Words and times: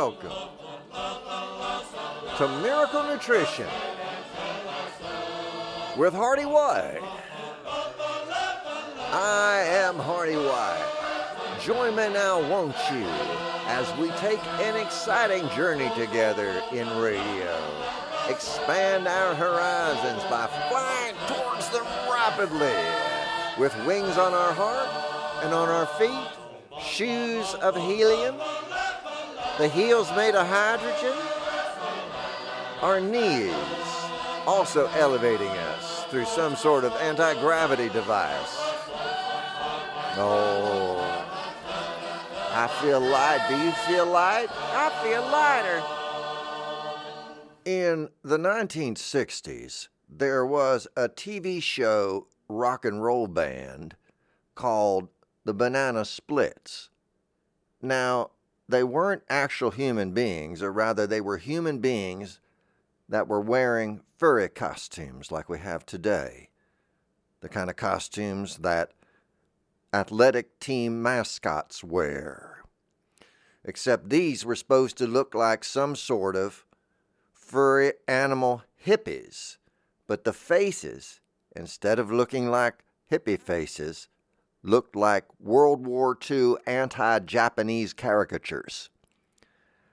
welcome 0.00 0.32
to 2.38 2.48
Miracle 2.62 3.02
Nutrition 3.02 3.66
with 5.94 6.14
Hearty 6.14 6.46
White. 6.46 7.02
I 9.12 9.62
am 9.66 9.96
Hearty 9.96 10.36
White. 10.36 11.60
Join 11.60 11.94
me 11.96 12.08
now, 12.14 12.40
won't 12.48 12.74
you, 12.90 13.04
as 13.66 13.94
we 13.98 14.08
take 14.12 14.42
an 14.60 14.74
exciting 14.80 15.46
journey 15.50 15.90
together 15.94 16.62
in 16.72 16.88
radio. 16.96 17.62
Expand 18.30 19.06
our 19.06 19.34
horizons 19.34 20.22
by 20.30 20.46
flying 20.70 21.14
towards 21.26 21.68
them 21.68 21.84
rapidly 22.10 22.72
with 23.58 23.76
wings 23.84 24.16
on 24.16 24.32
our 24.32 24.54
heart 24.54 25.44
and 25.44 25.52
on 25.52 25.68
our 25.68 25.84
feet, 25.84 26.80
shoes 26.80 27.52
of 27.56 27.76
helium, 27.76 28.36
the 29.60 29.68
heels 29.68 30.10
made 30.16 30.34
of 30.34 30.46
hydrogen, 30.46 31.14
our 32.80 32.98
knees 32.98 33.52
also 34.46 34.86
elevating 34.94 35.50
us 35.50 36.04
through 36.04 36.24
some 36.24 36.56
sort 36.56 36.82
of 36.82 36.92
anti 36.94 37.38
gravity 37.42 37.90
device. 37.90 38.56
Oh, 40.16 40.96
I 42.52 42.68
feel 42.80 43.00
light. 43.00 43.44
Do 43.50 43.56
you 43.62 43.70
feel 43.72 44.06
light? 44.06 44.48
I 44.50 44.88
feel 45.04 45.20
lighter. 45.30 45.82
In 47.66 48.08
the 48.24 48.38
1960s, 48.38 49.88
there 50.08 50.46
was 50.46 50.88
a 50.96 51.10
TV 51.10 51.62
show 51.62 52.28
rock 52.48 52.86
and 52.86 53.04
roll 53.04 53.26
band 53.26 53.94
called 54.54 55.08
the 55.44 55.52
Banana 55.52 56.06
Splits. 56.06 56.88
Now, 57.82 58.30
they 58.70 58.84
weren't 58.84 59.22
actual 59.28 59.70
human 59.70 60.12
beings, 60.12 60.62
or 60.62 60.72
rather, 60.72 61.06
they 61.06 61.20
were 61.20 61.38
human 61.38 61.78
beings 61.78 62.40
that 63.08 63.28
were 63.28 63.40
wearing 63.40 64.02
furry 64.16 64.48
costumes 64.48 65.32
like 65.32 65.48
we 65.48 65.58
have 65.58 65.84
today. 65.84 66.48
The 67.40 67.48
kind 67.48 67.68
of 67.70 67.76
costumes 67.76 68.58
that 68.58 68.92
athletic 69.92 70.60
team 70.60 71.02
mascots 71.02 71.82
wear. 71.82 72.62
Except 73.64 74.08
these 74.08 74.44
were 74.44 74.56
supposed 74.56 74.96
to 74.98 75.06
look 75.06 75.34
like 75.34 75.64
some 75.64 75.96
sort 75.96 76.36
of 76.36 76.64
furry 77.32 77.94
animal 78.06 78.62
hippies, 78.86 79.56
but 80.06 80.24
the 80.24 80.32
faces, 80.32 81.20
instead 81.54 81.98
of 81.98 82.12
looking 82.12 82.50
like 82.50 82.84
hippie 83.10 83.40
faces, 83.40 84.08
looked 84.62 84.94
like 84.94 85.24
World 85.38 85.86
War 85.86 86.16
II 86.30 86.54
anti 86.66 87.18
Japanese 87.20 87.92
caricatures. 87.92 88.90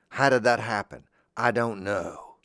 How 0.09 0.29
did 0.29 0.43
that 0.43 0.59
happen? 0.59 1.03
I 1.35 1.51
don't 1.51 1.83
know. 1.83 2.35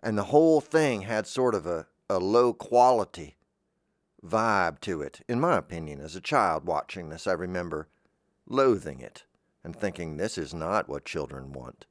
And 0.00 0.16
the 0.16 0.24
whole 0.24 0.60
thing 0.60 1.02
had 1.02 1.26
sort 1.26 1.54
of 1.54 1.66
a, 1.66 1.86
a 2.08 2.18
low 2.18 2.52
quality 2.52 3.36
vibe 4.24 4.80
to 4.80 5.02
it. 5.02 5.20
In 5.28 5.40
my 5.40 5.56
opinion, 5.56 6.00
as 6.00 6.16
a 6.16 6.20
child 6.20 6.64
watching 6.64 7.08
this, 7.08 7.26
I 7.26 7.32
remember 7.32 7.88
loathing 8.46 9.00
it 9.00 9.24
and 9.64 9.74
thinking 9.74 10.16
this 10.16 10.38
is 10.38 10.54
not 10.54 10.88
what 10.88 11.04
children 11.04 11.52
want. 11.52 11.86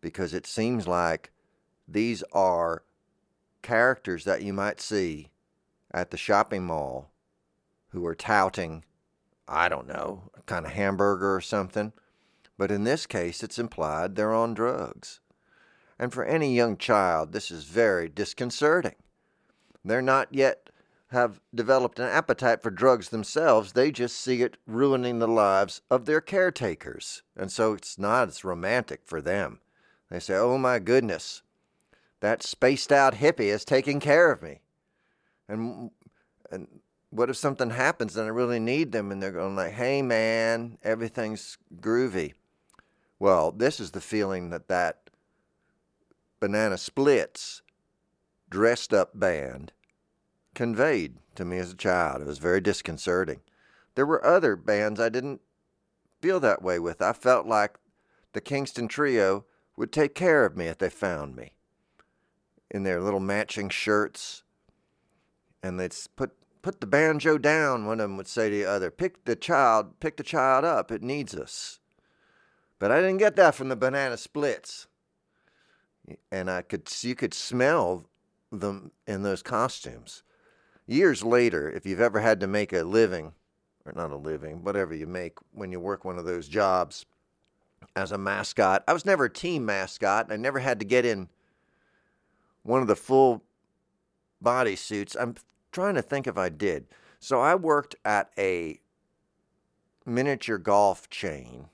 Because 0.00 0.32
it 0.32 0.46
seems 0.46 0.86
like 0.86 1.32
these 1.86 2.22
are 2.32 2.84
characters 3.62 4.24
that 4.24 4.42
you 4.42 4.52
might 4.52 4.80
see 4.80 5.30
at 5.90 6.10
the 6.10 6.16
shopping 6.16 6.64
mall 6.64 7.10
who 7.90 8.04
are 8.06 8.14
touting, 8.14 8.84
I 9.46 9.68
don't 9.68 9.86
know, 9.86 10.30
a 10.36 10.42
kind 10.42 10.66
of 10.66 10.72
hamburger 10.72 11.34
or 11.34 11.40
something. 11.40 11.92
But 12.56 12.70
in 12.70 12.84
this 12.84 13.06
case, 13.06 13.42
it's 13.42 13.58
implied 13.58 14.16
they're 14.16 14.34
on 14.34 14.54
drugs. 14.54 15.20
And 15.98 16.12
for 16.12 16.24
any 16.24 16.54
young 16.54 16.76
child, 16.76 17.32
this 17.32 17.50
is 17.50 17.64
very 17.64 18.08
disconcerting. 18.08 18.94
They're 19.84 20.02
not 20.02 20.28
yet 20.32 20.70
have 21.10 21.40
developed 21.54 21.98
an 21.98 22.04
appetite 22.04 22.62
for 22.62 22.70
drugs 22.70 23.08
themselves. 23.08 23.72
They 23.72 23.90
just 23.90 24.20
see 24.20 24.42
it 24.42 24.58
ruining 24.66 25.18
the 25.18 25.28
lives 25.28 25.80
of 25.90 26.04
their 26.04 26.20
caretakers. 26.20 27.22
And 27.36 27.50
so 27.50 27.72
it's 27.72 27.98
not 27.98 28.28
as 28.28 28.44
romantic 28.44 29.00
for 29.04 29.22
them. 29.22 29.60
They 30.10 30.20
say, 30.20 30.34
oh 30.34 30.58
my 30.58 30.78
goodness, 30.78 31.42
that 32.20 32.42
spaced 32.42 32.92
out 32.92 33.14
hippie 33.14 33.52
is 33.52 33.64
taking 33.64 34.00
care 34.00 34.30
of 34.30 34.42
me. 34.42 34.60
And, 35.48 35.90
and 36.50 36.68
what 37.10 37.30
if 37.30 37.36
something 37.36 37.70
happens 37.70 38.16
and 38.16 38.26
I 38.26 38.30
really 38.30 38.60
need 38.60 38.92
them 38.92 39.10
and 39.10 39.22
they're 39.22 39.32
going 39.32 39.56
like, 39.56 39.72
hey 39.72 40.02
man, 40.02 40.78
everything's 40.82 41.56
groovy. 41.80 42.34
Well, 43.18 43.50
this 43.50 43.80
is 43.80 43.92
the 43.92 44.00
feeling 44.00 44.50
that 44.50 44.68
that 44.68 45.10
Banana 46.40 46.78
Splits 46.78 47.62
dressed 48.50 48.94
up 48.94 49.18
band 49.18 49.72
conveyed 50.54 51.16
to 51.34 51.44
me 51.44 51.58
as 51.58 51.72
a 51.72 51.76
child. 51.76 52.22
It 52.22 52.26
was 52.26 52.38
very 52.38 52.60
disconcerting. 52.60 53.40
There 53.94 54.06
were 54.06 54.24
other 54.24 54.54
bands 54.54 55.00
I 55.00 55.08
didn't 55.08 55.40
feel 56.20 56.40
that 56.40 56.62
way 56.62 56.78
with. 56.78 57.00
I 57.02 57.12
felt 57.12 57.46
like 57.46 57.78
the 58.32 58.40
Kingston 58.40 58.86
Trio 58.86 59.44
would 59.76 59.92
take 59.92 60.14
care 60.14 60.44
of 60.44 60.56
me 60.56 60.66
if 60.66 60.78
they 60.78 60.90
found 60.90 61.34
me 61.34 61.52
in 62.70 62.82
their 62.82 63.00
little 63.00 63.20
matching 63.20 63.68
shirts. 63.68 64.42
And 65.62 65.80
they'd 65.80 65.94
put 66.14 66.32
put 66.62 66.80
the 66.80 66.86
banjo 66.86 67.38
down, 67.38 67.86
one 67.86 68.00
of 68.00 68.08
them 68.08 68.16
would 68.16 68.28
say 68.28 68.50
to 68.50 68.56
the 68.56 68.64
other. 68.64 68.90
Pick 68.90 69.24
the 69.24 69.36
child, 69.36 70.00
pick 70.00 70.16
the 70.16 70.22
child 70.22 70.64
up, 70.64 70.90
it 70.90 71.02
needs 71.02 71.34
us. 71.34 71.80
But 72.78 72.90
I 72.90 73.00
didn't 73.00 73.18
get 73.18 73.36
that 73.36 73.54
from 73.54 73.68
the 73.68 73.76
banana 73.76 74.16
splits. 74.16 74.86
And 76.30 76.50
I 76.50 76.62
could 76.62 76.90
you 77.02 77.14
could 77.14 77.34
smell 77.34 78.06
them 78.50 78.92
in 79.06 79.22
those 79.22 79.42
costumes 79.42 80.22
years 80.88 81.22
later, 81.22 81.70
if 81.70 81.86
you've 81.86 82.00
ever 82.00 82.18
had 82.18 82.40
to 82.40 82.46
make 82.46 82.72
a 82.72 82.82
living, 82.82 83.32
or 83.84 83.92
not 83.94 84.10
a 84.10 84.16
living, 84.16 84.64
whatever 84.64 84.94
you 84.94 85.06
make 85.06 85.38
when 85.52 85.70
you 85.70 85.78
work 85.78 86.04
one 86.04 86.18
of 86.18 86.24
those 86.24 86.48
jobs 86.48 87.06
as 87.94 88.10
a 88.10 88.18
mascot, 88.18 88.82
I 88.88 88.92
was 88.92 89.04
never 89.04 89.26
a 89.26 89.32
team 89.32 89.64
mascot. 89.64 90.32
I 90.32 90.36
never 90.36 90.58
had 90.58 90.80
to 90.80 90.86
get 90.86 91.04
in 91.04 91.28
one 92.62 92.82
of 92.82 92.88
the 92.88 92.96
full 92.96 93.42
body 94.40 94.74
suits. 94.74 95.14
I'm 95.14 95.36
trying 95.78 95.94
to 95.94 96.02
think 96.02 96.26
if 96.26 96.36
I 96.36 96.48
did. 96.48 96.86
So 97.20 97.40
I 97.40 97.54
worked 97.54 97.94
at 98.04 98.32
a 98.36 98.80
miniature 100.04 100.58
golf 100.58 101.08
chain. 101.08 101.66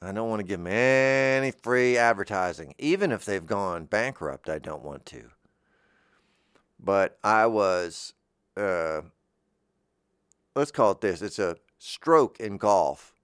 I 0.00 0.10
don't 0.10 0.30
want 0.30 0.40
to 0.40 0.46
give 0.46 0.58
them 0.58 0.72
any 0.72 1.50
free 1.50 1.98
advertising. 1.98 2.74
Even 2.78 3.12
if 3.12 3.26
they've 3.26 3.44
gone 3.44 3.84
bankrupt, 3.84 4.48
I 4.48 4.58
don't 4.58 4.82
want 4.82 5.04
to. 5.06 5.24
But 6.80 7.18
I 7.22 7.44
was 7.44 8.14
uh, 8.56 9.02
let's 10.54 10.70
call 10.70 10.92
it 10.92 11.02
this. 11.02 11.20
It's 11.20 11.38
a 11.38 11.56
stroke 11.78 12.40
in 12.40 12.56
golf, 12.56 13.14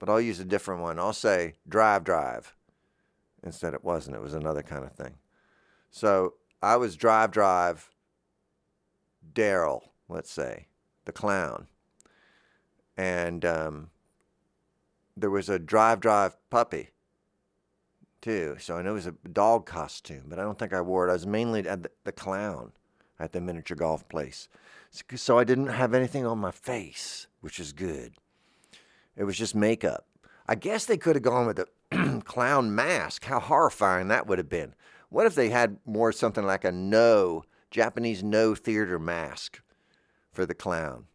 but 0.00 0.08
I'll 0.08 0.20
use 0.20 0.40
a 0.40 0.44
different 0.44 0.82
one. 0.82 0.98
I'll 0.98 1.12
say 1.12 1.54
drive, 1.68 2.02
drive. 2.02 2.56
Instead, 3.44 3.72
it 3.72 3.84
wasn't. 3.84 4.16
It 4.16 4.22
was 4.22 4.34
another 4.34 4.62
kind 4.62 4.84
of 4.84 4.92
thing. 4.92 5.14
So 5.92 6.34
I 6.60 6.76
was 6.76 6.96
drive, 6.96 7.30
drive. 7.30 7.88
Daryl, 9.34 9.82
let's 10.08 10.30
say, 10.30 10.66
the 11.04 11.12
clown, 11.12 11.66
and 12.96 13.44
um, 13.44 13.90
there 15.16 15.30
was 15.30 15.48
a 15.48 15.58
drive, 15.58 16.00
drive 16.00 16.36
puppy 16.50 16.90
too. 18.20 18.56
So 18.58 18.76
I 18.76 18.82
know 18.82 18.90
it 18.90 18.94
was 18.94 19.06
a 19.06 19.12
dog 19.12 19.66
costume, 19.66 20.24
but 20.28 20.38
I 20.38 20.42
don't 20.42 20.58
think 20.58 20.72
I 20.72 20.80
wore 20.80 21.06
it. 21.06 21.10
I 21.10 21.14
was 21.14 21.26
mainly 21.26 21.62
the, 21.62 21.90
the 22.04 22.12
clown 22.12 22.72
at 23.18 23.32
the 23.32 23.40
miniature 23.40 23.76
golf 23.76 24.08
place. 24.08 24.48
So 25.14 25.38
I 25.38 25.44
didn't 25.44 25.68
have 25.68 25.94
anything 25.94 26.26
on 26.26 26.38
my 26.38 26.50
face, 26.50 27.26
which 27.40 27.60
is 27.60 27.72
good. 27.72 28.14
It 29.16 29.24
was 29.24 29.36
just 29.36 29.54
makeup. 29.54 30.06
I 30.48 30.54
guess 30.56 30.84
they 30.84 30.96
could 30.96 31.16
have 31.16 31.22
gone 31.22 31.46
with 31.46 31.60
a 31.60 32.22
clown 32.24 32.74
mask. 32.74 33.24
How 33.24 33.38
horrifying 33.38 34.08
that 34.08 34.26
would 34.26 34.38
have 34.38 34.48
been. 34.48 34.74
What 35.08 35.26
if 35.26 35.34
they 35.34 35.50
had 35.50 35.76
more 35.84 36.12
something 36.12 36.44
like 36.44 36.64
a 36.64 36.72
no, 36.72 37.44
Japanese 37.70 38.22
no 38.22 38.54
theater 38.54 38.98
mask 38.98 39.62
for 40.32 40.46
the 40.46 40.54
clown? 40.54 41.06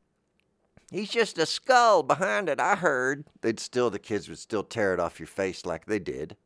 He's 0.92 1.10
just 1.10 1.38
a 1.38 1.46
skull 1.46 2.04
behind 2.04 2.48
it, 2.48 2.60
I 2.60 2.75
heard. 2.75 3.25
They'd 3.42 3.60
still, 3.60 3.90
the 3.90 4.00
kids 4.00 4.30
would 4.30 4.40
still 4.40 4.63
tear 4.63 4.94
it 4.94 5.00
off 5.00 5.19
your 5.19 5.28
face 5.28 5.66
like 5.66 5.86
they 5.86 6.00
did. 6.00 6.38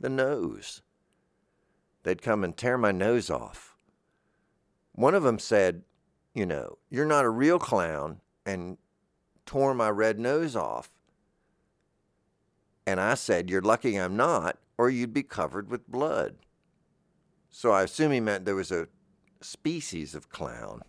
The 0.00 0.08
nose. 0.08 0.82
They'd 2.02 2.22
come 2.22 2.42
and 2.42 2.56
tear 2.56 2.76
my 2.78 2.90
nose 2.90 3.30
off. 3.30 3.76
One 4.92 5.14
of 5.14 5.22
them 5.22 5.38
said, 5.38 5.82
You 6.34 6.46
know, 6.46 6.78
you're 6.90 7.06
not 7.06 7.24
a 7.24 7.30
real 7.30 7.58
clown, 7.58 8.20
and 8.44 8.78
tore 9.46 9.74
my 9.74 9.90
red 9.90 10.18
nose 10.18 10.56
off. 10.56 10.90
And 12.86 13.00
I 13.00 13.14
said, 13.14 13.50
You're 13.50 13.62
lucky 13.62 13.96
I'm 13.96 14.16
not, 14.16 14.58
or 14.76 14.90
you'd 14.90 15.14
be 15.14 15.22
covered 15.22 15.70
with 15.70 15.90
blood. 15.90 16.36
So 17.50 17.70
I 17.70 17.82
assume 17.82 18.12
he 18.12 18.20
meant 18.20 18.44
there 18.44 18.54
was 18.54 18.72
a 18.72 18.88
species 19.44 20.14
of 20.14 20.28
clown, 20.28 20.82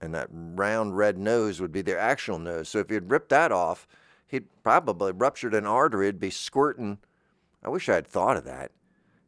and 0.00 0.14
that 0.14 0.28
round 0.30 0.96
red 0.96 1.18
nose 1.18 1.60
would 1.60 1.72
be 1.72 1.82
their 1.82 1.98
actual 1.98 2.38
nose. 2.38 2.68
So 2.68 2.78
if 2.78 2.90
he'd 2.90 3.10
ripped 3.10 3.30
that 3.30 3.52
off, 3.52 3.86
he'd 4.26 4.46
probably 4.62 5.12
ruptured 5.12 5.54
an 5.54 5.66
artery, 5.66 6.08
it'd 6.08 6.20
be 6.20 6.30
squirting 6.30 6.98
I 7.62 7.68
wish 7.68 7.88
I 7.88 7.94
had 7.94 8.06
thought 8.06 8.36
of 8.36 8.44
that 8.44 8.72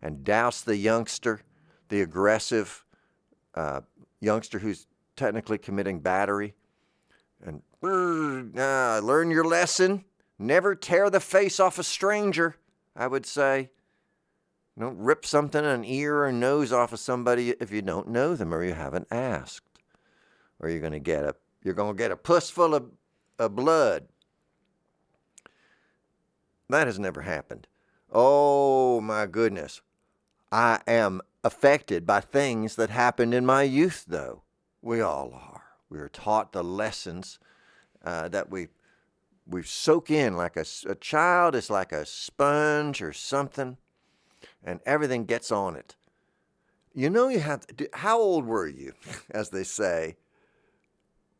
and 0.00 0.24
douse 0.24 0.62
the 0.62 0.76
youngster, 0.76 1.42
the 1.88 2.00
aggressive 2.00 2.84
uh, 3.54 3.82
youngster 4.20 4.58
who's 4.58 4.86
technically 5.16 5.58
committing 5.58 6.00
battery. 6.00 6.54
And 7.44 7.62
uh, 7.82 9.00
learn 9.00 9.30
your 9.30 9.44
lesson. 9.44 10.04
Never 10.38 10.74
tear 10.74 11.10
the 11.10 11.20
face 11.20 11.60
off 11.60 11.78
a 11.78 11.84
stranger, 11.84 12.56
I 12.96 13.06
would 13.06 13.26
say. 13.26 13.70
Don't 14.78 14.98
rip 14.98 15.26
something, 15.26 15.64
an 15.64 15.84
ear 15.84 16.24
or 16.24 16.32
nose 16.32 16.72
off 16.72 16.92
of 16.92 16.98
somebody 17.00 17.50
if 17.60 17.70
you 17.70 17.82
don't 17.82 18.08
know 18.08 18.34
them 18.34 18.54
or 18.54 18.64
you 18.64 18.72
haven't 18.72 19.08
asked. 19.10 19.66
Or 20.58 20.68
you're 20.68 20.88
to 20.88 20.98
get 20.98 21.24
a 21.24 21.34
you're 21.62 21.74
to 21.74 21.94
get 21.94 22.10
a 22.10 22.16
puss 22.16 22.50
full 22.50 22.74
of, 22.74 22.90
of 23.38 23.54
blood. 23.54 24.08
That 26.68 26.86
has 26.86 26.98
never 26.98 27.22
happened. 27.22 27.66
Oh 28.10 29.00
my 29.00 29.26
goodness. 29.26 29.82
I 30.50 30.80
am 30.86 31.20
affected 31.44 32.06
by 32.06 32.20
things 32.20 32.76
that 32.76 32.90
happened 32.90 33.34
in 33.34 33.46
my 33.46 33.62
youth, 33.62 34.04
though. 34.06 34.42
We 34.80 35.00
all 35.00 35.32
are. 35.34 35.62
We 35.88 35.98
are 35.98 36.08
taught 36.08 36.52
the 36.52 36.64
lessons 36.64 37.38
uh, 38.04 38.28
that 38.28 38.50
we 38.50 38.68
we 39.46 39.62
soak 39.62 40.10
in 40.10 40.36
like 40.36 40.56
a, 40.56 40.64
a 40.88 40.94
child 40.94 41.54
is 41.54 41.68
like 41.68 41.92
a 41.92 42.06
sponge 42.06 43.02
or 43.02 43.12
something, 43.12 43.76
and 44.64 44.80
everything 44.86 45.24
gets 45.24 45.50
on 45.50 45.76
it. 45.76 45.96
You 46.94 47.10
know, 47.10 47.28
you 47.28 47.40
have 47.40 47.66
to. 47.66 47.88
How 47.94 48.18
old 48.18 48.46
were 48.46 48.66
you, 48.66 48.92
as 49.30 49.50
they 49.50 49.64
say, 49.64 50.16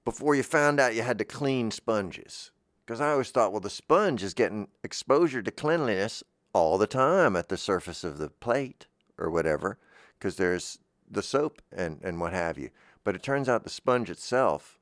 before 0.05 0.35
you 0.35 0.43
found 0.43 0.81
out 0.81 0.95
you 0.95 1.03
had 1.03 1.19
to 1.19 1.25
clean 1.25 1.71
sponges? 1.71 2.51
Because 2.85 3.01
I 3.01 3.11
always 3.11 3.31
thought, 3.31 3.53
well, 3.53 3.61
the 3.61 3.71
sponge 3.71 4.23
is 4.23 4.35
getting 4.35 4.69
exposure 4.83 5.43
to 5.43 5.51
cleanliness 5.51 6.23
all 6.53 6.79
the 6.79 6.87
time 6.87 7.37
at 7.37 7.49
the 7.49 7.57
surface 7.57 8.05
of 8.05 8.19
the 8.19 8.29
plate 8.29 8.87
or 9.19 9.31
whatever, 9.31 9.79
because 10.19 10.37
there's 10.37 10.79
the 11.11 11.23
soap 11.23 11.63
and, 11.71 12.01
and 12.03 12.21
what 12.21 12.33
have 12.33 12.59
you. 12.59 12.71
But 13.05 13.15
it 13.15 13.23
turns 13.23 13.49
out 13.49 13.65
the 13.65 13.71
sponge 13.71 14.11
itself, 14.11 14.79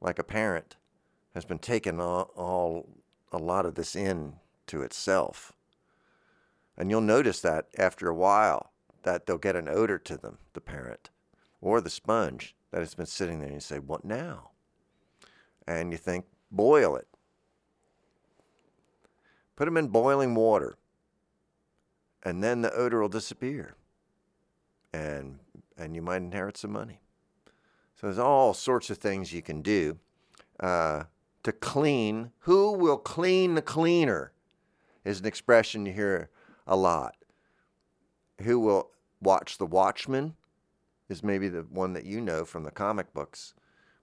like 0.00 0.18
a 0.18 0.24
parent, 0.24 0.76
has 1.34 1.44
been 1.44 1.58
taking 1.58 2.00
all, 2.00 2.30
all 2.34 2.88
a 3.32 3.38
lot 3.38 3.66
of 3.66 3.74
this 3.74 3.94
in 3.94 4.34
to 4.68 4.82
itself. 4.82 5.55
And 6.76 6.90
you'll 6.90 7.00
notice 7.00 7.40
that 7.40 7.68
after 7.78 8.08
a 8.08 8.14
while 8.14 8.72
that 9.02 9.26
they'll 9.26 9.38
get 9.38 9.56
an 9.56 9.68
odor 9.68 9.98
to 9.98 10.16
them, 10.16 10.38
the 10.52 10.60
parent, 10.60 11.10
or 11.60 11.80
the 11.80 11.90
sponge 11.90 12.54
that 12.70 12.80
has 12.80 12.94
been 12.94 13.06
sitting 13.06 13.38
there. 13.38 13.48
And 13.48 13.56
you 13.56 13.60
say, 13.60 13.78
What 13.78 14.04
now? 14.04 14.50
And 15.66 15.92
you 15.92 15.98
think, 15.98 16.26
Boil 16.50 16.96
it. 16.96 17.08
Put 19.56 19.64
them 19.64 19.76
in 19.76 19.88
boiling 19.88 20.34
water. 20.34 20.76
And 22.22 22.42
then 22.42 22.62
the 22.62 22.72
odor 22.72 23.00
will 23.00 23.08
disappear. 23.08 23.74
And, 24.92 25.38
and 25.78 25.94
you 25.94 26.02
might 26.02 26.18
inherit 26.18 26.56
some 26.56 26.72
money. 26.72 27.00
So 27.94 28.06
there's 28.06 28.18
all 28.18 28.52
sorts 28.52 28.90
of 28.90 28.98
things 28.98 29.32
you 29.32 29.42
can 29.42 29.62
do 29.62 29.98
uh, 30.60 31.04
to 31.42 31.52
clean. 31.52 32.32
Who 32.40 32.72
will 32.72 32.98
clean 32.98 33.54
the 33.54 33.62
cleaner? 33.62 34.32
Is 35.04 35.20
an 35.20 35.26
expression 35.26 35.86
you 35.86 35.92
hear 35.92 36.30
a 36.66 36.76
lot. 36.76 37.16
Who 38.42 38.60
will 38.60 38.90
watch 39.20 39.58
the 39.58 39.66
watchman? 39.66 40.34
Is 41.08 41.22
maybe 41.22 41.48
the 41.48 41.62
one 41.62 41.92
that 41.92 42.04
you 42.04 42.20
know 42.20 42.44
from 42.44 42.64
the 42.64 42.70
comic 42.70 43.14
books. 43.14 43.54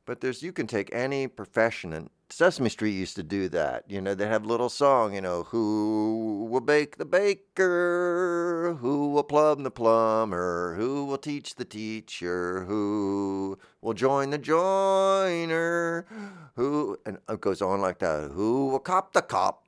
But 0.06 0.21
there's 0.21 0.42
you 0.42 0.54
can 0.54 0.68
take 0.68 0.94
any 0.94 1.27
profession 1.27 1.94
and 1.94 2.10
Sesame 2.33 2.69
Street 2.69 2.94
used 2.94 3.15
to 3.18 3.24
do 3.24 3.48
that. 3.50 3.83
You 3.88 4.01
know, 4.01 4.15
they 4.15 4.25
have 4.25 4.44
little 4.44 4.69
song, 4.69 5.13
you 5.13 5.21
know, 5.21 5.44
who 5.44 6.48
will 6.50 6.62
bake 6.62 6.98
the 6.98 7.06
baker, 7.06 8.75
who 8.80 9.12
will 9.12 9.24
plumb 9.24 9.62
the 9.62 9.69
plumber, 9.69 10.75
who 10.75 11.06
will 11.06 11.19
teach 11.19 11.54
the 11.54 11.63
teacher, 11.63 12.66
who 12.66 13.59
will 13.81 13.94
join 13.94 14.31
the 14.31 14.39
joiner, 14.39 16.07
who, 16.56 16.98
and 17.06 17.19
it 17.30 17.39
goes 17.39 17.62
on 17.62 17.81
like 17.81 18.00
that, 18.00 18.31
who 18.31 18.66
will 18.66 18.80
cop 18.80 19.13
the 19.13 19.21
cop, 19.21 19.63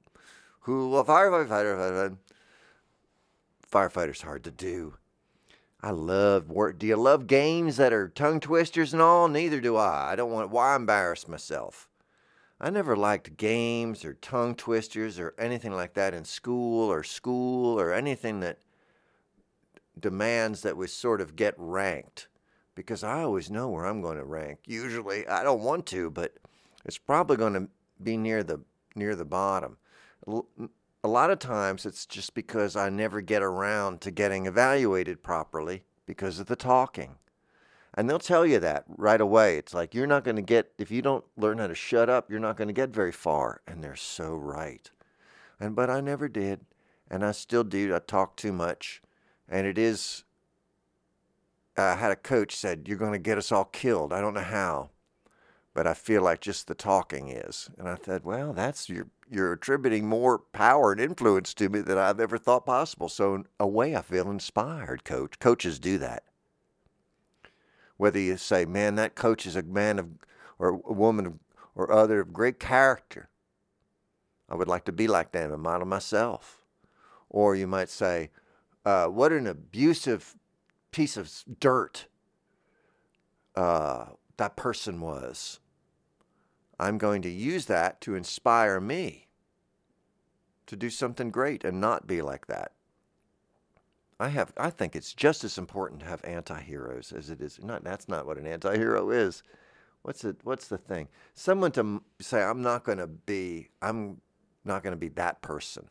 who 0.62 0.90
will 0.90 1.04
fire 1.04 1.30
firefighter, 1.30 2.18
firefighter's 3.76 4.22
hard 4.22 4.46
to 4.46 4.52
do. 4.52 4.94
I 5.82 5.92
love 5.92 6.50
work. 6.50 6.80
Do 6.80 6.88
you 6.88 6.96
love 6.96 7.28
games 7.28 7.76
that 7.76 7.92
are 7.92 8.08
tongue 8.08 8.40
twisters 8.40 8.94
and 8.94 9.02
all? 9.02 9.28
Neither 9.28 9.60
do 9.60 9.76
I. 9.76 10.14
I 10.14 10.16
don't 10.16 10.32
want, 10.32 10.50
why 10.50 10.76
embarrass 10.76 11.28
myself? 11.28 11.90
I 12.60 12.70
never 12.70 12.96
liked 12.96 13.36
games 13.36 14.06
or 14.06 14.14
tongue 14.14 14.56
twisters 14.56 15.20
or 15.20 15.36
anything 15.38 15.74
like 15.74 15.94
that 15.96 16.14
in 16.14 16.24
school 16.24 16.90
or 16.90 17.04
school 17.04 17.78
or 17.78 17.94
anything 17.94 18.40
that 18.40 18.60
demands 20.00 20.62
that 20.62 20.78
we 20.78 20.88
sort 20.88 21.20
of 21.20 21.36
get 21.36 21.54
ranked 21.58 22.30
because 22.76 23.04
I 23.04 23.24
always 23.24 23.52
know 23.52 23.70
where 23.70 23.86
I'm 23.86 24.02
going 24.02 24.18
to 24.18 24.24
rank. 24.24 24.60
Usually 24.66 25.28
I 25.28 25.44
don't 25.44 25.62
want 25.62 25.86
to, 25.88 26.10
but 26.10 26.34
it's 26.86 26.98
probably 26.98 27.36
going 27.36 27.54
to 27.54 27.68
be 28.02 28.16
near 28.16 28.42
the 28.42 28.62
near 28.96 29.16
the 29.16 29.26
bottom. 29.26 29.78
A 31.06 31.16
lot 31.16 31.30
of 31.30 31.38
times 31.38 31.86
it's 31.86 32.08
just 32.08 32.34
because 32.34 32.76
I 32.76 32.90
never 32.90 33.22
get 33.22 33.44
around 33.44 34.02
to 34.02 34.10
getting 34.10 34.48
evaluated 34.48 35.22
properly 35.22 35.84
because 36.08 36.40
of 36.40 36.48
the 36.48 36.56
talking. 36.56 37.18
And 37.94 38.10
they'll 38.10 38.18
tell 38.18 38.44
you 38.44 38.58
that 38.62 38.86
right 38.88 39.22
away. 39.22 39.58
It's 39.60 39.72
like 39.72 39.94
you're 39.94 40.08
not 40.08 40.24
going 40.24 40.38
to 40.38 40.42
get, 40.42 40.72
if 40.80 40.90
you 40.90 41.04
don't 41.04 41.24
learn 41.38 41.60
how 41.60 41.68
to 41.68 41.76
shut 41.76 42.10
up, 42.10 42.32
you're 42.32 42.40
not 42.40 42.58
going 42.58 42.70
to 42.70 42.74
get 42.74 42.90
very 42.90 43.12
far. 43.12 43.62
And 43.68 43.84
they're 43.84 43.96
so 43.96 44.34
right. 44.34 44.90
And, 45.60 45.76
but 45.76 45.92
I 45.92 46.02
never 46.02 46.28
did. 46.28 46.62
And 47.08 47.24
I 47.24 47.34
still 47.34 47.64
do. 47.64 47.94
I 47.94 48.00
talk 48.00 48.36
too 48.36 48.52
much. 48.52 49.04
And 49.48 49.68
it 49.68 49.78
is, 49.78 50.24
I 51.78 51.94
had 51.94 52.12
a 52.12 52.16
coach 52.16 52.56
said, 52.56 52.88
you're 52.88 52.98
going 52.98 53.14
to 53.14 53.20
get 53.20 53.38
us 53.38 53.52
all 53.52 53.66
killed. 53.66 54.12
I 54.12 54.22
don't 54.22 54.34
know 54.34 54.40
how, 54.40 54.90
but 55.76 55.86
I 55.86 55.94
feel 55.94 56.24
like 56.24 56.42
just 56.42 56.66
the 56.66 56.74
talking 56.74 57.30
is. 57.30 57.70
And 57.78 57.88
I 57.88 57.98
said, 58.04 58.24
well, 58.24 58.54
that's, 58.54 58.90
you're, 58.90 59.10
you're 59.30 59.54
attributing 59.54 60.08
more 60.08 60.40
power 60.40 60.94
and 60.94 61.00
influence 61.00 61.54
to 61.54 61.70
me 61.70 61.82
than 61.82 62.00
I've 62.00 62.20
ever 62.20 62.40
thought 62.40 62.66
possible. 62.66 63.10
So 63.10 63.36
in 63.36 63.46
a 63.60 63.68
way, 63.68 63.96
I 63.96 64.02
feel 64.02 64.32
inspired, 64.32 65.04
coach. 65.04 65.38
Coaches 65.38 65.78
do 65.78 66.00
that 66.00 66.24
whether 67.98 68.20
you 68.20 68.38
say, 68.38 68.66
man, 68.66 68.96
that 68.96 69.16
coach 69.16 69.46
is 69.46 69.56
a 69.56 69.64
man 69.64 70.00
of, 70.00 70.08
or 70.60 70.82
a 70.86 70.94
woman 70.94 71.26
of, 71.26 71.34
or 71.76 71.92
other 71.92 72.22
of 72.22 72.34
great 72.34 72.60
character. 72.60 73.30
I 74.50 74.56
would 74.56 74.68
like 74.68 74.86
to 74.86 74.92
be 74.92 75.08
like 75.08 75.32
them 75.32 75.52
and 75.52 75.62
model 75.62 75.88
myself. 75.88 76.66
Or 77.30 77.56
you 77.56 77.68
might 77.68 77.90
say, 77.90 78.32
uh, 78.86 79.08
what 79.08 79.32
an 79.32 79.48
abusive 79.48 80.36
piece 80.92 81.18
of 81.18 81.32
dirt 81.60 82.08
uh, 83.56 84.06
that 84.38 84.56
person 84.56 85.02
was. 85.02 85.60
I'm 86.80 86.98
going 86.98 87.22
to 87.22 87.30
use 87.30 87.66
that 87.66 88.02
to 88.02 88.16
inspire 88.16 88.80
me 88.80 89.28
to 90.68 90.76
do 90.76 90.90
something 90.90 91.32
great 91.32 91.64
and 91.64 91.80
not 91.80 92.08
be 92.08 92.22
like 92.22 92.48
that. 92.48 92.72
I 94.20 94.30
have. 94.30 94.54
I 94.58 94.70
think 94.70 94.96
it's 94.96 95.14
just 95.14 95.44
as 95.44 95.58
important 95.58 96.00
to 96.02 96.08
have 96.08 96.24
anti-heroes 96.24 97.12
as 97.12 97.30
it 97.30 97.42
is. 97.42 97.60
Not 97.62 97.84
that's 97.84 98.08
not 98.08 98.26
what 98.26 98.38
an 98.38 98.48
anti-hero 98.48 99.10
is. 99.12 99.44
What's 100.04 100.24
it? 100.24 100.38
What's 100.44 100.68
the 100.68 100.78
thing? 100.78 101.10
Someone 101.34 101.72
to 101.74 102.02
say, 102.22 102.42
"I'm 102.42 102.62
not 102.62 102.86
going 102.86 103.00
to 103.00 103.08
be. 103.08 103.70
I'm 103.82 104.22
not 104.64 104.84
going 104.84 104.94
to 104.94 104.98
be 104.98 105.10
that 105.10 105.42
person," 105.42 105.90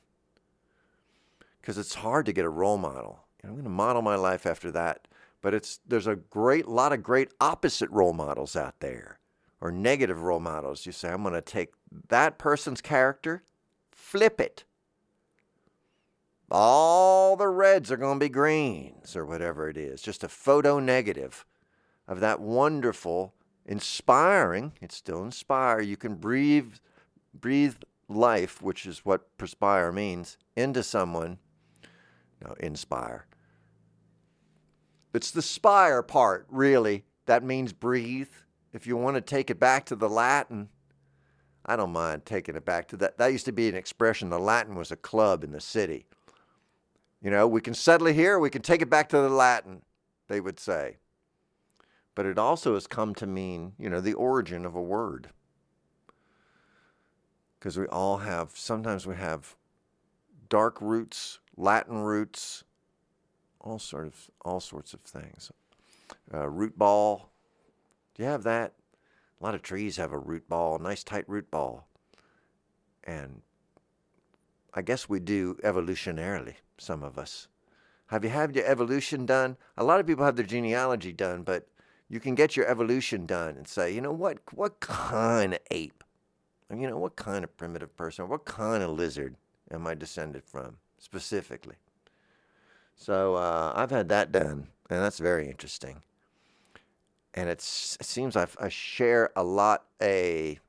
because 1.60 1.76
it's 1.76 1.96
hard 1.96 2.24
to 2.26 2.32
get 2.32 2.46
a 2.46 2.50
role 2.50 2.78
model. 2.78 3.26
I'm 3.42 3.52
going 3.52 3.64
to 3.64 3.70
model 3.70 4.00
my 4.00 4.16
life 4.16 4.46
after 4.46 4.70
that, 4.70 5.06
but 5.42 5.52
it's 5.52 5.80
there's 5.86 6.06
a 6.06 6.16
great 6.16 6.66
lot 6.66 6.94
of 6.94 7.02
great 7.02 7.30
opposite 7.42 7.90
role 7.90 8.14
models 8.14 8.56
out 8.56 8.80
there, 8.80 9.18
or 9.60 9.70
negative 9.70 10.22
role 10.22 10.40
models. 10.40 10.86
You 10.86 10.92
say, 10.92 11.10
"I'm 11.10 11.22
going 11.22 11.34
to 11.34 11.40
take 11.40 11.72
that 12.08 12.38
person's 12.38 12.80
character, 12.80 13.44
flip 13.90 14.40
it." 14.40 14.64
all 16.50 17.36
the 17.36 17.48
reds 17.48 17.90
are 17.90 17.96
going 17.96 18.18
to 18.18 18.24
be 18.24 18.28
greens 18.28 19.16
or 19.16 19.26
whatever 19.26 19.68
it 19.68 19.76
is. 19.76 20.00
Just 20.00 20.22
a 20.22 20.28
photo 20.28 20.78
negative 20.78 21.44
of 22.06 22.20
that 22.20 22.40
wonderful, 22.40 23.34
inspiring, 23.66 24.72
it's 24.80 24.96
still 24.96 25.24
inspire. 25.24 25.80
You 25.80 25.96
can 25.96 26.14
breathe, 26.14 26.74
breathe 27.32 27.76
life, 28.08 28.62
which 28.62 28.86
is 28.86 29.04
what 29.04 29.36
perspire 29.38 29.90
means, 29.90 30.36
into 30.54 30.82
someone. 30.82 31.38
No, 32.40 32.54
inspire. 32.60 33.26
It's 35.14 35.30
the 35.30 35.42
spire 35.42 36.02
part, 36.02 36.46
really, 36.50 37.04
that 37.26 37.42
means 37.42 37.72
breathe. 37.72 38.28
If 38.74 38.88
you 38.88 38.96
want 38.96 39.14
to 39.14 39.20
take 39.20 39.50
it 39.50 39.60
back 39.60 39.86
to 39.86 39.96
the 39.96 40.08
Latin, 40.08 40.68
I 41.64 41.76
don't 41.76 41.92
mind 41.92 42.26
taking 42.26 42.56
it 42.56 42.64
back 42.64 42.88
to 42.88 42.96
that. 42.98 43.16
That 43.18 43.28
used 43.28 43.46
to 43.46 43.52
be 43.52 43.68
an 43.68 43.76
expression. 43.76 44.30
The 44.30 44.38
Latin 44.38 44.74
was 44.74 44.90
a 44.90 44.96
club 44.96 45.44
in 45.44 45.52
the 45.52 45.60
city. 45.60 46.06
You 47.22 47.30
know, 47.30 47.46
we 47.46 47.60
can 47.60 47.72
settle 47.72 48.08
it 48.08 48.14
here, 48.14 48.38
we 48.38 48.50
can 48.50 48.60
take 48.60 48.82
it 48.82 48.90
back 48.90 49.08
to 49.10 49.16
the 49.16 49.30
Latin, 49.30 49.82
they 50.28 50.40
would 50.40 50.58
say. 50.58 50.98
But 52.14 52.26
it 52.26 52.38
also 52.38 52.74
has 52.74 52.86
come 52.86 53.14
to 53.14 53.26
mean, 53.26 53.72
you 53.78 53.88
know, 53.88 54.00
the 54.00 54.12
origin 54.12 54.66
of 54.66 54.74
a 54.74 54.82
word. 54.82 55.30
Because 57.58 57.78
we 57.78 57.86
all 57.86 58.18
have, 58.18 58.50
sometimes 58.54 59.06
we 59.06 59.14
have 59.14 59.56
dark 60.48 60.80
roots, 60.80 61.38
Latin 61.56 62.02
roots, 62.02 62.64
all 63.60 63.78
sorts 63.78 64.28
of 64.28 64.30
all 64.44 64.60
sorts 64.60 64.92
of 64.92 65.00
things. 65.00 65.50
Uh, 66.32 66.48
root 66.48 66.76
ball. 66.76 67.30
Do 68.14 68.22
you 68.22 68.28
have 68.28 68.42
that? 68.44 68.74
A 69.40 69.44
lot 69.44 69.54
of 69.54 69.62
trees 69.62 69.96
have 69.96 70.12
a 70.12 70.18
root 70.18 70.48
ball, 70.48 70.76
a 70.76 70.82
nice 70.82 71.04
tight 71.04 71.28
root 71.28 71.50
ball. 71.50 71.86
And 73.02 73.42
I 74.72 74.82
guess 74.82 75.08
we 75.08 75.20
do 75.20 75.56
evolutionarily, 75.62 76.54
some 76.78 77.02
of 77.02 77.18
us. 77.18 77.48
Have 78.08 78.24
you 78.24 78.30
had 78.30 78.54
your 78.54 78.66
evolution 78.66 79.26
done? 79.26 79.56
A 79.76 79.84
lot 79.84 80.00
of 80.00 80.06
people 80.06 80.24
have 80.24 80.36
their 80.36 80.44
genealogy 80.44 81.12
done, 81.12 81.42
but 81.42 81.68
you 82.08 82.20
can 82.20 82.34
get 82.34 82.56
your 82.56 82.66
evolution 82.66 83.26
done 83.26 83.56
and 83.56 83.66
say, 83.66 83.92
you 83.92 84.00
know 84.00 84.12
what, 84.12 84.38
what 84.52 84.80
kind 84.80 85.54
of 85.54 85.60
ape, 85.70 86.04
you 86.70 86.88
know, 86.88 86.98
what 86.98 87.16
kind 87.16 87.44
of 87.44 87.56
primitive 87.56 87.96
person, 87.96 88.28
what 88.28 88.44
kind 88.44 88.82
of 88.82 88.90
lizard 88.90 89.36
am 89.70 89.86
I 89.86 89.94
descended 89.94 90.44
from 90.44 90.76
specifically? 90.98 91.76
So 92.94 93.34
uh, 93.34 93.72
I've 93.74 93.90
had 93.90 94.08
that 94.10 94.32
done, 94.32 94.68
and 94.90 95.02
that's 95.02 95.18
very 95.18 95.48
interesting. 95.48 96.02
And 97.36 97.48
it 97.48 97.60
seems 97.60 98.36
I've, 98.36 98.56
I 98.60 98.68
share 98.68 99.30
a 99.34 99.42
lot 99.42 99.86
a 100.00 100.60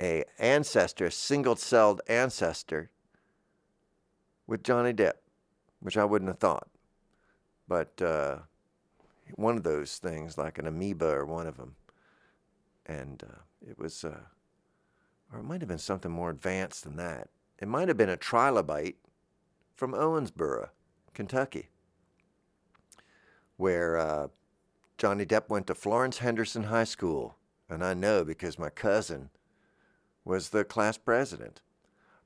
a 0.00 0.24
ancestor, 0.38 1.06
a 1.06 1.10
single-celled 1.12 2.00
ancestor, 2.08 2.90
with 4.48 4.64
Johnny 4.64 4.92
Depp, 4.92 5.14
which 5.80 5.96
I 5.96 6.04
wouldn't 6.04 6.28
have 6.28 6.38
thought. 6.38 6.68
But 7.68 8.02
uh, 8.02 8.38
one 9.36 9.56
of 9.56 9.62
those 9.62 9.98
things, 9.98 10.36
like 10.36 10.58
an 10.58 10.66
amoeba 10.66 11.06
or 11.06 11.24
one 11.24 11.46
of 11.46 11.56
them, 11.56 11.76
and 12.86 13.22
uh, 13.22 13.38
it 13.68 13.78
was, 13.78 14.04
uh, 14.04 14.20
or 15.32 15.40
it 15.40 15.44
might 15.44 15.60
have 15.60 15.68
been 15.68 15.78
something 15.78 16.10
more 16.10 16.30
advanced 16.30 16.82
than 16.84 16.96
that. 16.96 17.28
It 17.60 17.68
might 17.68 17.88
have 17.88 17.96
been 17.96 18.08
a 18.08 18.16
trilobite 18.16 18.96
from 19.76 19.92
Owensboro, 19.92 20.70
Kentucky, 21.14 21.68
where 23.56 23.96
uh, 23.96 24.28
Johnny 25.02 25.26
Depp 25.26 25.48
went 25.48 25.66
to 25.66 25.74
Florence 25.74 26.18
Henderson 26.18 26.62
High 26.62 26.84
School. 26.84 27.34
And 27.68 27.84
I 27.84 27.92
know 27.92 28.24
because 28.24 28.56
my 28.56 28.70
cousin 28.70 29.30
was 30.24 30.50
the 30.50 30.62
class 30.62 30.96
president. 30.96 31.60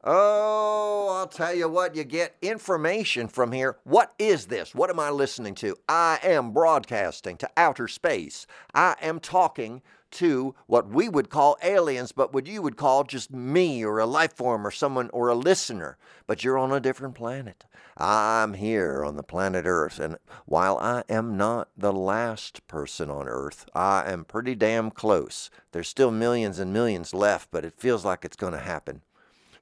Oh, 0.04 1.09
I'll 1.18 1.26
tell 1.26 1.54
you 1.54 1.71
what, 1.71 1.97
you 1.97 2.04
get 2.04 2.37
information 2.42 3.28
from 3.28 3.52
here. 3.52 3.78
What 3.85 4.12
is 4.18 4.49
this? 4.49 4.75
What 4.75 4.90
am 4.90 5.00
I 5.00 5.09
listening 5.09 5.54
to? 5.54 5.75
I 5.88 6.18
am 6.23 6.52
broadcasting 6.52 7.38
to 7.38 7.50
outer 7.56 7.88
space. 7.88 8.47
I 8.75 8.97
am 9.00 9.21
talking 9.21 9.80
to 10.12 10.54
what 10.66 10.88
we 10.88 11.08
would 11.08 11.30
call 11.30 11.56
aliens, 11.62 12.12
but 12.12 12.32
what 12.32 12.46
you 12.46 12.62
would 12.62 12.76
call 12.76 13.04
just 13.04 13.30
me 13.30 13.84
or 13.84 13.98
a 13.98 14.06
life 14.06 14.34
form 14.34 14.66
or 14.66 14.70
someone 14.70 15.10
or 15.12 15.28
a 15.28 15.34
listener. 15.34 15.96
But 16.26 16.44
you're 16.44 16.58
on 16.58 16.72
a 16.72 16.80
different 16.80 17.14
planet. 17.14 17.64
I'm 17.98 18.54
here 18.54 19.02
on 19.04 19.16
the 19.16 19.22
planet 19.22 19.64
Earth, 19.66 19.98
and 19.98 20.18
while 20.44 20.76
I 20.78 21.02
am 21.08 21.36
not 21.38 21.70
the 21.76 21.94
last 21.94 22.66
person 22.66 23.08
on 23.08 23.26
Earth, 23.26 23.64
I 23.75 24.10
am 24.12 24.26
pretty 24.26 24.54
damn 24.54 24.90
close. 24.90 25.48
There's 25.72 25.88
still 25.88 26.10
millions 26.10 26.58
and 26.58 26.75
millions 26.75 27.14
left, 27.14 27.50
but 27.50 27.64
it 27.64 27.80
feels 27.80 28.04
like 28.04 28.25
it's 28.25 28.36
going 28.36 28.52
to 28.52 28.58
happen 28.58 29.00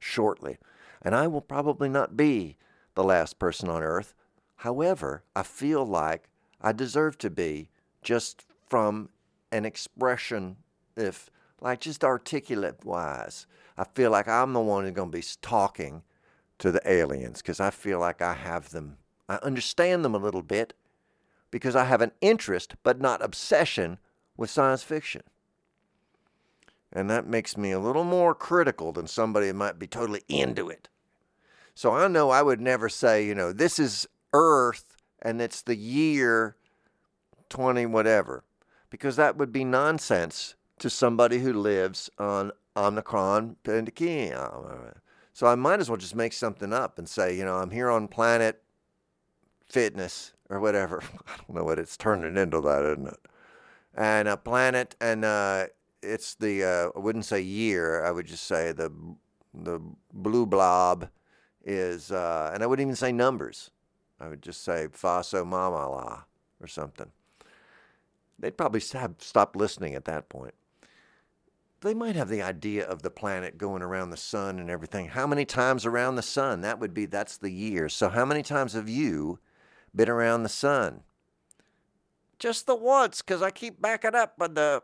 shortly. 0.00 0.58
And 1.00 1.14
I 1.14 1.28
will 1.28 1.42
probably 1.42 1.88
not 1.88 2.16
be 2.16 2.56
the 2.96 3.04
last 3.04 3.38
person 3.38 3.68
on 3.68 3.82
Earth. 3.82 4.14
However, 4.56 5.22
I 5.36 5.44
feel 5.44 5.86
like 5.86 6.28
I 6.60 6.72
deserve 6.72 7.18
to 7.18 7.30
be 7.30 7.68
just 8.02 8.44
from 8.68 9.10
an 9.54 9.64
expression, 9.64 10.56
if 10.96 11.30
like 11.60 11.80
just 11.80 12.04
articulate 12.04 12.84
wise. 12.84 13.46
I 13.78 13.84
feel 13.84 14.10
like 14.10 14.28
I'm 14.28 14.52
the 14.52 14.60
one 14.60 14.84
who's 14.84 14.92
going 14.92 15.10
to 15.10 15.18
be 15.18 15.24
talking 15.40 16.02
to 16.58 16.70
the 16.70 16.82
aliens 16.90 17.40
because 17.40 17.60
I 17.60 17.70
feel 17.70 17.98
like 17.98 18.20
I 18.20 18.34
have 18.34 18.70
them. 18.70 18.98
I 19.28 19.36
understand 19.36 20.04
them 20.04 20.14
a 20.14 20.18
little 20.18 20.42
bit 20.42 20.74
because 21.50 21.74
I 21.76 21.84
have 21.84 22.02
an 22.02 22.12
interest, 22.20 22.74
but 22.82 23.00
not 23.00 23.22
obsession, 23.22 23.98
with 24.36 24.50
science 24.50 24.82
fiction. 24.82 25.22
And 26.92 27.08
that 27.08 27.26
makes 27.26 27.56
me 27.56 27.70
a 27.70 27.78
little 27.78 28.04
more 28.04 28.34
critical 28.34 28.92
than 28.92 29.06
somebody 29.06 29.46
who 29.46 29.54
might 29.54 29.78
be 29.78 29.86
totally 29.86 30.22
into 30.28 30.68
it. 30.68 30.88
So 31.74 31.92
I 31.92 32.08
know 32.08 32.30
I 32.30 32.42
would 32.42 32.60
never 32.60 32.88
say, 32.88 33.24
you 33.24 33.34
know, 33.34 33.52
this 33.52 33.78
is 33.78 34.08
Earth 34.32 34.96
and 35.22 35.40
it's 35.40 35.62
the 35.62 35.76
year 35.76 36.56
20 37.48 37.86
whatever 37.86 38.42
because 38.94 39.16
that 39.16 39.36
would 39.36 39.50
be 39.50 39.64
nonsense 39.64 40.54
to 40.78 40.88
somebody 40.88 41.40
who 41.40 41.52
lives 41.52 42.08
on 42.16 42.52
Omicron 42.76 43.56
Pentekian. 43.64 44.94
So 45.32 45.48
I 45.48 45.56
might 45.56 45.80
as 45.80 45.90
well 45.90 45.96
just 45.96 46.14
make 46.14 46.32
something 46.32 46.72
up 46.72 46.96
and 46.96 47.08
say, 47.08 47.36
you 47.36 47.44
know, 47.44 47.56
I'm 47.56 47.72
here 47.72 47.90
on 47.90 48.06
planet 48.06 48.62
fitness 49.68 50.32
or 50.48 50.60
whatever. 50.60 51.02
I 51.26 51.36
don't 51.38 51.56
know 51.56 51.64
what 51.64 51.80
it's 51.80 51.96
turning 51.96 52.36
into 52.36 52.60
that, 52.60 52.84
isn't 52.84 53.08
it? 53.08 53.18
And 53.96 54.28
a 54.28 54.36
planet, 54.36 54.94
and 55.00 55.24
uh, 55.24 55.66
it's 56.00 56.36
the 56.36 56.62
uh, 56.62 56.90
I 56.96 57.00
wouldn't 57.00 57.24
say 57.24 57.40
year. 57.40 58.04
I 58.04 58.12
would 58.12 58.26
just 58.26 58.44
say 58.44 58.70
the 58.70 58.92
the 59.52 59.80
blue 60.12 60.46
blob 60.46 61.08
is, 61.64 62.12
uh, 62.12 62.52
and 62.54 62.62
I 62.62 62.66
wouldn't 62.68 62.86
even 62.86 62.94
say 62.94 63.10
numbers. 63.10 63.72
I 64.20 64.28
would 64.28 64.40
just 64.40 64.62
say 64.62 64.86
Faso 64.92 65.44
Mama 65.44 65.90
La 65.90 66.22
or 66.60 66.68
something 66.68 67.10
they'd 68.38 68.56
probably 68.56 68.82
have 68.92 69.14
stopped 69.18 69.56
listening 69.56 69.94
at 69.94 70.04
that 70.06 70.28
point. 70.28 70.54
They 71.80 71.94
might 71.94 72.16
have 72.16 72.30
the 72.30 72.42
idea 72.42 72.86
of 72.86 73.02
the 73.02 73.10
planet 73.10 73.58
going 73.58 73.82
around 73.82 74.08
the 74.08 74.16
sun 74.16 74.58
and 74.58 74.70
everything. 74.70 75.08
How 75.08 75.26
many 75.26 75.44
times 75.44 75.84
around 75.84 76.16
the 76.16 76.22
sun? 76.22 76.62
That 76.62 76.80
would 76.80 76.94
be, 76.94 77.04
that's 77.04 77.36
the 77.36 77.50
year. 77.50 77.90
So, 77.90 78.08
how 78.08 78.24
many 78.24 78.42
times 78.42 78.72
have 78.72 78.88
you 78.88 79.38
been 79.94 80.08
around 80.08 80.42
the 80.44 80.48
sun? 80.48 81.02
Just 82.38 82.66
the 82.66 82.74
once, 82.74 83.20
because 83.20 83.42
I 83.42 83.50
keep 83.50 83.82
backing 83.82 84.14
up 84.14 84.34
on 84.40 84.54
the. 84.54 84.82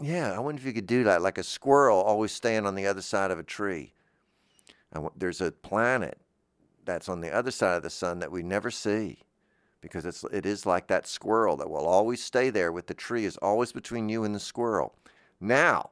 Yeah, 0.00 0.32
I 0.32 0.38
wonder 0.38 0.60
if 0.60 0.66
you 0.66 0.72
could 0.72 0.86
do 0.86 1.04
that, 1.04 1.22
like 1.22 1.38
a 1.38 1.42
squirrel 1.42 2.00
always 2.00 2.32
staying 2.32 2.66
on 2.66 2.74
the 2.74 2.86
other 2.86 3.02
side 3.02 3.30
of 3.30 3.38
a 3.38 3.42
tree. 3.42 3.92
there's 5.16 5.40
a 5.42 5.52
planet 5.52 6.18
that's 6.84 7.08
on 7.08 7.20
the 7.20 7.30
other 7.30 7.50
side 7.50 7.76
of 7.76 7.82
the 7.82 7.90
sun 7.90 8.20
that 8.20 8.32
we 8.32 8.42
never 8.42 8.70
see 8.70 9.25
because 9.80 10.04
it's 10.04 10.24
it 10.32 10.46
is 10.46 10.66
like 10.66 10.86
that 10.88 11.06
squirrel 11.06 11.56
that 11.56 11.70
will 11.70 11.86
always 11.86 12.22
stay 12.22 12.50
there 12.50 12.72
with 12.72 12.86
the 12.86 12.94
tree 12.94 13.24
is 13.24 13.36
always 13.38 13.72
between 13.72 14.08
you 14.08 14.24
and 14.24 14.34
the 14.34 14.40
squirrel. 14.40 14.94
Now, 15.40 15.90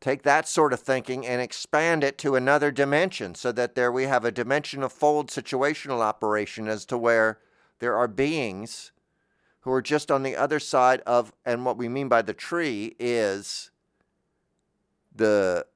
take 0.00 0.22
that 0.22 0.48
sort 0.48 0.72
of 0.72 0.80
thinking 0.80 1.26
and 1.26 1.40
expand 1.40 2.02
it 2.04 2.16
to 2.18 2.36
another 2.36 2.70
dimension 2.70 3.34
so 3.34 3.52
that 3.52 3.74
there 3.74 3.92
we 3.92 4.04
have 4.04 4.24
a 4.24 4.32
dimension 4.32 4.82
of 4.82 4.92
fold 4.92 5.28
situational 5.28 6.00
operation 6.00 6.68
as 6.68 6.84
to 6.86 6.96
where 6.96 7.38
there 7.80 7.96
are 7.96 8.08
beings 8.08 8.92
who 9.60 9.72
are 9.72 9.82
just 9.82 10.10
on 10.10 10.22
the 10.22 10.36
other 10.36 10.58
side 10.58 11.02
of 11.06 11.32
and 11.44 11.64
what 11.64 11.76
we 11.76 11.88
mean 11.88 12.08
by 12.08 12.22
the 12.22 12.32
tree 12.32 12.96
is 12.98 13.70
the 15.14 15.66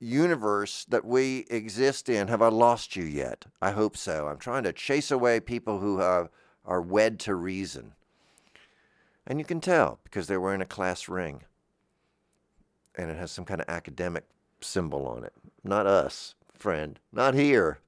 universe 0.00 0.84
that 0.88 1.04
we 1.04 1.46
exist 1.50 2.08
in, 2.08 2.28
have 2.28 2.42
I 2.42 2.48
lost 2.48 2.96
you 2.96 3.04
yet? 3.04 3.46
I 3.62 3.70
hope 3.70 3.96
so. 3.96 4.28
I'm 4.28 4.38
trying 4.38 4.64
to 4.64 4.72
chase 4.72 5.10
away 5.10 5.40
people 5.40 5.80
who 5.80 6.00
are, 6.00 6.30
are 6.64 6.80
wed 6.80 7.18
to 7.20 7.34
reason. 7.34 7.92
And 9.26 9.38
you 9.38 9.44
can 9.44 9.60
tell 9.60 9.98
because 10.04 10.26
they're 10.26 10.40
wearing 10.40 10.60
a 10.60 10.66
class 10.66 11.08
ring. 11.08 11.42
And 12.94 13.10
it 13.10 13.16
has 13.16 13.30
some 13.30 13.44
kind 13.44 13.60
of 13.60 13.68
academic 13.68 14.24
symbol 14.60 15.06
on 15.06 15.24
it. 15.24 15.32
Not 15.62 15.86
us, 15.86 16.34
friend. 16.52 16.98
Not 17.12 17.34
here. 17.34 17.78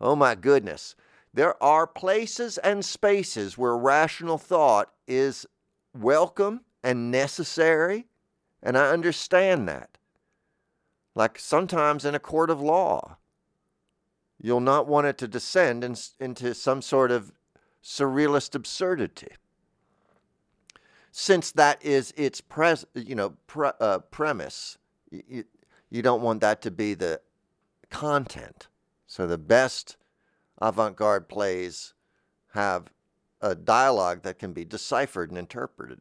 Oh 0.00 0.14
my 0.14 0.34
goodness. 0.34 0.94
There 1.34 1.62
are 1.62 1.86
places 1.86 2.58
and 2.58 2.84
spaces 2.84 3.58
where 3.58 3.76
rational 3.76 4.38
thought 4.38 4.90
is 5.06 5.46
welcome 5.94 6.62
and 6.82 7.10
necessary, 7.10 8.06
and 8.62 8.78
I 8.78 8.90
understand 8.90 9.68
that. 9.68 9.97
Like 11.18 11.40
sometimes 11.40 12.04
in 12.04 12.14
a 12.14 12.20
court 12.20 12.48
of 12.48 12.60
law, 12.60 13.16
you'll 14.40 14.60
not 14.60 14.86
want 14.86 15.08
it 15.08 15.18
to 15.18 15.26
descend 15.26 15.82
in, 15.82 15.96
into 16.20 16.54
some 16.54 16.80
sort 16.80 17.10
of 17.10 17.32
surrealist 17.82 18.54
absurdity. 18.54 19.32
Since 21.10 21.50
that 21.50 21.84
is 21.84 22.14
its 22.16 22.40
pres, 22.40 22.86
you 22.94 23.16
know, 23.16 23.30
pre, 23.48 23.70
uh, 23.80 23.98
premise, 23.98 24.78
you, 25.10 25.42
you 25.90 26.02
don't 26.02 26.22
want 26.22 26.40
that 26.42 26.62
to 26.62 26.70
be 26.70 26.94
the 26.94 27.20
content. 27.90 28.68
So 29.08 29.26
the 29.26 29.38
best 29.38 29.96
avant-garde 30.62 31.28
plays 31.28 31.94
have 32.54 32.92
a 33.40 33.56
dialogue 33.56 34.22
that 34.22 34.38
can 34.38 34.52
be 34.52 34.64
deciphered 34.64 35.30
and 35.30 35.38
interpreted. 35.38 36.00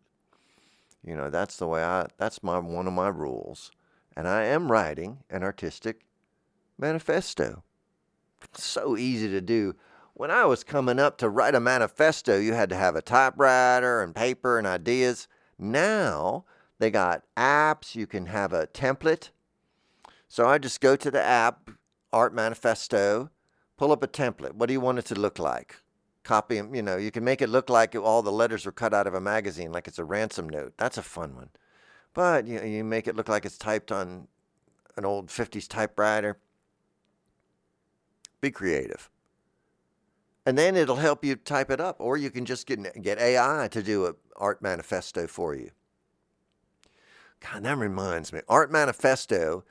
You 1.04 1.18
know, 1.18 1.32
that's 1.32 1.58
the 1.58 1.66
way 1.66 1.84
I 1.84 2.06
that's 2.20 2.44
my 2.44 2.60
one 2.60 2.86
of 2.86 2.94
my 2.94 3.08
rules 3.08 3.72
and 4.18 4.28
I 4.28 4.46
am 4.46 4.72
writing 4.72 5.20
an 5.30 5.44
artistic 5.44 6.02
manifesto. 6.76 7.62
So 8.56 8.98
easy 8.98 9.30
to 9.30 9.42
do. 9.42 9.76
When 10.16 10.32
I 10.32 10.46
was 10.46 10.64
coming 10.64 10.98
up 10.98 11.20
to 11.20 11.30
write 11.30 11.54
a 11.54 11.60
manifesto, 11.60 12.40
you 12.40 12.54
had 12.56 12.70
to 12.70 12.76
have 12.76 12.96
a 12.96 13.02
typewriter 13.04 14.02
and 14.02 14.16
paper 14.16 14.58
and 14.58 14.66
ideas. 14.66 15.28
Now 15.60 16.46
they 16.80 16.90
got 16.90 17.26
apps, 17.38 17.94
you 17.94 18.08
can 18.08 18.26
have 18.26 18.54
a 18.54 18.66
template. 18.66 19.30
So 20.28 20.48
I 20.48 20.58
just 20.58 20.82
go 20.82 20.96
to 20.96 21.12
the 21.12 21.22
app 21.22 21.70
art 22.12 22.34
manifesto, 22.34 23.30
pull 23.78 23.92
up 23.92 24.02
a 24.02 24.08
template. 24.08 24.56
What 24.56 24.66
do 24.66 24.74
you 24.74 24.82
want 24.82 24.98
it 24.98 25.06
to 25.06 25.16
look 25.16 25.38
like? 25.38 25.76
Copy 26.24 26.58
them, 26.58 26.74
you 26.74 26.82
know, 26.82 26.98
you 26.98 27.12
can 27.12 27.24
make 27.24 27.44
it 27.44 27.50
look 27.50 27.70
like 27.70 27.96
all 27.96 28.24
the 28.24 28.32
letters 28.32 28.66
were 28.66 28.72
cut 28.72 28.96
out 28.96 29.06
of 29.06 29.14
a 29.14 29.22
magazine, 29.22 29.72
like 29.72 29.88
it's 29.88 30.00
a 30.00 30.04
ransom 30.04 30.50
note. 30.50 30.74
That's 30.76 30.98
a 30.98 31.04
fun 31.04 31.36
one. 31.36 31.50
But 32.14 32.48
you, 32.48 32.62
you 32.62 32.84
make 32.84 33.08
it 33.08 33.16
look 33.16 33.30
like 33.30 33.46
it's 33.46 33.58
typed 33.58 33.92
on 33.92 34.28
an 34.96 35.06
old 35.06 35.28
50s 35.28 35.68
typewriter. 35.68 36.38
Be 38.42 38.52
creative. 38.52 39.10
And 40.46 40.58
then 40.58 40.76
it'll 40.76 40.96
help 40.96 41.26
you 41.26 41.36
type 41.36 41.70
it 41.70 41.82
up, 41.82 41.98
or 42.00 42.18
you 42.18 42.30
can 42.30 42.46
just 42.46 42.66
get, 42.66 43.02
get 43.02 43.20
AI 43.20 43.68
to 43.72 43.84
do 43.84 44.06
an 44.06 44.16
art 44.38 44.62
manifesto 44.62 45.28
for 45.28 45.54
you. 45.54 45.72
God, 47.40 47.64
that 47.64 47.78
reminds 47.78 48.34
me. 48.34 48.42
Art 48.48 48.72
Manifesto 48.72 49.64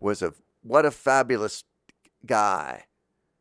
was 0.00 0.22
a 0.22 0.34
what 0.62 0.84
a 0.84 0.90
fabulous 0.90 1.64
guy. 2.24 2.84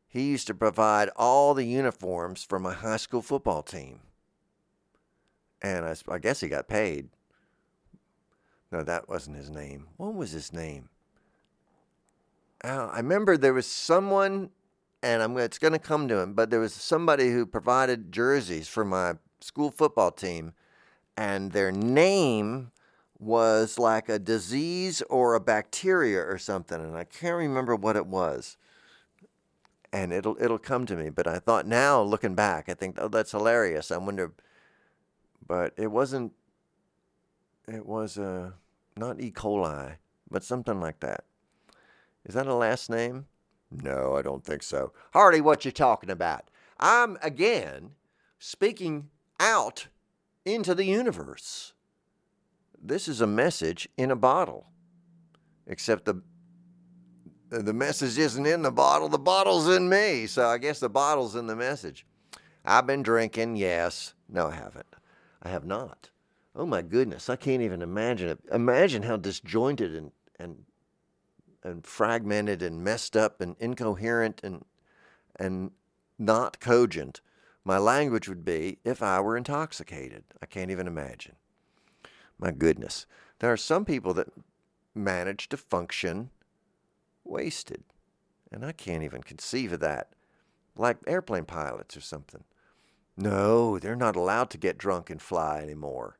He 0.07 0.29
used 0.29 0.47
to 0.47 0.53
provide 0.53 1.09
all 1.15 1.53
the 1.53 1.65
uniforms 1.65 2.43
for 2.43 2.59
my 2.59 2.73
high 2.73 2.97
school 2.97 3.21
football 3.21 3.63
team. 3.63 3.99
And 5.61 5.85
I, 5.85 5.95
I 6.07 6.19
guess 6.19 6.39
he 6.39 6.47
got 6.47 6.67
paid. 6.67 7.09
No, 8.75 8.83
that 8.83 9.07
wasn't 9.07 9.37
his 9.37 9.49
name. 9.49 9.87
What 9.95 10.15
was 10.15 10.31
his 10.31 10.51
name? 10.51 10.89
Uh, 12.61 12.89
I 12.91 12.97
remember 12.97 13.37
there 13.37 13.53
was 13.53 13.65
someone, 13.65 14.49
and 15.01 15.23
I'm, 15.23 15.37
it's 15.37 15.59
going 15.59 15.71
to 15.71 15.79
come 15.79 16.09
to 16.09 16.19
him, 16.19 16.33
but 16.33 16.49
there 16.49 16.59
was 16.59 16.73
somebody 16.73 17.31
who 17.31 17.45
provided 17.45 18.11
jerseys 18.11 18.67
for 18.67 18.83
my 18.83 19.13
school 19.39 19.71
football 19.71 20.11
team, 20.11 20.51
and 21.15 21.53
their 21.53 21.71
name 21.71 22.71
was 23.17 23.79
like 23.79 24.09
a 24.09 24.19
disease 24.19 25.01
or 25.03 25.35
a 25.35 25.39
bacteria 25.39 26.19
or 26.19 26.37
something, 26.37 26.81
and 26.81 26.97
I 26.97 27.05
can't 27.05 27.37
remember 27.37 27.77
what 27.77 27.95
it 27.95 28.07
was. 28.07 28.57
And 29.93 30.11
it'll 30.11 30.35
it'll 30.37 30.59
come 30.59 30.85
to 30.87 30.97
me, 30.97 31.09
but 31.09 31.27
I 31.27 31.39
thought 31.39 31.65
now 31.65 32.01
looking 32.01 32.35
back, 32.35 32.67
I 32.67 32.73
think 32.73 32.97
oh 32.99 33.07
that's 33.07 33.31
hilarious. 33.31 33.89
I 33.89 33.97
wonder, 33.99 34.33
but 35.47 35.71
it 35.77 35.87
wasn't. 35.87 36.33
It 37.69 37.85
was 37.85 38.17
uh, 38.17 38.51
not 38.97 39.21
E. 39.21 39.31
coli, 39.31 39.95
but 40.29 40.43
something 40.43 40.79
like 40.79 40.99
that. 41.01 41.25
Is 42.25 42.35
that 42.35 42.47
a 42.47 42.53
last 42.53 42.89
name? 42.89 43.27
No, 43.71 44.15
I 44.15 44.21
don't 44.21 44.43
think 44.43 44.63
so. 44.63 44.93
Hearty, 45.13 45.41
what 45.41 45.65
you 45.65 45.71
talking 45.71 46.09
about? 46.09 46.49
I'm 46.79 47.17
again 47.21 47.91
speaking 48.39 49.09
out 49.39 49.87
into 50.45 50.75
the 50.75 50.85
universe 50.85 51.73
this 52.87 53.07
is 53.07 53.21
a 53.21 53.27
message 53.27 53.89
in 53.97 54.11
a 54.11 54.15
bottle. 54.15 54.67
Except 55.67 56.05
the 56.05 56.21
the 57.49 57.73
message 57.73 58.17
isn't 58.17 58.45
in 58.45 58.63
the 58.63 58.71
bottle, 58.71 59.07
the 59.07 59.19
bottle's 59.19 59.69
in 59.69 59.87
me. 59.87 60.27
So 60.27 60.47
I 60.47 60.57
guess 60.57 60.79
the 60.79 60.89
bottle's 60.89 61.35
in 61.35 61.47
the 61.47 61.55
message. 61.55 62.05
I've 62.65 62.87
been 62.87 63.03
drinking, 63.03 63.55
yes. 63.55 64.13
No, 64.27 64.47
I 64.47 64.55
haven't. 64.55 64.87
I 65.41 65.49
have 65.49 65.63
not. 65.63 66.09
Oh 66.55 66.65
my 66.65 66.81
goodness, 66.81 67.29
I 67.29 67.35
can't 67.35 67.61
even 67.61 67.81
imagine 67.81 68.29
it. 68.29 68.39
Imagine 68.51 69.03
how 69.03 69.17
disjointed 69.17 69.93
and 69.95 70.11
and 70.39 70.65
and 71.63 71.85
fragmented 71.85 72.61
and 72.61 72.83
messed 72.83 73.17
up 73.17 73.41
and 73.41 73.55
incoherent 73.59 74.41
and 74.43 74.65
and 75.37 75.71
not 76.17 76.59
cogent 76.59 77.21
my 77.65 77.79
language 77.79 78.29
would 78.29 78.45
be 78.45 78.77
if 78.85 79.01
I 79.01 79.19
were 79.19 79.35
intoxicated. 79.35 80.23
I 80.41 80.45
can't 80.45 80.69
even 80.69 80.85
imagine. 80.85 81.35
My 82.37 82.51
goodness. 82.51 83.07
There 83.39 83.51
are 83.51 83.57
some 83.57 83.85
people 83.85 84.13
that 84.13 84.31
manage 84.93 85.49
to 85.49 85.57
function 85.57 86.29
wasted. 87.23 87.83
And 88.51 88.63
I 88.63 88.71
can't 88.71 89.03
even 89.03 89.23
conceive 89.23 89.73
of 89.73 89.79
that. 89.79 90.13
Like 90.77 90.97
airplane 91.07 91.45
pilots 91.45 91.97
or 91.97 92.01
something. 92.01 92.43
No, 93.17 93.79
they're 93.79 93.95
not 93.95 94.15
allowed 94.15 94.51
to 94.51 94.57
get 94.59 94.77
drunk 94.77 95.09
and 95.09 95.21
fly 95.21 95.59
anymore. 95.59 96.19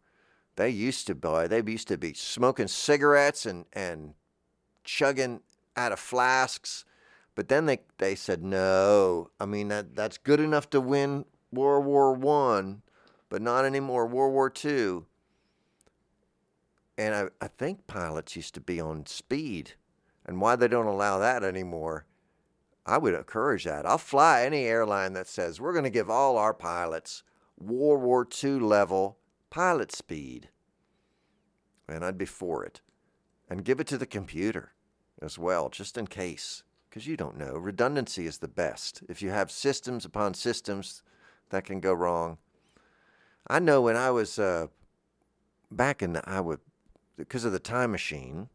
They 0.56 0.70
used 0.70 1.08
to, 1.08 1.16
buy. 1.16 1.48
they 1.48 1.62
used 1.66 1.88
to 1.90 1.98
be 1.98 2.14
smoking 2.14 2.68
cigarettes 2.68 3.46
and, 3.46 3.66
and 3.74 4.14
chugging 4.84 5.42
out 5.76 5.92
of 5.92 6.00
flasks. 6.00 6.86
But 7.36 7.50
then 7.50 7.66
they, 7.66 7.80
they 7.98 8.16
said, 8.16 8.44
no, 8.44 9.30
I 9.40 9.46
mean, 9.46 9.68
that, 9.68 9.96
that's 9.96 10.18
good 10.18 10.40
enough 10.40 10.70
to 10.70 10.80
win 10.80 11.26
World 11.52 11.86
War 11.86 12.14
One, 12.14 12.82
but 13.30 13.42
not 13.42 13.66
anymore 13.66 14.08
World 14.08 14.34
War 14.34 14.50
Two 14.50 15.06
and 16.98 17.14
I, 17.14 17.26
I 17.42 17.48
think 17.48 17.88
pilots 17.88 18.36
used 18.36 18.54
to 18.56 18.62
be 18.62 18.80
on 18.80 19.06
speed. 19.06 19.74
And 20.26 20.42
why 20.42 20.56
they 20.56 20.68
don't 20.68 20.88
allow 20.88 21.20
that 21.20 21.44
anymore, 21.44 22.06
I 22.86 22.98
would 22.98 23.14
encourage 23.14 23.66
that. 23.66 23.86
I'll 23.86 23.98
fly 23.98 24.44
any 24.44 24.66
airline 24.66 25.14
that 25.14 25.28
says 25.28 25.62
we're 25.62 25.74
going 25.74 25.84
to 25.84 25.90
give 25.90 26.10
all 26.10 26.38
our 26.38 26.54
pilots 26.54 27.24
World 27.60 28.02
War 28.02 28.28
II 28.44 28.60
level 28.60 29.18
pilot 29.50 29.92
speed. 29.92 30.50
And 31.88 32.04
I'd 32.04 32.18
be 32.18 32.26
for 32.26 32.64
it. 32.64 32.82
And 33.50 33.64
give 33.64 33.80
it 33.80 33.88
to 33.88 33.98
the 33.98 34.06
computer 34.06 34.74
as 35.22 35.38
well, 35.38 35.70
just 35.70 35.98
in 35.98 36.08
case. 36.08 36.64
Because 36.90 37.08
you 37.08 37.16
don't 37.16 37.38
know. 37.38 37.54
Redundancy 37.54 38.26
is 38.26 38.40
the 38.40 38.48
best. 38.48 39.04
If 39.08 39.22
you 39.22 39.30
have 39.30 39.52
systems 39.52 40.06
upon 40.06 40.34
systems 40.34 41.04
that 41.50 41.66
can 41.66 41.80
go 41.80 41.94
wrong. 41.94 42.38
I 43.48 43.60
know 43.60 43.82
when 43.82 43.96
I 43.96 44.10
was 44.12 44.40
uh, 44.40 44.68
back 45.70 46.02
in 46.02 46.14
the, 46.14 46.28
I 46.28 46.40
would 46.40 46.60
because 47.18 47.46
of 47.46 47.52
the 47.52 47.60
time 47.60 47.92
machine, 47.92 48.50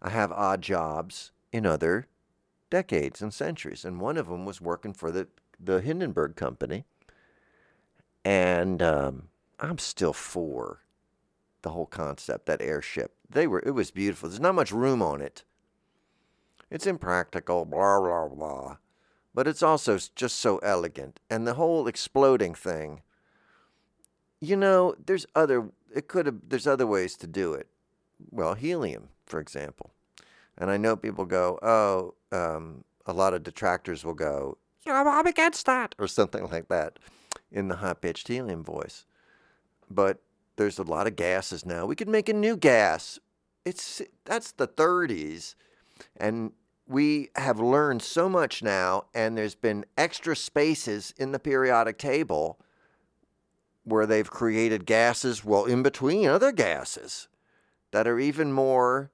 I 0.00 0.10
have 0.10 0.32
odd 0.32 0.62
jobs 0.62 1.32
in 1.52 1.66
other 1.66 2.06
decades 2.70 3.20
and 3.20 3.32
centuries. 3.32 3.84
And 3.84 4.00
one 4.00 4.16
of 4.16 4.28
them 4.28 4.44
was 4.44 4.60
working 4.60 4.92
for 4.94 5.10
the, 5.10 5.28
the 5.60 5.80
Hindenburg 5.80 6.36
Company. 6.36 6.84
And 8.24 8.82
um, 8.82 9.28
I'm 9.62 9.78
still 9.78 10.12
for 10.12 10.80
the 11.62 11.70
whole 11.70 11.86
concept, 11.86 12.46
that 12.46 12.60
airship. 12.60 13.14
They 13.30 13.46
were, 13.46 13.62
it 13.64 13.70
was 13.70 13.90
beautiful. 13.92 14.28
There's 14.28 14.40
not 14.40 14.56
much 14.56 14.72
room 14.72 15.00
on 15.00 15.20
it. 15.22 15.44
It's 16.70 16.86
impractical, 16.86 17.64
blah, 17.64 18.00
blah, 18.00 18.28
blah. 18.28 18.76
But 19.32 19.46
it's 19.46 19.62
also 19.62 19.98
just 20.16 20.38
so 20.40 20.58
elegant. 20.58 21.20
And 21.30 21.46
the 21.46 21.54
whole 21.54 21.86
exploding 21.86 22.54
thing, 22.54 23.02
you 24.40 24.56
know, 24.56 24.96
there's 25.06 25.24
other, 25.34 25.70
it 25.94 26.08
could 26.08 26.26
have, 26.26 26.36
there's 26.48 26.66
other 26.66 26.86
ways 26.86 27.16
to 27.18 27.26
do 27.26 27.54
it 27.54 27.68
well, 28.30 28.54
helium, 28.54 29.08
for 29.26 29.40
example. 29.40 29.90
And 30.58 30.70
I 30.70 30.76
know 30.76 30.96
people 30.96 31.24
go, 31.24 31.58
oh, 31.62 32.14
um, 32.36 32.84
a 33.06 33.12
lot 33.12 33.34
of 33.34 33.42
detractors 33.42 34.04
will 34.04 34.14
go, 34.14 34.58
I'm 34.86 35.26
against 35.26 35.66
that, 35.66 35.94
or 35.98 36.08
something 36.08 36.48
like 36.50 36.68
that 36.68 36.98
in 37.50 37.68
the 37.68 37.76
high 37.76 37.94
pitched 37.94 38.28
helium 38.28 38.64
voice. 38.64 39.04
But 39.94 40.20
there's 40.56 40.78
a 40.78 40.82
lot 40.82 41.06
of 41.06 41.16
gases 41.16 41.64
now. 41.64 41.86
We 41.86 41.96
could 41.96 42.08
make 42.08 42.28
a 42.28 42.34
new 42.34 42.56
gas. 42.56 43.18
It's 43.64 44.02
that's 44.24 44.52
the 44.52 44.66
30s, 44.66 45.54
and 46.16 46.52
we 46.86 47.30
have 47.36 47.60
learned 47.60 48.02
so 48.02 48.28
much 48.28 48.62
now, 48.62 49.04
and 49.14 49.36
there's 49.36 49.54
been 49.54 49.84
extra 49.96 50.34
spaces 50.34 51.14
in 51.16 51.32
the 51.32 51.38
periodic 51.38 51.98
table 51.98 52.58
where 53.84 54.06
they've 54.06 54.30
created 54.30 54.86
gases, 54.86 55.44
well, 55.44 55.64
in 55.64 55.82
between 55.82 56.28
other 56.28 56.52
gases 56.52 57.28
that 57.90 58.06
are 58.06 58.18
even 58.18 58.52
more 58.52 59.10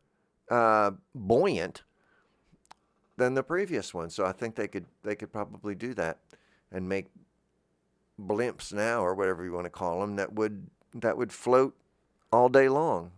uh, 0.51 0.93
buoyant 1.15 1.83
than 3.17 3.35
the 3.35 3.43
previous 3.43 3.93
one. 3.93 4.11
So 4.11 4.25
I 4.25 4.33
think 4.33 4.55
they 4.55 4.69
could 4.69 4.87
they 5.03 5.15
could 5.15 5.33
probably 5.33 5.75
do 5.75 5.95
that 5.95 6.19
and 6.71 6.89
make 6.89 7.07
blimps 8.21 8.73
now 8.73 9.01
or 9.01 9.15
whatever 9.15 9.45
you 9.45 9.53
want 9.53 9.65
to 9.67 9.71
call 9.71 10.01
them 10.01 10.17
that 10.17 10.33
would 10.33 10.69
that 10.95 11.17
would 11.17 11.33
float 11.33 11.77
all 12.33 12.49
day 12.49 12.69
long 12.69 13.13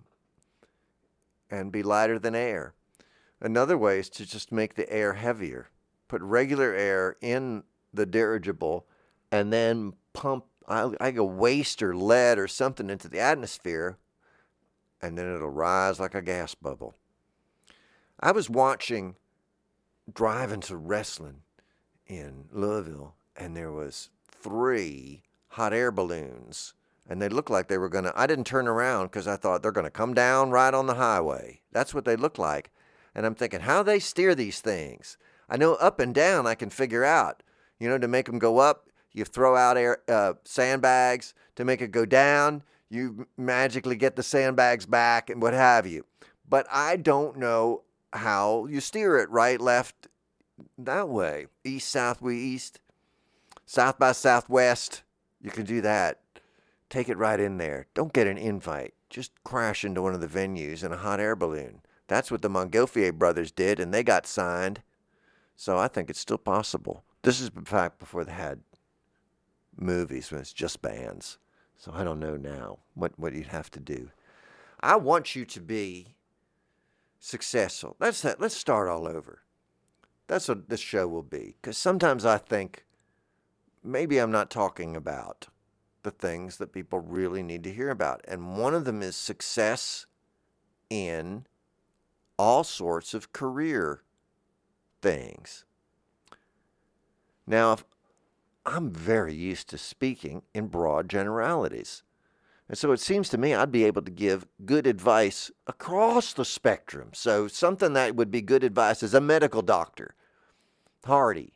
and 1.51 1.73
be 1.73 1.83
lighter 1.83 2.19
than 2.19 2.35
air. 2.35 2.75
Another 3.41 3.79
way 3.79 3.99
is 3.99 4.11
to 4.11 4.27
just 4.27 4.53
make 4.53 4.75
the 4.75 4.91
air 4.93 5.15
heavier. 5.15 5.71
Put 6.09 6.21
regular 6.23 6.75
air 6.75 7.17
in 7.21 7.63
the 7.95 8.07
dirigible 8.07 8.87
and 9.33 9.53
then 9.53 9.95
pump 10.13 10.45
I, 10.69 10.93
I 11.01 11.11
waste 11.11 11.83
or 11.83 11.97
lead 11.97 12.39
or 12.39 12.47
something 12.47 12.91
into 12.91 13.09
the 13.09 13.21
atmosphere 13.21 13.99
and 15.01 15.17
then 15.17 15.33
it'll 15.35 15.49
rise 15.49 15.99
like 15.99 16.15
a 16.15 16.23
gas 16.23 16.55
bubble. 16.55 16.95
I 18.19 18.33
was 18.33 18.51
watching 18.51 19.17
driving 20.13 20.61
to 20.61 20.77
wrestling 20.77 21.43
in 22.07 22.47
Louisville, 22.53 23.15
and 23.37 23.57
there 23.57 23.73
was 23.73 24.11
three 24.43 25.23
hot 25.49 25.73
air 25.73 25.91
balloons, 25.91 26.75
and 27.09 27.21
they 27.21 27.29
looked 27.29 27.51
like 27.51 27.69
they 27.69 27.79
were 27.79 27.89
gonna. 27.89 28.13
I 28.15 28.27
didn't 28.27 28.47
turn 28.47 28.69
around 28.69 29.07
because 29.07 29.29
I 29.29 29.37
thought 29.37 29.63
they're 29.63 29.73
gonna 29.73 29.91
come 29.91 30.15
down 30.15 30.51
right 30.51 30.73
on 30.75 30.87
the 30.87 30.95
highway. 30.95 31.61
That's 31.73 31.95
what 31.95 32.05
they 32.05 32.17
look 32.17 32.39
like, 32.39 32.71
and 33.15 33.27
I'm 33.27 33.35
thinking 33.35 33.61
how 33.61 33.83
they 33.83 33.99
steer 33.99 34.35
these 34.35 34.61
things. 34.61 35.17
I 35.49 35.57
know 35.57 35.75
up 35.75 35.99
and 36.01 36.15
down 36.15 36.47
I 36.47 36.55
can 36.55 36.71
figure 36.71 37.05
out. 37.05 37.43
You 37.79 37.89
know, 37.89 37.99
to 37.99 38.09
make 38.09 38.27
them 38.27 38.39
go 38.39 38.59
up, 38.59 38.89
you 39.13 39.25
throw 39.25 39.57
out 39.57 39.77
air 39.77 39.99
uh, 40.09 40.35
sandbags. 40.45 41.35
To 41.57 41.65
make 41.65 41.83
it 41.83 41.91
go 41.91 42.07
down, 42.07 42.63
you 42.89 43.27
magically 43.37 43.97
get 43.97 44.17
the 44.17 44.23
sandbags 44.23 44.87
back 44.87 45.29
and 45.29 45.43
what 45.43 45.53
have 45.53 45.87
you. 45.87 46.05
But 46.49 46.67
I 46.71 46.97
don't 46.97 47.37
know 47.37 47.83
how 48.13 48.67
you 48.67 48.81
steer 48.81 49.19
it 49.19 49.31
right, 49.31 49.61
left, 49.61 50.09
that 50.79 51.09
way. 51.09 51.47
East, 51.65 51.89
south, 51.89 52.21
we 52.21 52.39
east. 52.39 52.81
South 53.71 54.01
by 54.01 54.11
southwest. 54.11 55.05
You 55.41 55.53
can 55.53 55.65
do 55.65 55.81
that. 55.81 56.19
Take 56.89 57.09
it 57.09 57.17
right 57.17 57.39
in 57.39 57.59
there. 57.59 57.87
Don't 57.95 58.13
get 58.13 58.27
an 58.27 58.37
invite. 58.37 58.95
Just 59.09 59.31
crash 59.45 59.85
into 59.85 60.03
one 60.03 60.13
of 60.13 60.21
the 60.21 60.27
venues 60.27 60.83
in 60.83 60.91
a 60.91 60.97
hot 60.97 61.21
air 61.21 61.37
balloon. 61.37 61.83
That's 62.09 62.33
what 62.33 62.43
the 62.43 62.51
Montgolfier 62.51 63.15
brothers 63.15 63.53
did, 63.53 63.79
and 63.79 63.95
they 63.95 64.03
got 64.03 64.27
signed. 64.27 64.83
So 65.55 65.79
I 65.79 65.87
think 65.87 66.11
it's 66.11 66.19
still 66.19 66.37
possible. 66.37 67.05
This 67.23 67.41
is, 67.41 67.53
fact, 67.65 68.01
before 68.01 68.25
they 68.25 68.33
had 68.33 68.59
movies 69.77 70.33
when 70.33 70.41
it's 70.41 70.53
just 70.53 70.83
bands. 70.83 71.39
So 71.77 71.93
I 71.95 72.03
don't 72.03 72.19
know 72.19 72.37
now 72.37 72.81
what, 72.95 73.17
what 73.21 73.35
you'd 73.35 73.47
have 73.47 73.71
to 73.71 73.79
do. 73.79 74.11
I 74.81 74.97
want 74.97 75.37
you 75.37 75.45
to 75.45 75.61
be 75.61 76.17
successful. 77.21 77.95
Let's 78.01 78.25
let's 78.25 78.57
start 78.57 78.89
all 78.89 79.07
over. 79.07 79.43
That's 80.27 80.49
what 80.49 80.69
this 80.69 80.81
show 80.81 81.07
will 81.07 81.23
be. 81.23 81.55
Because 81.63 81.79
sometimes 81.79 82.27
I 82.27 82.39
think 82.39 82.85
maybe 83.83 84.19
I'm 84.19 84.31
not 84.31 84.51
talking 84.51 84.97
about 84.97 85.49
the 86.03 86.11
things 86.11 86.57
that 86.57 86.73
people 86.73 87.01
really 87.01 87.43
need 87.43 87.65
to 87.65 87.73
hear 87.73 87.91
about, 87.91 88.25
and 88.27 88.57
one 88.57 88.75
of 88.75 88.85
them 88.85 89.03
is 89.03 89.17
success 89.17 90.07
in 90.89 91.47
all 92.39 92.65
sorts 92.65 93.13
of 93.15 93.33
career 93.33 94.03
things. 95.03 95.65
Now, 97.47 97.79
I'm 98.65 98.91
very 98.91 99.35
used 99.35 99.69
to 99.71 99.79
speaking 99.79 100.43
in 100.55 100.69
broad 100.69 101.09
generalities. 101.09 102.03
And 102.69 102.79
so 102.79 102.93
it 102.93 103.01
seems 103.01 103.29
to 103.31 103.39
me 103.39 103.53
I'd 103.53 103.73
be 103.73 103.85
able 103.85 104.03
to 104.03 104.11
give 104.11 104.47
good 104.65 104.87
advice 104.87 105.51
across 105.67 106.33
the 106.33 106.45
spectrum. 106.45 107.11
So 107.13 107.49
something 107.49 107.95
that 107.95 108.15
would 108.15 108.31
be 108.31 108.43
good 108.43 108.63
advice 108.63 109.03
as 109.03 109.13
a 109.13 109.21
medical 109.21 109.63
doctor. 109.63 110.15
Hearty, 111.05 111.55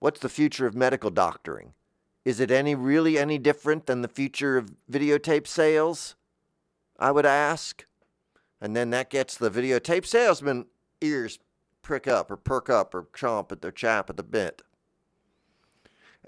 what's 0.00 0.20
the 0.20 0.28
future 0.28 0.66
of 0.66 0.74
medical 0.74 1.10
doctoring? 1.10 1.74
Is 2.24 2.40
it 2.40 2.50
any 2.50 2.74
really 2.74 3.18
any 3.18 3.38
different 3.38 3.86
than 3.86 4.02
the 4.02 4.08
future 4.08 4.58
of 4.58 4.72
videotape 4.90 5.46
sales? 5.46 6.16
I 6.98 7.12
would 7.12 7.24
ask. 7.24 7.86
And 8.60 8.76
then 8.76 8.90
that 8.90 9.08
gets 9.08 9.38
the 9.38 9.50
videotape 9.50 10.04
salesman 10.04 10.66
ears 11.00 11.38
prick 11.80 12.06
up 12.06 12.30
or 12.30 12.36
perk 12.36 12.68
up 12.68 12.94
or 12.94 13.04
chomp 13.04 13.52
at 13.52 13.62
their 13.62 13.72
chap 13.72 14.10
at 14.10 14.16
the 14.18 14.22
bit. 14.22 14.60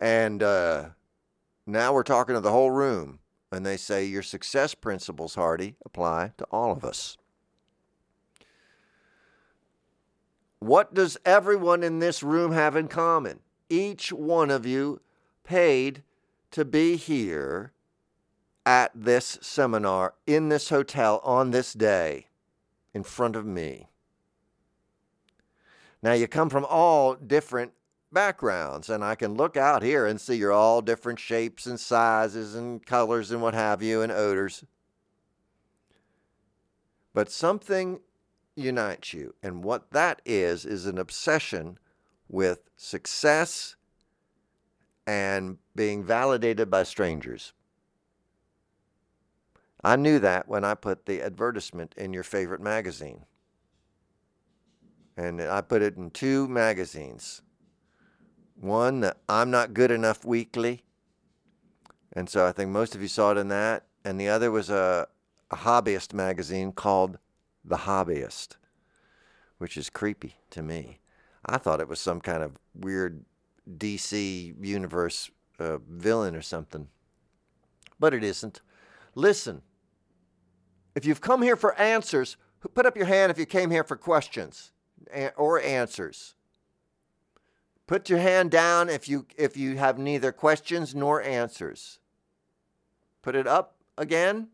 And 0.01 0.43
uh, 0.43 0.91
now 1.67 1.93
we're 1.93 2.03
talking 2.03 2.35
to 2.35 2.41
the 2.41 2.53
whole 2.53 2.71
room 2.71 3.19
and 3.51 3.67
they 3.67 3.77
say 3.77 4.05
your 4.07 4.23
success 4.23 4.75
principles, 4.75 5.35
Hearty, 5.35 5.77
apply 5.85 6.33
to 6.39 6.47
all 6.51 6.73
of 6.73 6.85
us. 6.85 7.19
What 10.59 10.95
does 10.95 11.19
everyone 11.27 11.83
in 11.83 11.99
this 11.99 12.23
room 12.23 12.53
have 12.53 12.77
in 12.77 12.89
common? 12.89 13.41
Each 13.73 14.13
one 14.13 14.51
of 14.51 14.67
you 14.67 15.01
paid 15.45 16.03
to 16.51 16.65
be 16.65 16.97
here 16.97 17.73
at 18.67 18.91
this 18.95 19.39
seminar 19.41 20.13
in 20.27 20.51
this 20.51 20.69
hotel 20.69 21.21
on 21.25 21.53
this 21.53 21.73
day 21.73 22.27
in 22.93 23.03
front 23.03 23.35
of 23.35 23.47
me. 23.47 23.89
Now, 26.03 26.13
you 26.13 26.29
come 26.29 26.51
from 26.51 26.67
all 26.69 27.15
different 27.15 27.73
backgrounds. 28.13 28.91
And 28.91 29.03
I 29.03 29.15
can 29.15 29.35
look 29.35 29.57
out 29.57 29.83
here 29.83 30.07
and 30.07 30.21
see 30.21 30.35
you're 30.35 30.53
all 30.53 30.83
different 30.83 31.19
shapes 31.19 31.67
and 31.67 31.81
sizes 31.81 32.55
and 32.55 32.85
colors 32.85 33.31
and 33.31 33.41
what 33.41 33.55
have 33.55 33.83
you 33.83 34.03
and 34.03 34.13
odors. 34.13 34.65
But 37.15 37.31
something 37.31 38.01
unites 38.55 39.15
you. 39.15 39.35
And 39.43 39.65
what 39.65 39.93
that 39.93 40.21
is, 40.25 40.67
is 40.67 40.87
an 40.87 40.99
obsession 40.99 41.79
with 42.33 42.71
success 42.77 43.77
and 45.07 45.59
being 45.77 46.03
validated 46.03 46.69
by 46.69 46.83
strangers. 46.83 47.53
I 49.85 49.97
knew 49.97 50.19
that 50.19 50.49
when 50.49 50.65
I 50.65 50.75
put 50.75 51.07
the 51.07 51.23
advertisement 51.23 51.95
in 51.97 52.13
your 52.13 52.23
favorite 52.23 52.61
magazine. 52.61 53.27
And 55.17 55.43
I 55.43 55.61
put 55.61 55.83
it 55.83 55.97
in 55.97 56.11
two 56.11 56.49
magazines 56.49 57.43
one, 58.55 59.01
the 59.01 59.17
I'm 59.29 59.51
Not 59.51 59.75
Good 59.75 59.91
Enough 59.91 60.25
Weekly. 60.25 60.85
And 62.13 62.31
so 62.31 62.47
I 62.47 62.53
think 62.53 62.71
most 62.71 62.95
of 62.95 63.03
you 63.03 63.09
saw 63.09 63.33
it 63.33 63.39
in 63.39 63.49
that. 63.49 63.87
And 64.05 64.21
the 64.21 64.29
other 64.29 64.53
was 64.53 64.71
a, 64.71 65.09
a 65.51 65.57
hobbyist 65.57 66.15
magazine 66.15 66.71
called 66.71 67.19
The 67.65 67.79
Hobbyist, 67.79 68.57
which 69.59 69.77
is 69.77 69.91
creepy 69.91 70.37
to 70.51 70.63
me. 70.63 71.02
I 71.45 71.59
thought 71.59 71.81
it 71.81 71.89
was 71.89 72.01
some 72.01 72.21
kind 72.21 72.43
of 72.43 72.53
weird 72.75 73.25
DC 73.69 74.55
universe 74.65 75.31
uh, 75.59 75.79
villain 75.89 76.37
or 76.37 76.43
something. 76.43 76.89
But 77.99 78.15
it 78.15 78.25
isn't. 78.25 78.61
Listen, 79.15 79.63
if 80.95 81.05
you've 81.05 81.21
come 81.21 81.43
here 81.43 81.57
for 81.57 81.79
answers, 81.79 82.37
put 82.75 82.87
up 82.87 82.97
your 82.97 83.07
hand 83.07 83.31
if 83.31 83.39
you 83.39 83.47
came 83.47 83.71
here 83.71 83.85
for 83.85 83.97
questions 83.97 84.73
or 85.37 85.61
answers. 85.61 86.35
Put 87.87 88.09
your 88.09 88.21
hand 88.21 88.51
down 88.51 88.89
if 88.89 89.09
you 89.09 89.27
if 89.37 89.57
you 89.57 89.77
have 89.77 89.99
neither 89.99 90.33
questions 90.33 90.95
nor 90.95 91.21
answers. 91.23 91.99
Put 93.21 93.35
it 93.35 93.47
up 93.47 93.77
again. 93.99 94.49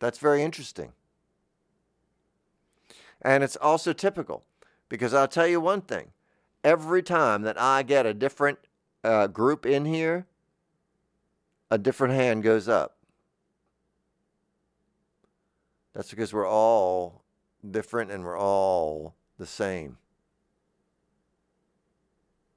That's 0.00 0.18
very 0.18 0.42
interesting. 0.42 0.92
And 3.22 3.42
it's 3.42 3.56
also 3.56 3.92
typical 3.92 4.44
because 4.88 5.14
I'll 5.14 5.28
tell 5.28 5.46
you 5.46 5.60
one 5.60 5.80
thing. 5.82 6.12
Every 6.64 7.02
time 7.02 7.42
that 7.42 7.60
I 7.60 7.82
get 7.82 8.06
a 8.06 8.14
different 8.14 8.58
uh, 9.04 9.28
group 9.28 9.66
in 9.66 9.84
here, 9.84 10.26
a 11.70 11.78
different 11.78 12.14
hand 12.14 12.42
goes 12.42 12.68
up. 12.68 12.96
That's 15.94 16.10
because 16.10 16.32
we're 16.32 16.48
all 16.48 17.22
different 17.68 18.10
and 18.10 18.24
we're 18.24 18.38
all 18.38 19.14
the 19.38 19.46
same. 19.46 19.96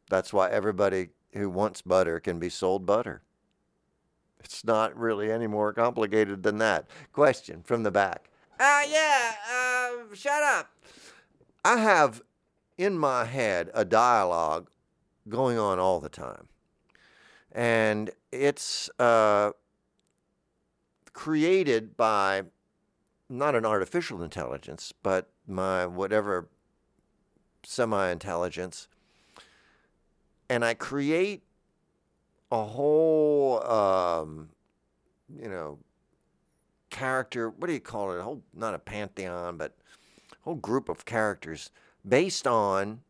That's 0.10 0.34
why 0.34 0.50
everybody 0.50 1.10
who 1.34 1.50
wants 1.50 1.82
butter 1.82 2.20
can 2.20 2.40
be 2.40 2.50
sold 2.50 2.86
butter. 2.86 3.22
It's 4.44 4.64
not 4.64 4.98
really 4.98 5.32
any 5.32 5.48
more 5.48 5.74
complicated 5.74 6.44
than 6.44 6.58
that. 6.58 6.88
Question 7.14 7.62
from 7.64 7.84
the 7.84 7.92
back. 7.92 8.30
Uh, 8.60 8.82
yeah, 8.90 9.32
uh, 9.54 10.16
shut 10.16 10.42
up. 10.42 10.70
I 11.64 11.78
have 11.78 12.22
in 12.78 12.98
my 12.98 13.26
head 13.26 13.70
a 13.74 13.86
dialogue 13.86 14.70
going 15.28 15.58
on 15.58 15.80
all 15.80 16.00
the 16.00 16.10
time. 16.10 16.48
And 17.52 18.12
it's 18.32 18.90
uh, 19.00 19.52
created 21.14 21.98
by 21.98 22.44
not 23.28 23.56
an 23.56 23.66
artificial 23.66 24.24
intelligence, 24.24 24.94
but 25.04 25.30
my 25.48 25.86
whatever 25.86 26.48
semi 27.64 28.10
intelligence 28.10 28.88
and 30.50 30.66
I 30.66 30.74
create 30.74 31.44
a 32.52 32.64
whole, 32.64 33.64
um, 33.64 34.50
you 35.40 35.48
know, 35.48 35.78
character. 36.90 37.50
What 37.50 37.68
do 37.68 37.74
you 37.74 37.80
call 37.80 38.12
it? 38.12 38.20
A 38.20 38.24
whole, 38.24 38.42
not 38.54 38.74
a 38.74 38.80
pantheon, 38.80 39.58
but 39.58 39.76
whole 40.50 40.56
group 40.56 40.90
of 40.90 41.06
characters 41.06 41.70
based 42.08 42.48
on 42.48 43.02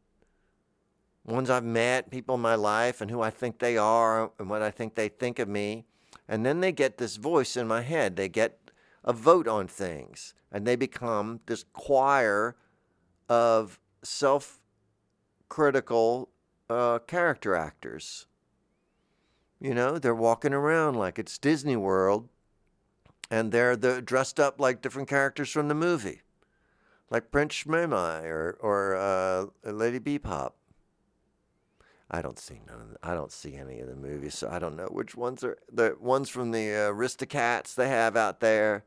ones 1.24 1.50
I've 1.50 1.64
met, 1.64 2.12
people 2.12 2.36
in 2.36 2.42
my 2.42 2.56
life, 2.56 3.00
and 3.00 3.10
who 3.10 3.22
I 3.22 3.30
think 3.30 3.60
they 3.60 3.78
are, 3.78 4.32
and 4.38 4.50
what 4.50 4.62
I 4.62 4.72
think 4.72 4.96
they 4.96 5.08
think 5.08 5.40
of 5.40 5.48
me. 5.48 5.86
And 6.28 6.46
then 6.46 6.60
they 6.60 6.74
get 6.74 6.98
this 6.98 7.16
voice 7.16 7.56
in 7.56 7.66
my 7.66 7.82
head. 7.82 8.18
They 8.18 8.28
get 8.28 8.72
a 9.06 9.14
vote 9.14 9.48
on 9.48 9.70
things, 9.70 10.34
and 10.52 10.68
they 10.68 10.76
become 10.76 11.40
this 11.46 11.64
choir 11.72 12.58
of 13.30 13.80
self 14.04 14.60
critical 15.48 16.28
uh, 16.70 17.00
character 17.00 17.56
actors. 17.56 18.26
You 19.62 19.74
know, 19.74 19.98
they're 19.98 20.14
walking 20.14 20.54
around 20.54 20.96
like 20.96 21.18
it's 21.18 21.38
Disney 21.38 21.78
World, 21.78 22.28
and 23.32 23.54
they're 23.54 23.78
the, 23.78 24.02
dressed 24.02 24.42
up 24.42 24.60
like 24.60 24.82
different 24.82 25.08
characters 25.08 25.50
from 25.50 25.70
the 25.70 25.76
movie, 25.76 26.22
like 27.10 27.32
Prince 27.32 27.64
Schmemai 27.64 28.26
or 28.26 28.58
or 28.62 28.96
uh, 28.96 29.46
Lady 29.72 30.00
Bebop. 30.00 30.52
I 32.12 32.22
don't 32.22 32.40
see 32.40 32.62
none. 32.68 32.82
Of 32.82 32.90
the, 32.90 32.98
I 33.04 33.14
don't 33.14 33.32
see 33.32 33.56
any 33.56 33.80
of 33.80 33.88
the 33.88 33.96
movies, 33.96 34.36
so 34.36 34.50
I 34.50 34.58
don't 34.58 34.76
know 34.76 34.88
which 34.88 35.16
ones 35.16 35.44
are 35.44 35.58
the 35.72 35.96
ones 36.00 36.30
from 36.30 36.52
the 36.52 36.72
uh, 36.72 36.92
Aristocats 36.92 37.76
they 37.76 37.88
have 37.88 38.16
out 38.16 38.40
there. 38.40 38.86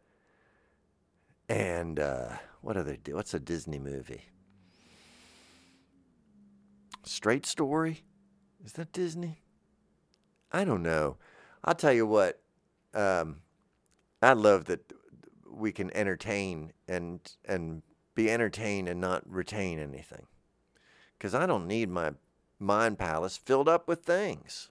And 1.48 2.00
uh, 2.00 2.36
what 2.60 2.74
do 2.74 2.82
they 2.82 2.96
do? 2.96 3.14
What's 3.14 3.34
a 3.34 3.40
Disney 3.40 3.78
movie? 3.78 4.22
Straight 7.04 7.46
Story? 7.46 8.04
Is 8.64 8.72
that 8.72 8.92
Disney? 8.92 9.42
I 10.50 10.64
don't 10.64 10.82
know. 10.82 11.16
I'll 11.64 11.74
tell 11.74 11.92
you 11.92 12.06
what. 12.06 12.40
Um, 12.94 13.38
I 14.20 14.34
love 14.34 14.66
that 14.66 14.92
we 15.50 15.72
can 15.72 15.94
entertain 15.96 16.72
and 16.88 17.20
and 17.44 17.82
be 18.14 18.30
entertained 18.30 18.88
and 18.88 19.00
not 19.00 19.22
retain 19.28 19.78
anything. 19.78 20.26
because 21.18 21.34
I 21.36 21.46
don't 21.46 21.68
need 21.68 21.88
my 21.88 22.12
mind 22.58 22.98
palace 22.98 23.36
filled 23.36 23.68
up 23.68 23.86
with 23.86 24.02
things. 24.02 24.70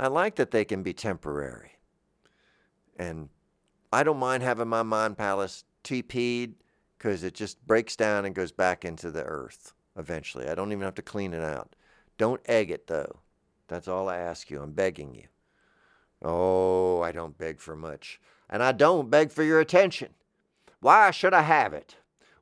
I 0.00 0.08
like 0.08 0.36
that 0.36 0.50
they 0.50 0.64
can 0.64 0.82
be 0.82 0.94
temporary. 0.94 1.72
And 2.98 3.28
I 3.92 4.02
don't 4.02 4.18
mind 4.18 4.42
having 4.42 4.68
my 4.68 4.82
mind 4.82 5.18
palace 5.18 5.64
TP'd 5.84 6.54
because 6.96 7.22
it 7.22 7.34
just 7.34 7.66
breaks 7.66 7.96
down 7.96 8.24
and 8.24 8.34
goes 8.34 8.50
back 8.50 8.84
into 8.84 9.10
the 9.10 9.24
earth 9.24 9.74
eventually. 9.98 10.48
I 10.48 10.54
don't 10.54 10.72
even 10.72 10.84
have 10.84 10.94
to 10.94 11.02
clean 11.02 11.34
it 11.34 11.42
out. 11.42 11.76
Don't 12.16 12.40
egg 12.46 12.70
it 12.70 12.86
though. 12.86 13.20
That's 13.68 13.88
all 13.88 14.08
I 14.08 14.16
ask 14.16 14.50
you. 14.50 14.62
I'm 14.62 14.72
begging 14.72 15.14
you. 15.14 15.26
Oh, 16.22 17.02
I 17.02 17.12
don't 17.12 17.36
beg 17.36 17.60
for 17.60 17.76
much. 17.76 18.20
And 18.48 18.62
I 18.62 18.72
don't 18.72 19.10
beg 19.10 19.30
for 19.30 19.42
your 19.42 19.60
attention. 19.60 20.14
Why 20.80 21.10
should 21.10 21.34
I 21.34 21.42
have 21.42 21.74
it? 21.74 21.96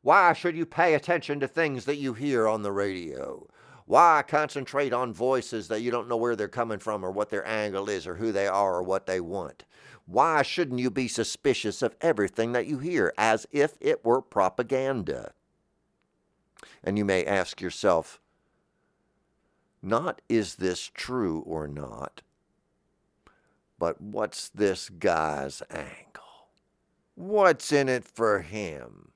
Why 0.05 0.35
should 0.35 0.55
you 0.55 0.67
pay 0.67 0.93
attention 0.93 1.41
to 1.41 1.49
things 1.49 1.87
that 1.87 1.97
you 1.97 2.13
hear 2.13 2.47
on 2.47 2.61
the 2.61 2.73
radio? 2.73 3.49
Why 3.87 4.23
concentrate 4.29 4.93
on 4.93 5.15
voices 5.15 5.69
that 5.69 5.81
you 5.81 5.91
don't 5.91 6.11
know 6.11 6.17
where 6.19 6.37
they're 6.37 6.47
coming 6.47 6.79
from 6.79 7.03
or 7.03 7.11
what 7.11 7.31
their 7.31 7.47
angle 7.49 7.89
is 7.89 8.07
or 8.07 8.17
who 8.17 8.31
they 8.31 8.47
are 8.47 8.75
or 8.75 8.83
what 8.83 9.07
they 9.07 9.19
want? 9.19 9.65
Why 10.05 10.43
shouldn't 10.43 10.79
you 10.79 10.91
be 10.91 11.09
suspicious 11.09 11.81
of 11.81 11.97
everything 12.03 12.53
that 12.53 12.67
you 12.67 12.81
hear 12.81 13.15
as 13.17 13.47
if 13.51 13.79
it 13.81 14.05
were 14.05 14.21
propaganda? 14.21 15.33
And 16.83 16.99
you 16.99 17.07
may 17.07 17.25
ask 17.25 17.63
yourself, 17.63 18.21
not 19.81 20.21
is 20.29 20.57
this 20.57 20.91
true 20.93 21.41
or 21.47 21.67
not, 21.67 22.21
but 23.79 24.03
what's 24.03 24.51
this 24.51 24.91
guy's 24.91 25.63
angle? 25.71 26.51
What's 27.15 27.73
in 27.73 27.89
it 27.89 28.05
for 28.05 28.41
him? 28.43 29.13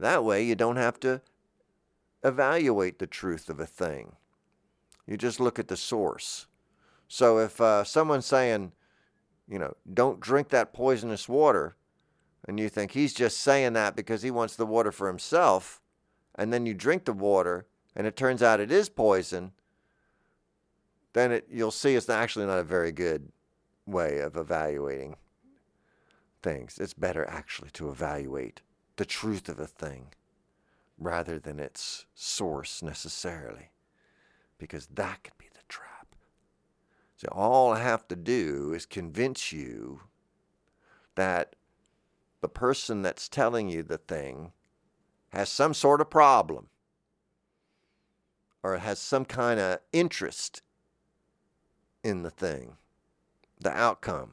That 0.00 0.24
way 0.24 0.42
you 0.42 0.54
don't 0.54 0.76
have 0.76 0.98
to 1.00 1.20
evaluate 2.24 2.98
the 2.98 3.06
truth 3.06 3.50
of 3.50 3.60
a 3.60 3.66
thing. 3.66 4.16
You 5.06 5.18
just 5.18 5.40
look 5.40 5.58
at 5.58 5.68
the 5.68 5.76
source. 5.76 6.46
So 7.06 7.38
if 7.38 7.60
uh, 7.60 7.84
someone's 7.84 8.24
saying, 8.24 8.72
you 9.46 9.58
know, 9.58 9.74
don't 9.92 10.18
drink 10.18 10.48
that 10.48 10.72
poisonous 10.72 11.28
water, 11.28 11.76
and 12.48 12.58
you 12.58 12.70
think 12.70 12.92
he's 12.92 13.12
just 13.12 13.38
saying 13.38 13.74
that 13.74 13.94
because 13.94 14.22
he 14.22 14.30
wants 14.30 14.56
the 14.56 14.64
water 14.64 14.90
for 14.90 15.06
himself, 15.06 15.82
and 16.34 16.50
then 16.50 16.64
you 16.64 16.72
drink 16.72 17.04
the 17.04 17.12
water 17.12 17.66
and 17.94 18.06
it 18.06 18.16
turns 18.16 18.42
out 18.42 18.60
it 18.60 18.70
is 18.70 18.88
poison, 18.88 19.52
then 21.12 21.32
it, 21.32 21.46
you'll 21.50 21.70
see 21.70 21.94
it's 21.94 22.08
actually 22.08 22.46
not 22.46 22.58
a 22.58 22.64
very 22.64 22.92
good 22.92 23.30
way 23.84 24.18
of 24.20 24.36
evaluating 24.36 25.16
things. 26.42 26.78
It's 26.78 26.94
better 26.94 27.28
actually 27.28 27.70
to 27.72 27.90
evaluate 27.90 28.62
the 29.00 29.06
truth 29.06 29.48
of 29.48 29.58
a 29.58 29.66
thing 29.66 30.08
rather 30.98 31.38
than 31.38 31.58
its 31.58 32.04
source 32.14 32.82
necessarily, 32.82 33.70
because 34.58 34.88
that 34.88 35.24
could 35.24 35.38
be 35.38 35.48
the 35.54 35.62
trap. 35.70 36.14
So 37.16 37.26
all 37.32 37.72
I 37.72 37.80
have 37.80 38.06
to 38.08 38.14
do 38.14 38.74
is 38.74 38.84
convince 38.84 39.52
you 39.52 40.02
that 41.14 41.56
the 42.42 42.48
person 42.48 43.00
that's 43.00 43.26
telling 43.26 43.70
you 43.70 43.82
the 43.82 43.96
thing 43.96 44.52
has 45.30 45.48
some 45.48 45.72
sort 45.72 46.02
of 46.02 46.10
problem 46.10 46.66
or 48.62 48.76
has 48.76 48.98
some 48.98 49.24
kind 49.24 49.58
of 49.58 49.78
interest 49.94 50.60
in 52.04 52.22
the 52.22 52.30
thing, 52.30 52.76
the 53.58 53.70
outcome. 53.70 54.32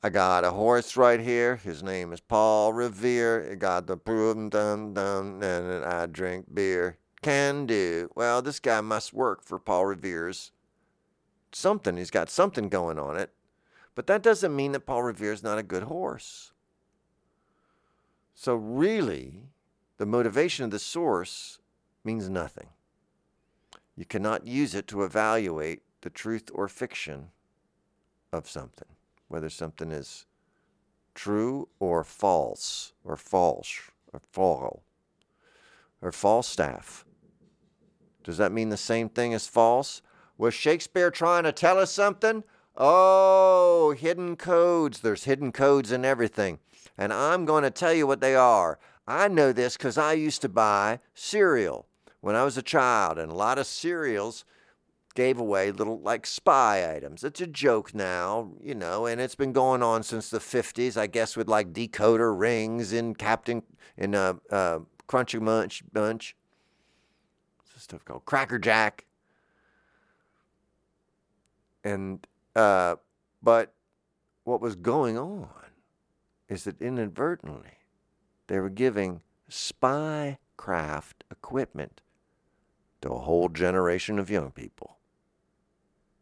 I 0.00 0.10
got 0.10 0.44
a 0.44 0.52
horse 0.52 0.96
right 0.96 1.18
here. 1.18 1.56
His 1.56 1.82
name 1.82 2.12
is 2.12 2.20
Paul 2.20 2.72
Revere. 2.72 3.50
I 3.50 3.54
got 3.56 3.88
the 3.88 3.96
boom 3.96 4.48
dum 4.48 4.94
dum, 4.94 5.42
and 5.42 5.84
I 5.84 6.06
drink 6.06 6.54
beer. 6.54 6.98
Can 7.20 7.66
do. 7.66 8.08
Well, 8.14 8.40
this 8.40 8.60
guy 8.60 8.80
must 8.80 9.12
work 9.12 9.42
for 9.42 9.58
Paul 9.58 9.86
Revere's 9.86 10.52
something. 11.50 11.96
He's 11.96 12.12
got 12.12 12.30
something 12.30 12.68
going 12.68 12.96
on 12.96 13.16
it. 13.16 13.32
But 13.96 14.06
that 14.06 14.22
doesn't 14.22 14.54
mean 14.54 14.70
that 14.70 14.86
Paul 14.86 15.02
Revere's 15.02 15.42
not 15.42 15.58
a 15.58 15.64
good 15.64 15.82
horse. 15.84 16.52
So, 18.36 18.54
really, 18.54 19.46
the 19.96 20.06
motivation 20.06 20.64
of 20.64 20.70
the 20.70 20.78
source 20.78 21.58
means 22.04 22.28
nothing. 22.28 22.68
You 23.96 24.04
cannot 24.04 24.46
use 24.46 24.76
it 24.76 24.86
to 24.88 25.02
evaluate 25.02 25.82
the 26.02 26.10
truth 26.10 26.50
or 26.54 26.68
fiction 26.68 27.30
of 28.32 28.48
something 28.48 28.86
whether 29.28 29.48
something 29.48 29.92
is 29.92 30.26
true 31.14 31.68
or 31.78 32.04
false 32.04 32.92
or 33.04 33.16
false 33.16 33.80
or 34.12 34.20
fall 34.32 34.82
or 36.00 36.12
Falstaff. 36.12 37.04
Does 38.24 38.38
that 38.38 38.52
mean 38.52 38.68
the 38.68 38.76
same 38.76 39.08
thing 39.08 39.34
as 39.34 39.46
false? 39.46 40.02
Was 40.36 40.54
Shakespeare 40.54 41.10
trying 41.10 41.44
to 41.44 41.52
tell 41.52 41.78
us 41.78 41.90
something? 41.90 42.44
Oh, 42.76 43.94
hidden 43.98 44.36
codes. 44.36 45.00
There's 45.00 45.24
hidden 45.24 45.50
codes 45.50 45.90
in 45.90 46.04
everything. 46.04 46.58
And 46.96 47.12
I'm 47.12 47.44
going 47.44 47.64
to 47.64 47.70
tell 47.70 47.92
you 47.92 48.06
what 48.06 48.20
they 48.20 48.36
are. 48.36 48.78
I 49.06 49.28
know 49.28 49.52
this 49.52 49.76
because 49.76 49.98
I 49.98 50.12
used 50.12 50.42
to 50.42 50.48
buy 50.48 51.00
cereal 51.14 51.86
when 52.20 52.36
I 52.36 52.44
was 52.44 52.58
a 52.58 52.62
child, 52.62 53.18
and 53.18 53.30
a 53.30 53.34
lot 53.34 53.58
of 53.58 53.66
cereals 53.66 54.44
gave 55.18 55.40
away 55.40 55.72
little 55.72 55.98
like 55.98 56.24
spy 56.24 56.94
items. 56.94 57.24
It's 57.24 57.40
a 57.40 57.46
joke 57.48 57.92
now, 57.92 58.52
you 58.62 58.72
know, 58.72 59.04
and 59.04 59.20
it's 59.20 59.34
been 59.34 59.52
going 59.52 59.82
on 59.82 60.04
since 60.04 60.30
the 60.30 60.38
50s, 60.38 60.96
I 60.96 61.08
guess, 61.08 61.36
with 61.36 61.48
like 61.48 61.72
decoder 61.72 62.38
rings 62.38 62.92
in 62.92 63.16
Captain 63.16 63.64
in 63.96 64.14
uh, 64.14 64.34
uh, 64.48 64.78
Crunchy 65.08 65.40
Munch 65.40 65.82
Bunch. 65.92 66.36
It's 67.74 67.82
stuff 67.82 68.04
called 68.04 68.26
Cracker 68.26 68.60
Jack. 68.60 69.06
And 71.82 72.24
uh, 72.54 72.94
but 73.42 73.74
what 74.44 74.60
was 74.60 74.76
going 74.76 75.18
on 75.18 75.48
is 76.48 76.62
that 76.62 76.80
inadvertently 76.80 77.78
they 78.46 78.60
were 78.60 78.70
giving 78.70 79.22
spy 79.48 80.38
craft 80.56 81.24
equipment 81.28 82.02
to 83.00 83.08
a 83.10 83.18
whole 83.18 83.48
generation 83.48 84.20
of 84.20 84.30
young 84.30 84.52
people 84.52 84.97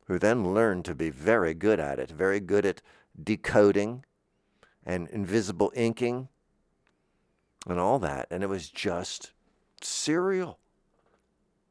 who 0.07 0.19
then 0.19 0.55
learned 0.55 0.85
to 0.85 0.95
be 0.95 1.11
very 1.11 1.53
good 1.53 1.81
at 1.81 1.99
it, 1.99 2.11
very 2.11 2.41
good 2.41 2.65
at 2.65 2.81
decoding 3.23 4.05
and 4.85 5.09
invisible 5.09 5.73
inking 5.75 6.29
and 7.67 7.81
all 7.81 7.99
that. 7.99 8.29
And 8.31 8.43
it 8.43 8.49
was 8.49 8.71
just 8.71 9.33
cereal. 9.81 10.59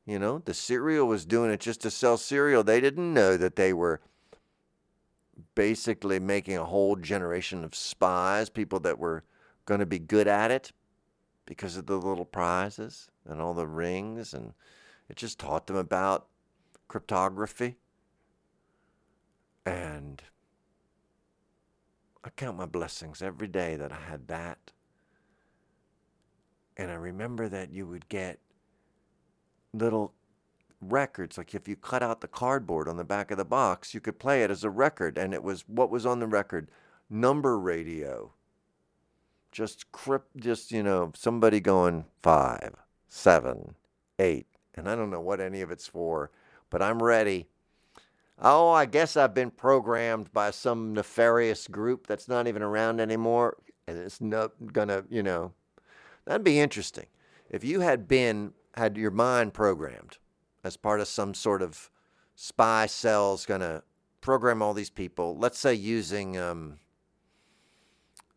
You 0.06 0.20
know, 0.20 0.40
the 0.40 0.54
cereal 0.54 1.08
was 1.08 1.26
doing 1.26 1.50
it 1.50 1.62
just 1.62 1.82
to 1.82 1.92
sell 1.92 2.18
cereal. 2.18 2.64
They 2.64 2.82
didn't 2.82 3.14
know 3.14 3.38
that 3.38 3.56
they 3.56 3.74
were 3.74 4.02
basically 5.56 6.20
making 6.20 6.58
a 6.58 6.66
whole 6.66 6.98
generation 6.98 7.64
of 7.64 7.74
spies, 7.74 8.50
people 8.50 8.80
that 8.82 9.00
were 9.00 9.24
going 9.66 9.80
to 9.80 9.86
be 9.86 10.00
good 10.00 10.28
at 10.28 10.52
it 10.52 10.74
because 11.46 11.78
of 11.78 11.86
the 11.86 11.98
little 11.98 12.26
prizes 12.26 13.10
and 13.26 13.42
all 13.42 13.54
the 13.54 13.66
rings. 13.66 14.34
And 14.34 14.54
it 15.10 15.16
just 15.16 15.40
taught 15.40 15.68
them 15.68 15.78
about 15.78 16.28
cryptography 16.88 17.78
and 19.66 20.22
I 22.24 22.30
count 22.30 22.58
my 22.58 22.66
blessings 22.66 23.22
every 23.22 23.48
day 23.48 23.76
that 23.76 23.92
I 23.92 24.00
had 24.10 24.28
that. 24.28 24.72
And 26.78 26.92
I 26.92 26.96
remember 26.96 27.48
that 27.50 27.72
you 27.72 27.88
would 27.88 28.10
get 28.10 28.40
little 29.74 30.14
records. 30.82 31.38
Like 31.38 31.56
if 31.56 31.68
you 31.68 31.76
cut 31.76 32.04
out 32.04 32.22
the 32.22 32.28
cardboard 32.28 32.88
on 32.88 32.98
the 32.98 33.04
back 33.04 33.32
of 33.32 33.38
the 33.38 33.46
box, 33.46 33.94
you 33.94 34.02
could 34.02 34.20
play 34.20 34.44
it 34.44 34.52
as 34.52 34.64
a 34.64 34.70
record. 34.70 35.18
And 35.18 35.34
it 35.34 35.44
was 35.44 35.64
what 35.68 35.90
was 35.90 36.06
on 36.06 36.20
the 36.20 36.28
record? 36.28 36.70
Number 37.10 37.58
radio. 37.58 38.34
Just 39.52 39.92
crypt, 39.92 40.36
just, 40.38 40.72
you 40.72 40.84
know, 40.84 41.12
somebody 41.16 41.62
going 41.62 42.06
five, 42.22 42.76
seven, 43.08 43.76
eight. 44.20 44.48
And 44.74 44.90
I 44.90 44.96
don't 44.96 45.12
know 45.12 45.22
what 45.22 45.40
any 45.40 45.62
of 45.62 45.72
it's 45.72 45.88
for, 45.88 46.30
but 46.70 46.82
I'm 46.82 47.02
ready 47.02 47.48
oh, 48.42 48.72
I 48.72 48.86
guess 48.86 49.16
I've 49.16 49.34
been 49.34 49.52
programmed 49.52 50.32
by 50.34 50.52
some 50.52 50.94
nefarious 50.94 51.68
group 51.68 52.08
that's 52.08 52.28
not 52.28 52.48
even 52.48 52.62
around 52.62 53.00
anymore. 53.00 53.58
And 53.88 53.98
it's 53.98 54.20
not 54.20 54.52
gonna, 54.74 55.04
you 55.10 55.24
know, 55.24 55.54
that'd 56.26 56.44
be 56.44 56.60
interesting. 56.60 57.06
If 57.50 57.64
you 57.64 57.82
had 57.82 58.08
been, 58.08 58.54
had 58.76 58.98
your 58.98 59.12
mind 59.12 59.54
programmed 59.54 60.18
as 60.64 60.76
part 60.76 61.00
of 61.00 61.08
some 61.08 61.34
sort 61.34 61.62
of 61.62 61.90
spy 62.36 62.88
cell's 62.88 63.46
gonna 63.46 63.84
program 64.22 64.62
all 64.62 64.74
these 64.74 64.90
people, 64.90 65.38
let's 65.38 65.60
say 65.60 65.74
using 65.74 66.38
um, 66.38 66.80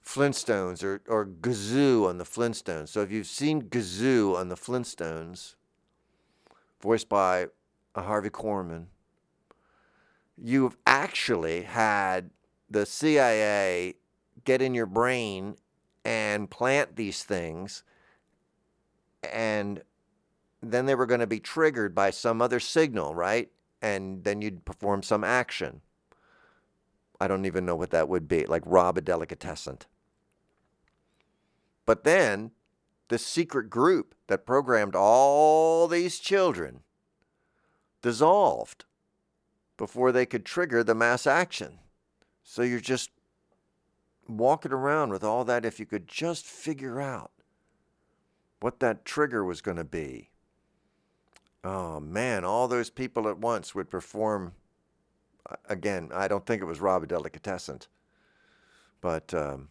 Flintstones 0.04 0.84
or, 0.84 1.02
or 1.08 1.26
Gazoo 1.26 2.06
on 2.06 2.18
the 2.18 2.24
Flintstones. 2.24 2.88
So 2.88 3.00
if 3.00 3.11
you've 3.11 3.26
seen 3.26 3.62
Gazoo 3.62 4.37
on 4.37 4.48
the 4.48 4.54
Flintstones, 4.54 5.54
voiced 6.80 7.08
by 7.08 7.46
Harvey 7.96 8.30
Korman, 8.30 8.87
you've 10.40 10.77
actually 10.87 11.62
had 11.62 12.31
the 12.70 12.87
CIA 12.87 13.94
get 14.44 14.62
in 14.62 14.74
your 14.74 14.87
brain 14.87 15.57
and 16.05 16.51
plant 16.51 16.96
these 16.96 17.22
things 17.22 17.83
and 19.22 19.83
then 20.62 20.87
they 20.87 20.94
were 20.94 21.07
going 21.07 21.20
to 21.20 21.27
be 21.27 21.40
triggered 21.40 21.94
by 21.94 22.11
some 22.11 22.42
other 22.42 22.61
signal, 22.61 23.14
right? 23.14 23.51
And 23.81 24.24
then 24.24 24.42
you'd 24.42 24.64
perform 24.64 25.03
some 25.03 25.22
action. 25.22 25.83
I 27.20 27.29
don't 27.29 27.46
even 27.46 27.64
know 27.64 27.77
what 27.77 27.90
that 27.90 28.09
would 28.09 28.29
be, 28.29 28.46
like 28.46 28.62
rob 28.64 28.98
a 28.98 29.01
delicatessen. 29.01 29.79
But 31.87 32.05
then 32.05 32.53
the 33.09 33.18
secret 33.18 33.70
group 33.70 34.14
that 34.27 34.46
programmed 34.46 34.94
all 34.94 35.88
these 35.88 36.18
children 36.18 36.81
dissolved 38.03 38.85
before 39.79 40.12
they 40.12 40.27
could 40.27 40.45
trigger 40.45 40.85
the 40.85 40.95
mass 40.95 41.27
action. 41.27 41.79
So 42.43 42.61
you're 42.62 42.81
just 42.81 43.11
walking 44.27 44.73
around 44.73 45.11
with 45.11 45.25
all 45.25 45.45
that 45.45 45.64
if 45.64 45.81
you 45.81 45.87
could 45.87 46.07
just 46.07 46.45
figure 46.45 47.01
out 47.01 47.31
what 48.61 48.81
that 48.81 49.07
trigger 49.07 49.43
was 49.43 49.62
going 49.62 49.79
to 49.79 49.85
be. 49.85 50.29
Oh 51.64 52.01
man, 52.01 52.45
all 52.45 52.69
those 52.69 52.91
people 52.91 53.29
at 53.29 53.38
once 53.38 53.75
would 53.75 53.88
perform. 53.88 54.53
Again, 55.69 56.11
I 56.12 56.29
don't 56.29 56.45
think 56.45 56.61
it 56.61 56.67
was 56.67 56.81
Rob 56.81 57.05
a 57.05 57.07
Delicatessen, 57.07 57.81
but 59.01 59.33
um, 59.33 59.69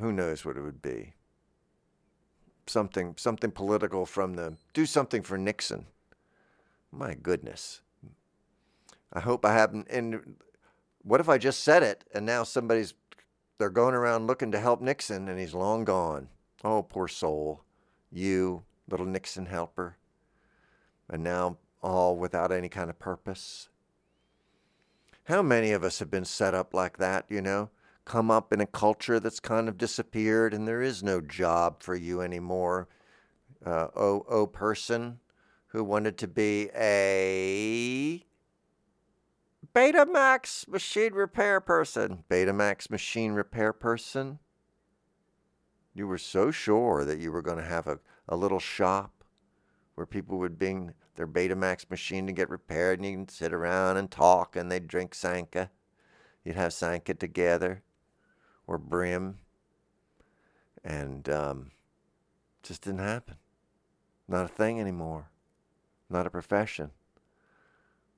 who 0.00 0.12
knows 0.12 0.44
what 0.44 0.56
it 0.56 0.62
would 0.62 0.80
be. 0.80 1.12
Something, 2.66 3.14
something 3.16 3.50
political 3.50 4.06
from 4.06 4.34
the 4.34 4.56
do 4.72 4.86
something 4.86 5.22
for 5.22 5.36
Nixon. 5.36 5.86
My 6.90 7.14
goodness. 7.14 7.82
I 9.12 9.20
hope 9.20 9.44
I 9.44 9.54
haven't. 9.54 9.88
And 9.90 10.36
what 11.02 11.20
if 11.20 11.28
I 11.28 11.38
just 11.38 11.62
said 11.62 11.82
it 11.82 12.04
and 12.12 12.26
now 12.26 12.44
somebody's 12.44 12.94
they're 13.58 13.70
going 13.70 13.94
around 13.94 14.26
looking 14.26 14.52
to 14.52 14.60
help 14.60 14.80
Nixon 14.80 15.28
and 15.28 15.38
he's 15.38 15.54
long 15.54 15.84
gone. 15.84 16.28
Oh, 16.62 16.82
poor 16.82 17.08
soul. 17.08 17.64
You, 18.10 18.62
little 18.88 19.06
Nixon 19.06 19.46
helper. 19.46 19.96
And 21.08 21.24
now 21.24 21.56
all 21.82 22.16
without 22.16 22.52
any 22.52 22.68
kind 22.68 22.88
of 22.88 22.98
purpose. 22.98 23.68
How 25.24 25.42
many 25.42 25.72
of 25.72 25.82
us 25.82 25.98
have 25.98 26.10
been 26.10 26.24
set 26.24 26.54
up 26.54 26.72
like 26.72 26.98
that, 26.98 27.26
you 27.28 27.42
know? 27.42 27.70
Come 28.04 28.30
up 28.30 28.52
in 28.52 28.60
a 28.60 28.66
culture 28.66 29.20
that's 29.20 29.40
kind 29.40 29.68
of 29.68 29.76
disappeared 29.76 30.54
and 30.54 30.66
there 30.66 30.80
is 30.80 31.02
no 31.02 31.20
job 31.20 31.82
for 31.82 31.94
you 31.94 32.22
anymore. 32.22 32.88
Uh, 33.64 33.88
oh, 33.96 34.24
oh, 34.28 34.46
person 34.46 35.18
who 35.68 35.84
wanted 35.84 36.16
to 36.18 36.28
be 36.28 36.70
a 36.74 38.24
Betamax 39.74 40.66
machine 40.66 41.12
repair 41.12 41.60
person. 41.60 42.24
Betamax 42.30 42.90
machine 42.90 43.32
repair 43.32 43.72
person. 43.72 44.38
You 45.94 46.06
were 46.06 46.18
so 46.18 46.50
sure 46.50 47.04
that 47.04 47.18
you 47.18 47.32
were 47.32 47.42
going 47.42 47.58
to 47.58 47.64
have 47.64 47.86
a, 47.86 47.98
a 48.28 48.36
little 48.36 48.60
shop 48.60 49.24
where 49.94 50.06
people 50.06 50.38
would 50.38 50.58
bring 50.58 50.94
their 51.16 51.26
Betamax 51.26 51.90
machine 51.90 52.26
to 52.26 52.32
get 52.32 52.48
repaired 52.48 52.98
and 52.98 53.06
you 53.06 53.16
can 53.16 53.28
sit 53.28 53.52
around 53.52 53.96
and 53.96 54.10
talk 54.10 54.56
and 54.56 54.70
they'd 54.70 54.86
drink 54.86 55.14
Sanka. 55.14 55.70
You'd 56.44 56.56
have 56.56 56.72
Sanka 56.72 57.14
together 57.14 57.82
or 58.66 58.78
Brim. 58.78 59.38
And 60.84 61.28
um, 61.28 61.72
just 62.62 62.82
didn't 62.82 63.00
happen. 63.00 63.36
Not 64.28 64.44
a 64.44 64.48
thing 64.48 64.80
anymore. 64.80 65.30
Not 66.08 66.26
a 66.26 66.30
profession 66.30 66.92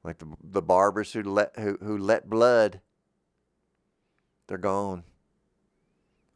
like 0.03 0.19
the 0.19 0.27
the 0.43 0.63
barbers 0.63 1.13
who 1.13 1.23
let 1.23 1.59
who 1.59 1.79
who 1.83 1.99
let 1.99 2.29
blood. 2.29 2.81
They're 4.47 4.59
gone, 4.59 5.05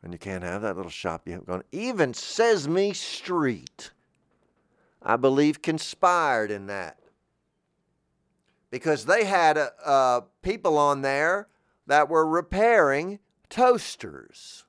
and 0.03 0.13
you 0.13 0.19
can't 0.19 0.45
have 0.45 0.63
that 0.63 0.77
little 0.77 0.91
shop 0.91 1.23
you 1.27 1.33
have 1.35 1.47
gone. 1.47 1.65
Even 1.73 2.15
Sesame 2.15 2.93
Street, 2.93 3.91
I 5.03 5.17
believe, 5.17 5.63
conspired 5.63 6.51
in 6.51 6.67
that 6.67 6.99
because 8.71 9.07
they 9.07 9.25
had 9.25 9.59
uh, 9.59 9.71
uh 9.85 10.21
people 10.43 10.79
on 10.79 11.03
there 11.03 11.49
that 11.87 12.09
were 12.09 12.27
repairing 12.27 13.19
toasters. 13.49 14.64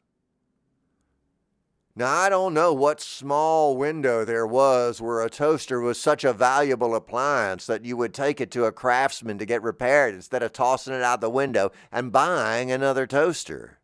Now, 1.98 2.14
I 2.14 2.28
don't 2.28 2.54
know 2.54 2.74
what 2.74 3.00
small 3.00 3.78
window 3.78 4.26
there 4.26 4.46
was 4.46 5.00
where 5.00 5.22
a 5.22 5.30
toaster 5.30 5.80
was 5.80 5.98
such 5.98 6.26
a 6.26 6.34
valuable 6.34 6.94
appliance 6.94 7.66
that 7.68 7.86
you 7.86 7.96
would 7.96 8.14
take 8.14 8.42
it 8.42 8.52
to 8.52 8.66
a 8.66 8.72
craftsman 8.74 9.38
to 9.38 9.46
get 9.46 9.64
repaired 9.64 10.14
instead 10.14 10.44
of 10.44 10.52
tossing 10.52 10.94
it 10.94 11.02
out 11.02 11.22
the 11.22 11.30
window 11.30 11.72
and 11.94 12.12
buying 12.12 12.70
another 12.70 13.08
toaster. 13.08 13.80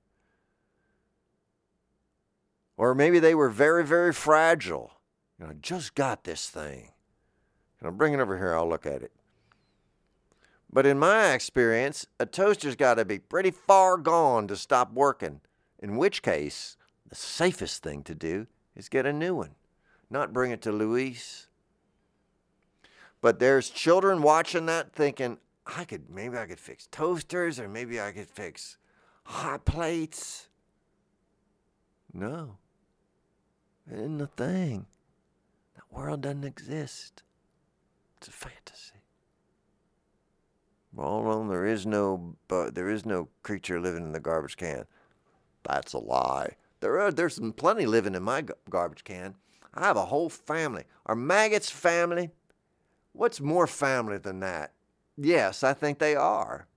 Or 2.75 2.93
maybe 2.93 3.19
they 3.19 3.33
were 3.33 3.49
very, 3.49 3.85
very 3.85 4.11
fragile. 4.11 4.91
You 5.39 5.45
know, 5.45 5.51
I 5.51 5.55
just 5.61 5.95
got 5.95 6.25
this 6.25 6.49
thing. 6.49 6.89
And 7.79 7.87
I'm 7.87 7.95
bringing 7.95 8.19
it 8.19 8.23
over 8.23 8.37
here, 8.37 8.53
I'll 8.53 8.67
look 8.67 8.85
at 8.85 9.03
it. 9.03 9.13
But 10.69 10.85
in 10.85 10.99
my 10.99 11.31
experience, 11.31 12.07
a 12.19 12.25
toaster's 12.25 12.75
got 12.75 12.95
to 12.95 13.05
be 13.05 13.19
pretty 13.19 13.51
far 13.51 13.97
gone 13.97 14.47
to 14.49 14.57
stop 14.57 14.91
working, 14.91 15.39
in 15.79 15.95
which 15.95 16.21
case, 16.21 16.75
the 17.11 17.15
safest 17.17 17.83
thing 17.83 18.03
to 18.03 18.15
do 18.15 18.47
is 18.73 18.87
get 18.87 19.05
a 19.05 19.11
new 19.11 19.35
one, 19.35 19.51
not 20.09 20.31
bring 20.33 20.51
it 20.51 20.61
to 20.61 20.71
Luis. 20.71 21.47
But 23.19 23.37
there's 23.37 23.69
children 23.69 24.21
watching 24.21 24.65
that 24.67 24.93
thinking, 24.93 25.37
I 25.67 25.83
could 25.83 26.09
maybe 26.09 26.37
I 26.37 26.45
could 26.45 26.59
fix 26.59 26.87
toasters 26.87 27.59
or 27.59 27.67
maybe 27.67 27.99
I 27.99 28.13
could 28.13 28.29
fix 28.29 28.77
hot 29.25 29.65
plates. 29.65 30.47
No. 32.13 32.57
It 33.91 33.99
isn't 33.99 34.21
a 34.21 34.27
thing. 34.27 34.85
That 35.75 35.83
world 35.91 36.21
doesn't 36.21 36.45
exist. 36.45 37.23
It's 38.17 38.29
a 38.29 38.31
fantasy. 38.31 39.03
All 40.97 41.23
Well, 41.23 41.43
there 41.43 41.65
is 41.65 41.85
no, 41.85 42.35
but 42.47 42.73
there 42.73 42.89
is 42.89 43.05
no 43.05 43.27
creature 43.43 43.81
living 43.81 44.03
in 44.03 44.11
the 44.13 44.19
garbage 44.21 44.55
can. 44.55 44.85
That's 45.63 45.93
a 45.93 45.99
lie. 45.99 46.55
There 46.81 46.99
are 46.99 47.11
there's 47.11 47.39
plenty 47.55 47.85
living 47.85 48.15
in 48.15 48.23
my 48.23 48.43
garbage 48.69 49.03
can. 49.03 49.35
I 49.73 49.85
have 49.85 49.97
a 49.97 50.05
whole 50.05 50.29
family. 50.29 50.83
Are 51.05 51.15
maggots 51.15 51.69
family? 51.69 52.31
What's 53.13 53.39
more 53.39 53.67
family 53.67 54.17
than 54.17 54.39
that? 54.41 54.73
Yes, 55.15 55.63
I 55.63 55.73
think 55.73 55.99
they 55.99 56.15
are. 56.15 56.67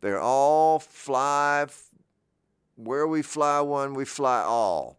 They're 0.00 0.20
all 0.20 0.78
fly. 0.78 1.66
Where 2.76 3.06
we 3.06 3.20
fly 3.20 3.60
one, 3.60 3.92
we 3.92 4.06
fly 4.06 4.40
all. 4.40 4.98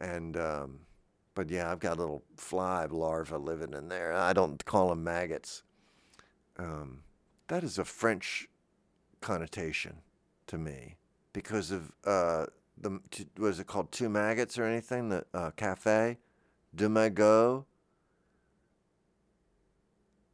And, 0.00 0.36
um, 0.36 0.80
but 1.34 1.50
yeah, 1.50 1.70
I've 1.70 1.78
got 1.78 1.98
a 1.98 2.00
little 2.00 2.24
fly 2.36 2.86
larva 2.86 3.36
living 3.36 3.74
in 3.74 3.88
there. 3.88 4.14
I 4.14 4.32
don't 4.32 4.64
call 4.64 4.88
them 4.88 5.04
maggots. 5.04 5.62
Um, 6.56 7.02
that 7.48 7.62
is 7.62 7.78
a 7.78 7.84
French 7.84 8.48
connotation 9.20 9.98
to 10.46 10.56
me 10.56 10.96
because 11.32 11.70
of 11.70 11.92
uh, 12.04 12.46
the 12.78 13.00
was 13.38 13.60
it 13.60 13.66
called 13.66 13.92
Two 13.92 14.08
Maggots 14.08 14.58
or 14.58 14.64
anything? 14.64 15.08
The 15.08 15.24
uh, 15.32 15.50
cafe, 15.52 16.18
Deux 16.74 16.88
Magots. 16.88 17.64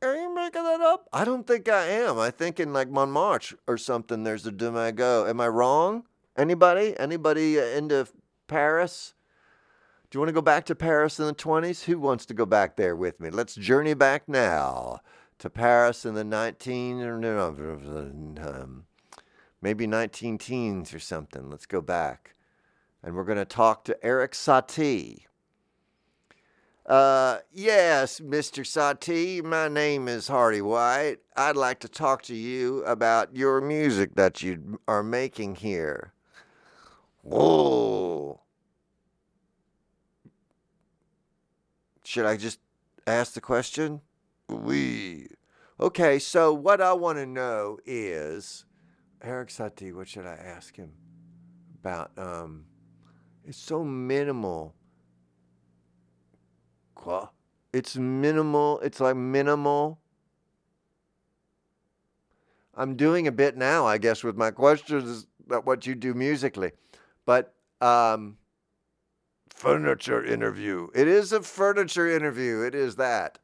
Are 0.01 0.15
you 0.15 0.33
making 0.33 0.63
that 0.63 0.81
up? 0.81 1.09
I 1.13 1.25
don't 1.25 1.47
think 1.47 1.69
I 1.69 1.87
am. 1.87 2.19
I 2.19 2.31
think 2.31 2.61
in 2.61 2.73
like 2.73 2.89
Montmartre 2.89 3.57
or 3.67 3.77
something, 3.77 4.23
there's 4.23 4.47
a 4.47 4.53
Deux 4.53 4.71
Magots. 4.71 5.29
Am 5.29 5.41
I 5.41 5.49
wrong? 5.49 6.05
Anybody? 6.37 6.97
Anybody 6.99 7.59
into 7.59 8.07
Paris? 8.47 9.15
Do 10.11 10.17
you 10.17 10.21
want 10.21 10.29
to 10.29 10.35
go 10.35 10.41
back 10.41 10.65
to 10.67 10.75
Paris 10.75 11.19
in 11.19 11.27
the 11.27 11.35
20s? 11.35 11.85
Who 11.85 11.99
wants 11.99 12.25
to 12.27 12.35
go 12.35 12.47
back 12.47 12.77
there 12.77 12.97
with 12.97 13.21
me? 13.21 13.29
Let's 13.29 13.55
journey 13.55 13.93
back 13.95 14.29
now 14.29 15.01
to 15.39 15.51
Paris 15.51 16.07
in 16.07 16.15
the 16.15 16.25
19 16.25 17.03
um, 17.03 18.85
maybe 19.61 19.87
19 19.87 20.39
teens 20.39 20.95
or 20.95 20.99
something. 20.99 21.51
Let's 21.51 21.67
go 21.67 21.81
back. 21.81 22.35
And 23.03 23.15
we're 23.15 23.25
going 23.25 23.39
to 23.39 23.45
talk 23.45 23.85
to 23.85 24.05
Erik 24.05 24.33
Satie. 24.33 25.25
Uh, 26.85 27.39
yes, 27.53 28.19
Mr. 28.19 28.65
Satie, 28.65 29.45
my 29.45 29.69
name 29.69 30.09
is 30.09 30.29
Hearty 30.29 30.63
White. 30.63 31.19
I'd 31.37 31.55
like 31.55 31.81
to 31.81 31.89
talk 31.89 32.23
to 32.23 32.35
you 32.35 32.83
about 32.85 33.37
your 33.37 33.61
music 33.61 34.15
that 34.15 34.43
you 34.43 34.81
are 34.89 35.03
making 35.03 35.57
here. 35.57 36.15
Whoa. 37.23 38.41
Should 42.05 42.25
I 42.25 42.39
just 42.39 42.59
ask 43.07 43.35
the 43.35 43.43
question? 43.43 44.01
We. 44.49 45.29
Okay, 45.79 46.19
so 46.19 46.55
what 46.55 46.81
I 46.81 46.95
want 46.95 47.19
to 47.19 47.27
know 47.27 47.77
is 47.85 48.65
Erik 49.23 49.49
Satie, 49.49 49.93
what 49.93 50.09
should 50.09 50.27
I 50.27 50.35
ask 50.35 50.77
him 50.77 50.93
about? 51.83 52.13
Um, 52.17 52.65
it's 53.45 53.59
so 53.59 53.83
minimal. 53.85 54.75
It's 57.73 57.97
minimal. 57.97 58.81
It's 58.81 59.01
like 59.01 59.17
minimal. 59.17 59.99
I'm 62.75 62.95
doing 62.97 63.27
a 63.27 63.33
bit 63.33 63.57
now, 63.57 63.87
I 63.87 63.99
guess, 63.99 64.23
with 64.23 64.37
my 64.37 64.51
questions 64.51 65.27
about 65.47 65.67
what 65.67 65.87
you 65.87 65.95
do 65.95 66.15
musically. 66.15 66.73
But 67.27 67.55
um, 67.81 68.37
furniture 69.51 70.25
interview. 70.25 70.89
It 70.95 71.09
is 71.09 71.33
a 71.33 71.43
furniture 71.43 72.09
interview. 72.09 72.63
It 72.63 72.75
is 72.75 72.97
that. 72.97 73.39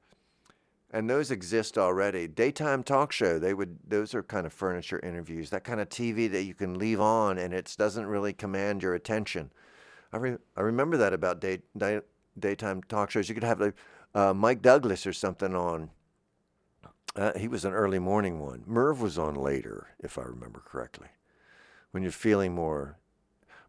And 0.94 1.10
those 1.10 1.32
exist 1.32 1.76
already. 1.76 2.28
Daytime 2.28 2.84
talk 2.84 3.10
show, 3.10 3.40
they 3.40 3.52
would 3.52 3.78
those 3.84 4.14
are 4.14 4.22
kind 4.22 4.46
of 4.46 4.52
furniture 4.52 5.00
interviews. 5.00 5.50
That 5.50 5.64
kind 5.64 5.80
of 5.80 5.88
TV 5.88 6.30
that 6.30 6.44
you 6.44 6.54
can 6.54 6.78
leave 6.78 7.00
on 7.00 7.36
and 7.36 7.52
it 7.52 7.74
doesn't 7.76 8.06
really 8.06 8.32
command 8.32 8.80
your 8.80 8.94
attention. 8.94 9.50
I 10.12 10.18
re- 10.18 10.36
I 10.56 10.60
remember 10.60 10.96
that 10.98 11.12
about 11.12 11.40
day, 11.40 11.62
day 11.76 12.00
daytime 12.38 12.80
talk 12.84 13.10
shows. 13.10 13.28
You 13.28 13.34
could 13.34 13.42
have 13.42 13.60
like 13.60 13.74
uh, 14.14 14.32
Mike 14.34 14.62
Douglas 14.62 15.04
or 15.04 15.12
something 15.12 15.56
on. 15.56 15.90
Uh, 17.16 17.36
he 17.36 17.48
was 17.48 17.64
an 17.64 17.72
early 17.72 17.98
morning 17.98 18.38
one. 18.38 18.62
Merv 18.64 19.00
was 19.00 19.18
on 19.18 19.34
later, 19.34 19.88
if 19.98 20.16
I 20.16 20.22
remember 20.22 20.62
correctly. 20.64 21.08
When 21.90 22.04
you're 22.04 22.12
feeling 22.12 22.54
more, 22.54 22.98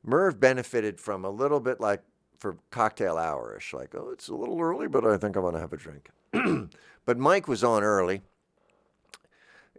Merv 0.03 0.39
benefited 0.39 0.99
from 0.99 1.26
a 1.26 1.32
little 1.32 1.59
bit 1.59 1.82
like 1.82 2.03
for 2.38 2.57
cocktail 2.69 3.15
hourish, 3.15 3.73
like 3.73 3.95
oh, 3.95 4.11
it's 4.11 4.28
a 4.28 4.36
little 4.36 4.61
early, 4.61 4.88
but 4.88 5.03
I 5.07 5.17
think 5.17 5.36
I 5.36 5.39
want 5.39 5.55
to 5.55 5.59
have 5.59 5.73
a 5.73 5.78
drink. 5.78 6.11
but 7.06 7.18
Mike 7.18 7.47
was 7.47 7.64
on 7.64 7.84
early. 7.84 8.22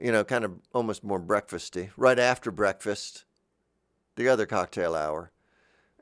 You 0.00 0.12
know, 0.12 0.24
kind 0.24 0.44
of 0.44 0.52
almost 0.74 1.02
more 1.02 1.20
breakfasty, 1.20 1.90
right 1.96 2.18
after 2.18 2.50
breakfast, 2.50 3.24
the 4.16 4.28
other 4.28 4.44
cocktail 4.44 4.94
hour. 4.94 5.30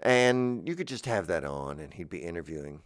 And 0.02 0.66
you 0.66 0.74
could 0.74 0.88
just 0.88 1.06
have 1.06 1.28
that 1.28 1.44
on, 1.44 1.78
and 1.78 1.94
he'd 1.94 2.10
be 2.10 2.18
interviewing 2.18 2.82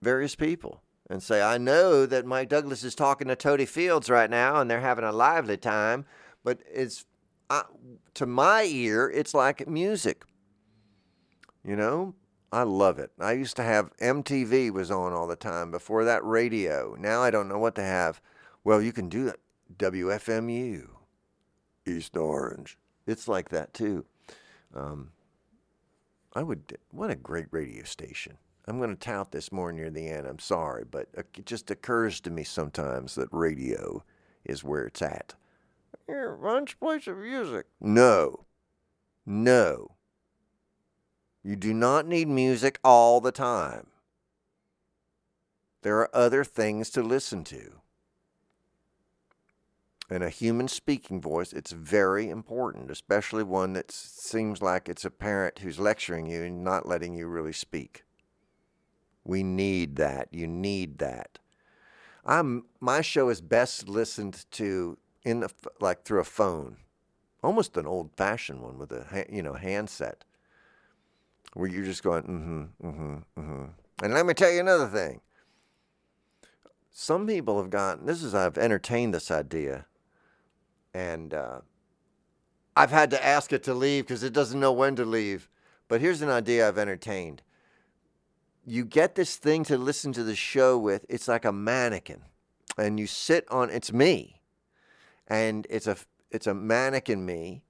various 0.00 0.34
people 0.34 0.82
and 1.10 1.22
say, 1.22 1.42
I 1.42 1.58
know 1.58 2.06
that 2.06 2.24
Mike 2.24 2.48
Douglas 2.48 2.82
is 2.84 2.94
talking 2.94 3.28
to 3.28 3.36
Totie 3.36 3.66
Fields 3.66 4.08
right 4.08 4.30
now, 4.30 4.60
and 4.60 4.70
they're 4.70 4.80
having 4.80 5.04
a 5.04 5.12
lively 5.12 5.56
time, 5.56 6.06
but 6.44 6.60
it's 6.72 7.04
uh, 7.50 7.64
to 8.14 8.26
my 8.26 8.64
ear, 8.64 9.10
it's 9.14 9.34
like 9.34 9.68
music. 9.68 10.24
You 11.64 11.76
know, 11.76 12.14
I 12.54 12.62
love 12.62 13.00
it. 13.00 13.10
I 13.18 13.32
used 13.32 13.56
to 13.56 13.64
have 13.64 13.96
MTV 13.96 14.70
was 14.70 14.88
on 14.88 15.12
all 15.12 15.26
the 15.26 15.34
time. 15.34 15.72
Before 15.72 16.04
that, 16.04 16.24
radio. 16.24 16.94
Now 16.96 17.20
I 17.20 17.32
don't 17.32 17.48
know 17.48 17.58
what 17.58 17.74
to 17.74 17.82
have. 17.82 18.20
Well, 18.62 18.80
you 18.80 18.92
can 18.92 19.08
do 19.08 19.24
that. 19.24 19.40
WFMU, 19.76 20.86
East 21.84 22.16
Orange. 22.16 22.78
It's 23.08 23.26
like 23.26 23.48
that 23.48 23.74
too. 23.74 24.04
Um, 24.72 25.10
I 26.32 26.44
would. 26.44 26.78
What 26.92 27.10
a 27.10 27.16
great 27.16 27.46
radio 27.50 27.82
station. 27.82 28.38
I'm 28.68 28.78
going 28.78 28.90
to 28.90 28.96
tout 28.96 29.32
this 29.32 29.50
more 29.50 29.72
near 29.72 29.90
the 29.90 30.08
end. 30.08 30.24
I'm 30.24 30.38
sorry, 30.38 30.84
but 30.88 31.08
it 31.12 31.44
just 31.44 31.72
occurs 31.72 32.20
to 32.20 32.30
me 32.30 32.44
sometimes 32.44 33.16
that 33.16 33.30
radio 33.32 34.04
is 34.44 34.62
where 34.62 34.86
it's 34.86 35.02
at. 35.02 35.34
Here, 36.06 36.36
why 36.36 36.60
don't 36.60 37.04
you 37.04 37.16
music? 37.16 37.66
No. 37.80 38.44
No. 39.26 39.93
You 41.44 41.54
do 41.56 41.72
not 41.72 42.06
need 42.06 42.26
music 42.26 42.78
all 42.82 43.20
the 43.20 43.32
time. 43.32 43.88
There 45.82 45.98
are 45.98 46.16
other 46.16 46.42
things 46.42 46.90
to 46.90 47.02
listen 47.02 47.44
to 47.44 47.82
in 50.10 50.22
a 50.22 50.28
human 50.28 50.68
speaking 50.68 51.20
voice, 51.20 51.52
it's 51.52 51.72
very 51.72 52.28
important, 52.28 52.90
especially 52.90 53.42
one 53.42 53.72
that 53.72 53.90
seems 53.90 54.60
like 54.60 54.88
it's 54.88 55.04
a 55.04 55.10
parent 55.10 55.60
who's 55.60 55.78
lecturing 55.78 56.26
you 56.26 56.42
and 56.42 56.62
not 56.62 56.86
letting 56.86 57.14
you 57.14 57.26
really 57.26 57.52
speak. 57.52 58.04
We 59.24 59.42
need 59.42 59.96
that. 59.96 60.28
You 60.30 60.46
need 60.46 60.98
that. 60.98 61.38
I'm 62.26 62.64
my 62.80 63.00
show 63.00 63.28
is 63.28 63.40
best 63.40 63.88
listened 63.88 64.44
to 64.52 64.98
in 65.24 65.40
the 65.40 65.50
like 65.80 66.04
through 66.04 66.20
a 66.20 66.24
phone, 66.24 66.78
almost 67.42 67.76
an 67.76 67.86
old-fashioned 67.86 68.60
one 68.60 68.78
with 68.78 68.92
a 68.92 69.26
you 69.30 69.42
know 69.42 69.54
handset, 69.54 70.24
where 71.52 71.68
you're 71.68 71.84
just 71.84 72.02
going 72.02 72.22
mm-hmm, 72.22 72.86
mm-hmm, 72.86 73.40
mm-hmm. 73.40 73.64
And 74.02 74.12
let 74.12 74.26
me 74.26 74.34
tell 74.34 74.50
you 74.50 74.60
another 74.60 74.88
thing. 74.88 75.20
Some 76.90 77.26
people 77.26 77.60
have 77.60 77.70
gotten 77.70 78.06
this 78.06 78.22
is 78.22 78.34
I've 78.34 78.58
entertained 78.58 79.14
this 79.14 79.30
idea 79.30 79.86
and 80.94 81.34
uh, 81.34 81.58
I've 82.76 82.90
had 82.90 83.10
to 83.10 83.24
ask 83.24 83.52
it 83.52 83.62
to 83.64 83.74
leave 83.74 84.04
because 84.04 84.22
it 84.22 84.32
doesn't 84.32 84.58
know 84.58 84.72
when 84.72 84.96
to 84.96 85.04
leave. 85.04 85.48
But 85.88 86.00
here's 86.00 86.22
an 86.22 86.30
idea 86.30 86.66
I've 86.66 86.78
entertained. 86.78 87.42
You 88.64 88.84
get 88.84 89.16
this 89.16 89.36
thing 89.36 89.64
to 89.64 89.76
listen 89.76 90.12
to 90.14 90.24
the 90.24 90.34
show 90.34 90.78
with. 90.78 91.04
It's 91.08 91.28
like 91.28 91.44
a 91.44 91.52
mannequin, 91.52 92.22
and 92.78 92.98
you 92.98 93.06
sit 93.06 93.46
on. 93.50 93.68
It's 93.68 93.92
me, 93.92 94.40
and 95.28 95.66
it's 95.68 95.86
a 95.86 95.96
it's 96.30 96.46
a 96.46 96.54
mannequin 96.54 97.26
me, 97.26 97.62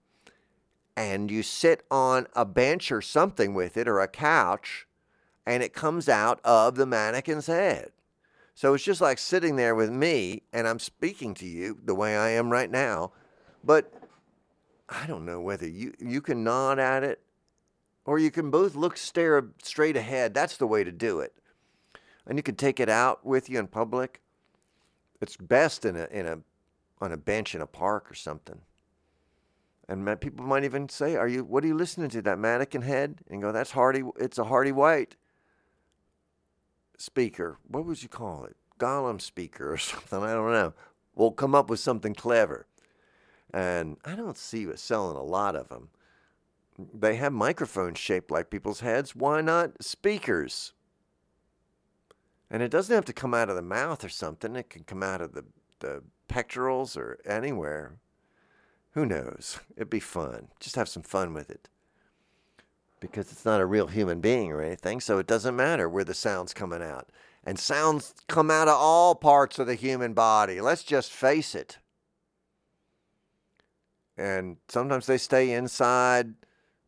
and 0.97 1.31
you 1.31 1.43
sit 1.43 1.85
on 1.91 2.27
a 2.35 2.45
bench 2.45 2.93
or 2.93 3.03
something 3.03 3.55
with 3.55 3.77
it 3.77 3.89
or 3.89 4.01
a 4.01 4.09
couch, 4.09 4.87
and 5.47 5.63
it 5.63 5.73
comes 5.73 6.09
out 6.09 6.41
of 6.45 6.77
the 6.77 6.87
mannequin's 6.87 7.47
head. 7.47 7.91
So 8.55 8.75
it's 8.75 8.85
just 8.85 9.01
like 9.01 9.19
sitting 9.19 9.57
there 9.57 9.75
with 9.75 9.91
me 9.91 10.43
and 10.53 10.69
I'm 10.69 10.79
speaking 10.79 11.35
to 11.35 11.47
you 11.47 11.79
the 11.85 11.95
way 11.95 12.17
I 12.17 12.31
am 12.31 12.51
right 12.51 12.71
now. 12.71 13.11
But 13.65 13.93
I 14.89 15.07
don't 15.07 15.25
know 15.25 15.41
whether 15.41 15.67
you, 15.67 15.93
you 15.99 16.21
can 16.21 16.45
nod 16.45 16.79
at 16.79 17.03
it 17.03 17.21
or 18.05 18.19
you 18.19 18.31
can 18.31 18.51
both 18.51 18.77
look 18.77 18.97
stare 18.97 19.45
straight 19.63 19.97
ahead. 19.97 20.35
That's 20.35 20.57
the 20.57 20.69
way 20.69 20.85
to 20.85 20.93
do 20.93 21.19
it. 21.19 21.35
And 22.27 22.39
you 22.39 22.43
can 22.43 22.55
take 22.55 22.79
it 22.79 22.89
out 22.89 23.27
with 23.27 23.51
you 23.51 23.59
in 23.59 23.67
public. 23.67 24.21
It's 25.21 25.37
best 25.37 25.85
in 25.85 25.97
a, 25.97 26.07
in 26.11 26.27
a, 26.27 26.39
on 27.01 27.11
a 27.11 27.17
bench 27.17 27.55
in 27.55 27.61
a 27.61 27.67
park 27.67 28.11
or 28.11 28.15
something. 28.15 28.61
And 29.89 30.21
people 30.21 30.47
might 30.47 30.65
even 30.65 30.89
say, 30.89 31.17
"Are 31.17 31.29
you? 31.29 31.45
What 31.45 31.63
are 31.65 31.67
you 31.67 31.77
listening 31.77 32.09
to? 32.11 32.23
That 32.23 32.39
mannequin 32.39 32.83
head?" 32.83 33.21
And 33.29 33.43
go, 33.43 33.53
"That's 33.53 33.73
Hearty. 33.73 34.03
It's 34.19 34.39
a 34.39 34.45
Hearty 34.45 34.73
White." 34.73 35.17
speaker. 36.97 37.59
What 37.67 37.85
would 37.87 38.03
you 38.03 38.09
call 38.09 38.45
it? 38.45 38.57
Gollum 38.79 39.21
speaker 39.21 39.73
or 39.73 39.77
something. 39.79 40.23
I 40.23 40.33
don't 40.33 40.53
know. 40.53 40.75
We'll 41.15 41.33
come 41.33 41.55
up 41.55 41.71
with 41.71 41.81
something 41.81 42.15
clever. 42.15 42.67
And 43.53 43.99
I 44.05 44.17
don't 44.17 44.37
see 44.37 44.69
us 44.71 44.81
selling 44.81 45.17
a 45.17 45.23
lot 45.23 45.55
of 45.55 45.69
them. 45.69 45.91
They 46.77 47.17
have 47.17 47.33
microphones 47.33 47.99
shaped 47.99 48.33
like 48.33 48.51
people's 48.51 48.81
heads. 48.81 49.15
Why 49.15 49.41
not 49.41 49.83
speakers? 49.83 50.73
And 52.51 52.63
it 52.63 52.71
doesn't 52.71 52.95
have 52.95 53.05
to 53.05 53.13
come 53.13 53.33
out 53.33 53.49
of 53.49 53.55
the 53.55 53.63
mouth 53.63 54.05
or 54.05 54.09
something. 54.09 54.57
It 54.57 54.71
can 54.71 54.83
come 54.83 55.03
out 55.03 55.21
of 55.21 55.35
the, 55.35 55.45
the 55.79 56.03
pectorals 56.27 56.97
or 56.97 57.19
anywhere. 57.25 57.99
Who 58.95 59.05
knows? 59.05 59.59
It'd 59.77 59.91
be 59.91 60.01
fun. 60.01 60.49
Just 60.61 60.77
have 60.77 60.89
some 60.89 61.03
fun 61.03 61.35
with 61.35 61.51
it 61.51 61.69
because 63.01 63.31
it's 63.33 63.45
not 63.45 63.61
a 63.61 63.67
real 63.67 63.89
human 63.89 64.21
being 64.21 64.51
or 64.51 64.63
anything, 64.63 65.01
so 65.01 65.19
it 65.19 65.27
doesn't 65.27 65.57
matter 65.57 65.89
where 65.89 66.05
the 66.05 66.15
sound's 66.15 66.55
coming 66.55 66.83
out. 66.83 67.11
And 67.45 67.59
sounds 67.59 68.15
come 68.29 68.51
out 68.51 68.69
of 68.69 68.77
all 68.79 69.15
parts 69.15 69.59
of 69.59 69.67
the 69.67 69.75
human 69.75 70.15
body. 70.15 70.61
Let's 70.61 70.83
just 70.83 71.13
face 71.13 71.55
it. 71.55 71.79
And 74.17 74.57
sometimes 74.69 75.07
they 75.07 75.19
stay 75.19 75.53
inside. 75.53 76.35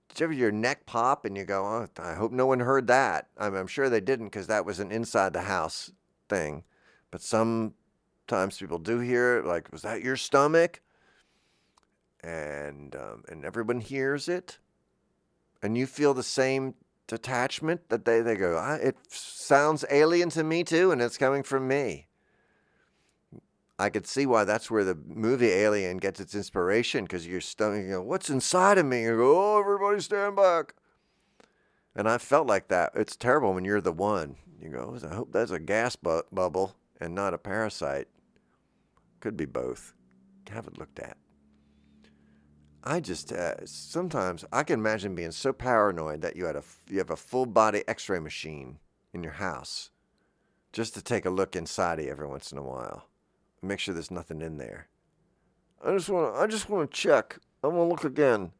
Did 0.09 0.21
you 0.21 0.25
ever 0.25 0.33
your 0.33 0.53
neck 0.53 0.87
pop 0.87 1.25
and 1.27 1.37
you 1.37 1.45
go, 1.45 1.67
oh, 1.67 1.89
I 2.03 2.15
hope 2.15 2.33
no 2.33 2.47
one 2.47 2.61
heard 2.61 2.87
that? 2.87 3.29
I'm, 3.37 3.55
I'm 3.55 3.67
sure 3.67 3.91
they 3.91 4.01
didn't 4.01 4.27
because 4.27 4.47
that 4.47 4.65
was 4.65 4.81
an 4.81 4.91
inside 4.91 5.33
the 5.33 5.43
house 5.43 5.91
thing. 6.29 6.65
But 7.11 7.21
sometimes 7.21 8.59
people 8.59 8.79
do 8.79 9.01
hear 9.01 9.39
it, 9.39 9.45
like, 9.45 9.71
was 9.73 9.83
that 9.83 10.03
your 10.03 10.17
stomach? 10.17 10.81
And 12.27 12.97
um, 12.97 13.23
and 13.29 13.45
everyone 13.45 13.81
hears 13.81 14.29
it 14.29 14.59
and 15.63 15.77
you 15.77 15.87
feel 15.87 16.15
the 16.15 16.23
same 16.23 16.75
detachment 17.07 17.89
that 17.89 18.05
they, 18.05 18.21
they 18.21 18.37
go, 18.37 18.59
it 18.81 18.97
sounds 19.09 19.85
alien 19.91 20.31
to 20.31 20.45
me 20.45 20.65
too, 20.65 20.91
and 20.91 21.01
it's 21.01 21.19
coming 21.19 21.43
from 21.43 21.69
me. 21.69 22.07
I 23.79 23.91
could 23.91 24.07
see 24.07 24.27
why 24.27 24.45
that's 24.45 24.71
where 24.71 24.85
the 24.85 24.97
movie 25.07 25.51
Alien 25.51 25.99
gets 25.99 26.19
its 26.19 26.35
inspiration 26.35 27.05
because 27.05 27.27
you're 27.27 27.43
stunning, 27.43 27.85
you 27.85 27.97
go, 27.97 28.03
what's 28.03 28.31
inside 28.31 28.79
of 28.79 28.87
me? 28.87 29.03
You 29.03 29.17
go, 29.17 29.39
oh, 29.39 29.61
everybody 29.61 30.01
stand 30.01 30.37
back. 30.37 30.75
And 31.95 32.09
I 32.09 32.17
felt 32.17 32.47
like 32.47 32.69
that. 32.69 32.93
It's 32.95 33.17
terrible 33.17 33.53
when 33.53 33.67
you're 33.67 33.83
the 33.83 33.93
one. 33.93 34.37
You 34.63 34.71
go, 34.71 34.99
I 35.05 35.15
hope 35.15 35.33
that's 35.33 35.51
a 35.51 35.59
gas 35.59 35.95
bu- 35.95 36.23
bubble 36.33 36.75
and 37.01 37.15
not 37.15 37.35
a 37.35 37.39
parasite. 37.39 38.09
Could 39.21 39.37
be 39.37 39.45
both. 39.45 39.93
Have 40.51 40.67
it 40.67 40.79
looked 40.79 40.99
at. 40.99 41.19
I 42.87 43.01
just 43.01 43.33
uh, 43.33 43.67
sometimes 43.67 44.45
I 44.53 44.63
can 44.63 44.79
imagine 44.79 45.17
being 45.17 45.33
so 45.33 45.53
paranoid 45.53 46.23
that 46.23 46.37
you 46.37 46.45
had 46.45 46.55
a 46.55 46.63
you 46.89 46.99
have 46.99 47.11
a 47.11 47.17
full 47.17 47.45
body 47.45 47.83
X-ray 47.89 48.21
machine 48.21 48.79
in 49.13 49.25
your 49.25 49.33
house, 49.33 49.91
just 50.73 50.95
to 50.95 51.03
take 51.03 51.27
a 51.27 51.31
look 51.31 51.57
inside 51.57 51.99
it 51.99 52.09
every 52.09 52.29
once 52.29 52.53
in 52.53 52.59
a 52.59 52.63
while, 52.63 53.09
make 53.61 53.81
sure 53.81 53.93
there's 53.93 54.13
nothing 54.13 54.41
in 54.41 54.59
there. 54.59 54.87
I 55.85 55.93
just 55.95 56.09
want 56.09 56.37
I 56.37 56.47
just 56.47 56.71
want 56.71 56.89
to 56.89 56.97
check. 56.97 57.41
I 57.65 57.67
want 57.67 57.79
to 57.79 57.91
look 57.91 58.05
again, 58.05 58.53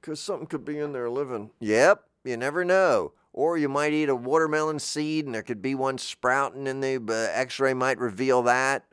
cause 0.00 0.18
something 0.18 0.48
could 0.48 0.64
be 0.64 0.80
in 0.80 0.92
there 0.92 1.08
living. 1.08 1.50
Yep, 1.60 2.02
you 2.24 2.36
never 2.36 2.64
know. 2.64 3.12
Or 3.32 3.56
you 3.56 3.68
might 3.68 3.92
eat 3.92 4.08
a 4.08 4.16
watermelon 4.16 4.80
seed 4.80 5.24
and 5.24 5.34
there 5.34 5.42
could 5.42 5.62
be 5.62 5.76
one 5.76 5.98
sprouting 5.98 6.66
in 6.66 6.80
the 6.80 6.96
uh, 6.96 7.38
X-ray 7.38 7.74
might 7.74 7.98
reveal 7.98 8.42
that. 8.42 8.84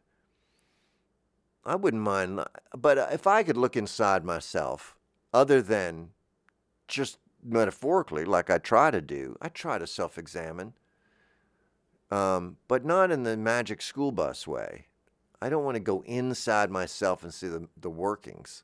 I 1.70 1.76
wouldn't 1.76 2.02
mind, 2.02 2.44
but 2.76 2.98
uh, 2.98 3.08
if 3.12 3.28
I 3.28 3.44
could 3.44 3.56
look 3.56 3.78
inside 3.78 4.26
myself, 4.26 4.96
other 5.32 5.62
than 5.62 6.10
just 6.88 7.20
metaphorically, 7.44 8.26
like 8.26 8.50
I 8.50 8.58
try 8.58 8.90
to 8.90 9.02
do. 9.02 9.38
I 9.40 9.50
try 9.50 9.78
to 9.78 9.86
self 9.86 10.18
examine, 10.18 10.74
um, 12.10 12.58
but 12.68 12.86
not 12.86 13.12
in 13.12 13.22
the 13.22 13.38
magic 13.38 13.84
school 13.84 14.12
bus 14.12 14.48
way. 14.48 14.88
I 15.44 15.50
don't 15.50 15.64
want 15.64 15.76
to 15.76 15.80
go 15.80 16.02
inside 16.08 16.72
myself 16.72 17.22
and 17.22 17.32
see 17.32 17.48
the, 17.48 17.68
the 17.80 17.92
workings. 17.92 18.64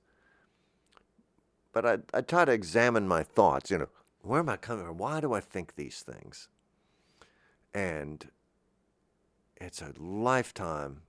But 1.74 1.86
I, 1.86 1.98
I 2.12 2.22
try 2.22 2.44
to 2.46 2.52
examine 2.52 3.08
my 3.08 3.22
thoughts. 3.22 3.70
You 3.70 3.78
know, 3.78 3.90
where 4.24 4.40
am 4.40 4.50
I 4.50 4.58
coming 4.58 4.84
from? 4.84 4.98
Why 4.98 5.22
do 5.22 5.32
I 5.32 5.42
think 5.42 5.76
these 5.76 6.02
things? 6.02 6.50
And 7.72 8.32
it's 9.58 9.84
a 9.84 9.94
lifetime 10.00 11.04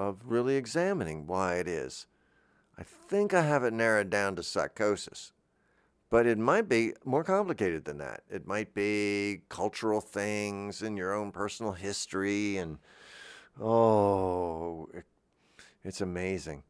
of 0.00 0.22
really 0.24 0.56
examining 0.56 1.26
why 1.26 1.56
it 1.56 1.68
is. 1.68 2.06
I 2.78 2.82
think 2.82 3.34
I 3.34 3.42
have 3.42 3.62
it 3.64 3.74
narrowed 3.74 4.08
down 4.08 4.34
to 4.36 4.42
psychosis, 4.42 5.32
but 6.08 6.26
it 6.26 6.38
might 6.38 6.70
be 6.70 6.94
more 7.04 7.22
complicated 7.22 7.84
than 7.84 7.98
that. 7.98 8.22
It 8.30 8.46
might 8.46 8.72
be 8.72 9.42
cultural 9.50 10.00
things 10.00 10.80
in 10.80 10.96
your 10.96 11.12
own 11.12 11.32
personal 11.32 11.72
history, 11.72 12.56
and 12.56 12.78
oh, 13.60 14.88
it's 15.84 16.00
amazing. 16.00 16.62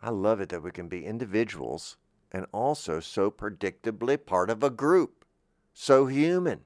I 0.00 0.10
love 0.10 0.40
it 0.40 0.48
that 0.48 0.64
we 0.64 0.72
can 0.72 0.88
be 0.88 1.06
individuals 1.06 1.96
and 2.32 2.46
also 2.50 2.98
so 2.98 3.30
predictably 3.30 4.18
part 4.26 4.50
of 4.50 4.64
a 4.64 4.70
group, 4.70 5.24
so 5.72 6.06
human. 6.06 6.62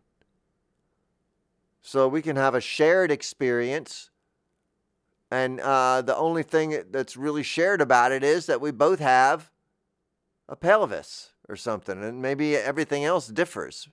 So 1.83 2.09
we 2.09 2.23
can 2.23 2.37
have 2.37 2.55
a 2.55 2.61
shared 2.61 3.11
experience 3.11 4.10
and 5.31 5.61
uh, 5.61 6.03
the 6.03 6.17
only 6.17 6.43
thing 6.43 6.83
that's 6.91 7.17
really 7.17 7.43
shared 7.43 7.81
about 7.81 8.13
it 8.13 8.25
is 8.25 8.47
that 8.47 8.61
we 8.61 8.71
both 8.71 8.99
have 8.99 9.51
a 10.49 10.57
pelvis 10.57 11.31
or 11.49 11.57
something, 11.57 12.03
and 12.03 12.21
maybe 12.21 12.57
everything 12.57 13.05
else 13.05 13.29
differs. 13.29 13.89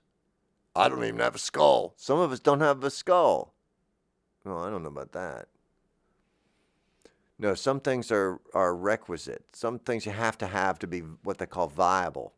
I 0.74 0.88
don't 0.88 1.04
even 1.04 1.20
have 1.20 1.34
a 1.34 1.40
skull. 1.40 1.94
Some 1.96 2.18
of 2.18 2.30
us 2.30 2.40
don't 2.40 2.60
have 2.60 2.84
a 2.84 2.90
skull. 2.90 3.54
No, 4.44 4.58
I 4.58 4.70
don't 4.70 4.82
know 4.82 4.88
about 4.88 5.12
that. 5.12 5.48
No, 7.38 7.54
some 7.54 7.80
things 7.80 8.10
are, 8.10 8.40
are 8.54 8.74
requisite. 8.74 9.44
Some 9.52 9.78
things 9.78 10.06
you 10.06 10.12
have 10.12 10.38
to 10.38 10.46
have 10.46 10.78
to 10.80 10.86
be 10.86 11.00
what 11.00 11.38
they 11.38 11.46
call 11.46 11.68
viable. 11.68 12.32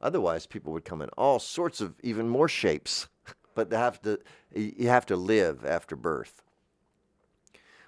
Otherwise, 0.00 0.46
people 0.46 0.72
would 0.72 0.84
come 0.84 1.00
in 1.00 1.08
all 1.10 1.38
sorts 1.38 1.80
of 1.80 1.94
even 2.02 2.28
more 2.28 2.48
shapes. 2.48 3.08
but 3.54 3.70
they 3.70 3.76
have 3.76 4.00
to, 4.02 4.18
you 4.54 4.88
have 4.88 5.06
to 5.06 5.16
live 5.16 5.64
after 5.64 5.96
birth. 5.96 6.42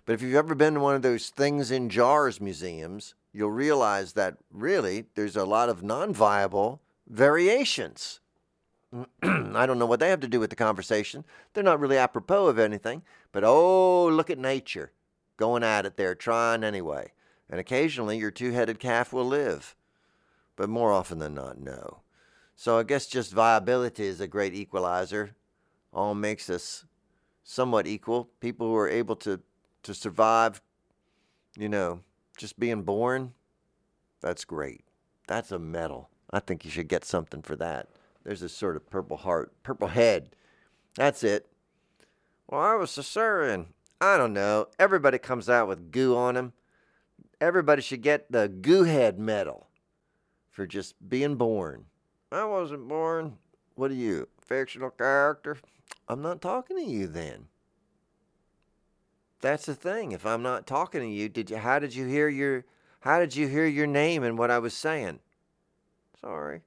But 0.07 0.15
if 0.15 0.23
you've 0.23 0.35
ever 0.35 0.55
been 0.55 0.75
to 0.75 0.81
one 0.81 0.95
of 0.95 1.03
those 1.03 1.31
things 1.31 1.71
in 1.71 1.89
jars 1.89 2.41
museums, 2.41 3.15
you'll 3.33 3.51
realize 3.51 4.13
that 4.13 4.37
really 4.53 5.07
there's 5.15 5.37
a 5.37 5.45
lot 5.45 5.69
of 5.69 5.83
non 5.83 6.13
viable 6.13 6.81
variations. 7.09 8.21
I 9.23 9.67
don't 9.67 9.79
know 9.79 9.87
what 9.87 10.01
they 10.01 10.11
have 10.11 10.21
to 10.21 10.29
do 10.29 10.41
with 10.41 10.51
the 10.51 10.57
conversation. 10.57 11.25
They're 11.53 11.65
not 11.65 11.81
really 11.81 11.97
apropos 11.97 12.47
of 12.47 12.59
anything, 12.59 13.03
but 13.33 13.45
oh, 13.45 14.07
look 14.07 14.31
at 14.31 14.39
nature 14.39 14.93
going 15.37 15.63
at 15.63 15.87
it 15.87 15.97
there, 15.97 16.15
trying 16.15 16.65
anyway. 16.65 17.13
And 17.49 17.61
occasionally 17.61 18.19
your 18.19 18.31
two 18.31 18.53
headed 18.53 18.79
calf 18.79 19.13
will 19.13 19.27
live, 19.27 19.77
but 20.57 20.69
more 20.69 20.93
often 20.93 21.19
than 21.19 21.35
not, 21.35 21.61
no. 21.61 22.01
So 22.57 22.79
I 22.79 22.85
guess 22.85 23.07
just 23.07 23.33
viability 23.33 24.05
is 24.05 24.21
a 24.21 24.29
great 24.29 24.55
equalizer. 24.55 25.35
All 25.93 26.15
makes 26.15 26.49
us 26.49 26.85
somewhat 27.43 27.87
equal. 27.87 28.31
People 28.41 28.69
who 28.69 28.77
are 28.77 28.89
able 28.89 29.17
to 29.17 29.41
to 29.85 29.95
survive, 29.95 30.61
you 31.57 31.69
know, 31.69 32.01
just 32.37 32.59
being 32.59 32.83
born, 32.83 33.33
that's 34.21 34.45
great. 34.45 34.83
That's 35.29 35.53
a 35.53 35.59
medal. 35.59 36.11
I 36.31 36.41
think 36.41 36.65
you 36.65 36.71
should 36.71 36.89
get 36.89 37.05
something 37.05 37.43
for 37.43 37.57
that. 37.57 37.89
There's 38.25 38.43
a 38.43 38.49
sort 38.49 38.77
of 38.77 38.91
purple 38.91 39.19
heart, 39.19 39.53
purple 39.63 39.89
head. 39.89 40.31
That's 40.97 41.23
it. 41.23 41.47
Well, 42.49 42.61
I 42.61 42.75
was 42.75 42.91
cesarean. 42.91 43.67
I 44.01 44.17
don't 44.17 44.33
know. 44.33 44.69
Everybody 44.79 45.19
comes 45.19 45.49
out 45.49 45.69
with 45.69 45.93
goo 45.93 46.17
on 46.17 46.35
them. 46.35 46.53
Everybody 47.41 47.83
should 47.83 48.03
get 48.03 48.31
the 48.31 48.49
goo 48.49 48.85
head 48.85 49.19
medal 49.19 49.69
for 50.51 50.67
just 50.67 50.95
being 51.09 51.37
born. 51.37 51.87
I 52.33 52.45
wasn't 52.45 52.89
born. 52.89 53.39
What 53.75 53.91
are 53.91 53.95
you, 53.95 54.29
fictional 54.41 54.91
character? 54.91 55.59
I'm 56.09 56.23
not 56.23 56.41
talking 56.41 56.77
to 56.77 56.85
you 56.85 57.07
then. 57.07 57.47
That's 59.45 59.67
the 59.67 59.75
thing. 59.75 60.13
If 60.13 60.25
I'm 60.25 60.43
not 60.43 60.67
talking 60.67 61.03
to 61.03 61.07
you, 61.07 61.29
did 61.29 61.51
you 61.51 61.59
how 61.59 61.79
did 61.79 61.95
you 61.95 62.07
hear 62.07 62.31
your 62.31 62.65
how 63.01 63.19
did 63.19 63.37
you 63.37 63.47
hear 63.47 63.67
your 63.67 63.87
name 63.87 64.23
and 64.23 64.39
what 64.39 64.51
I 64.51 64.59
was 64.59 64.73
saying? 64.73 65.19
Sorry. 66.19 66.63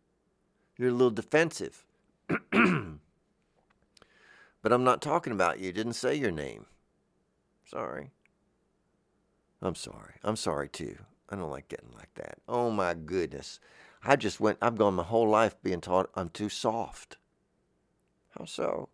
You're 0.78 0.90
a 0.90 0.92
little 0.92 1.10
defensive. 1.10 1.84
but 2.28 2.38
I'm 2.52 3.00
not 4.84 5.02
talking 5.02 5.34
about 5.34 5.60
you. 5.60 5.72
Didn't 5.72 5.94
say 5.94 6.14
your 6.14 6.30
name. 6.30 6.68
Sorry. 7.66 8.12
I'm 9.60 9.74
sorry. 9.74 10.14
I'm 10.24 10.36
sorry 10.36 10.70
too. 10.70 10.98
I 11.32 11.36
don't 11.36 11.50
like 11.50 11.70
getting 11.70 11.96
like 11.96 12.14
that. 12.14 12.38
Oh 12.48 12.70
my 12.70 12.94
goodness. 12.94 13.60
I 14.04 14.18
just 14.18 14.40
went 14.40 14.60
I've 14.62 14.78
gone 14.78 14.94
my 14.94 15.04
whole 15.04 15.28
life 15.28 15.56
being 15.64 15.82
taught 15.82 16.12
I'm 16.14 16.30
too 16.30 16.50
soft. 16.50 17.18
How 18.38 18.46
so? 18.46 18.90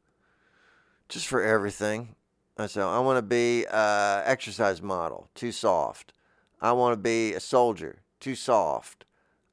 Just 1.10 1.28
for 1.28 1.44
everything. 1.44 2.16
I 2.58 2.68
said, 2.68 2.84
I 2.84 3.00
want 3.00 3.18
to 3.18 3.24
be 3.24 3.66
a 3.66 4.22
exercise 4.26 4.82
model, 4.82 5.30
too 5.34 5.52
soft. 5.52 6.14
I 6.62 6.72
want 6.72 6.94
to 6.94 6.98
be 6.98 7.34
a 7.34 7.40
soldier, 7.40 8.02
too 8.20 8.36
soft. 8.36 9.06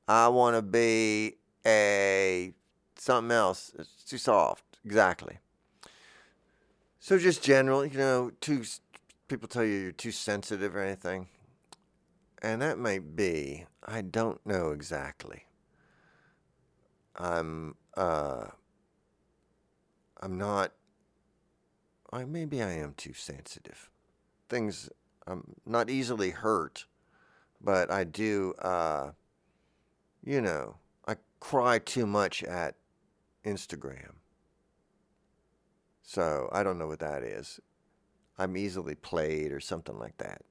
I 0.07 0.29
want 0.29 0.57
to 0.57 0.63
be 0.63 1.37
a 1.67 2.53
something 2.97 3.33
else, 3.33 3.73
it's 3.79 4.05
too 4.05 4.19
soft. 4.19 4.65
Exactly. 4.85 5.39
So 6.99 7.19
just 7.19 7.43
general, 7.43 7.87
you 7.87 7.99
know, 7.99 8.33
too 8.41 8.65
people 9.29 9.49
tell 9.49 9.65
you 9.65 9.79
you're 9.79 9.93
too 9.93 10.11
sensitive 10.13 10.77
or 10.77 10.81
anything. 10.81 11.29
And 12.43 12.61
that 12.63 12.79
might 12.79 13.17
be. 13.17 13.67
I 13.85 14.03
don't 14.03 14.45
know 14.47 14.71
exactly. 14.71 15.45
I'm 17.17 17.75
uh 17.97 18.47
I'm 20.21 20.37
not 20.37 20.73
I, 22.13 22.25
maybe 22.25 22.63
I 22.63 22.73
am 22.73 22.95
too 22.97 23.13
sensitive. 23.13 23.91
Things, 24.49 24.91
I'm 25.27 25.55
not 25.65 25.89
easily 25.89 26.31
hurt, 26.31 26.87
but 27.61 27.91
I 27.91 28.05
do, 28.05 28.55
uh, 28.59 29.13
you 30.25 30.41
know, 30.41 30.77
I 31.07 31.17
cry 31.39 31.79
too 31.79 32.07
much 32.07 32.43
at 32.43 32.75
Instagram. 33.45 34.15
So 36.03 36.49
I 36.53 36.63
don't 36.63 36.79
know 36.79 36.89
what 36.89 36.99
that 36.99 37.23
is. 37.23 37.61
I'm 38.39 38.57
easily 38.57 38.95
played 38.95 39.53
or 39.53 39.61
something 39.61 39.99
like 39.99 40.17
that. 40.19 40.43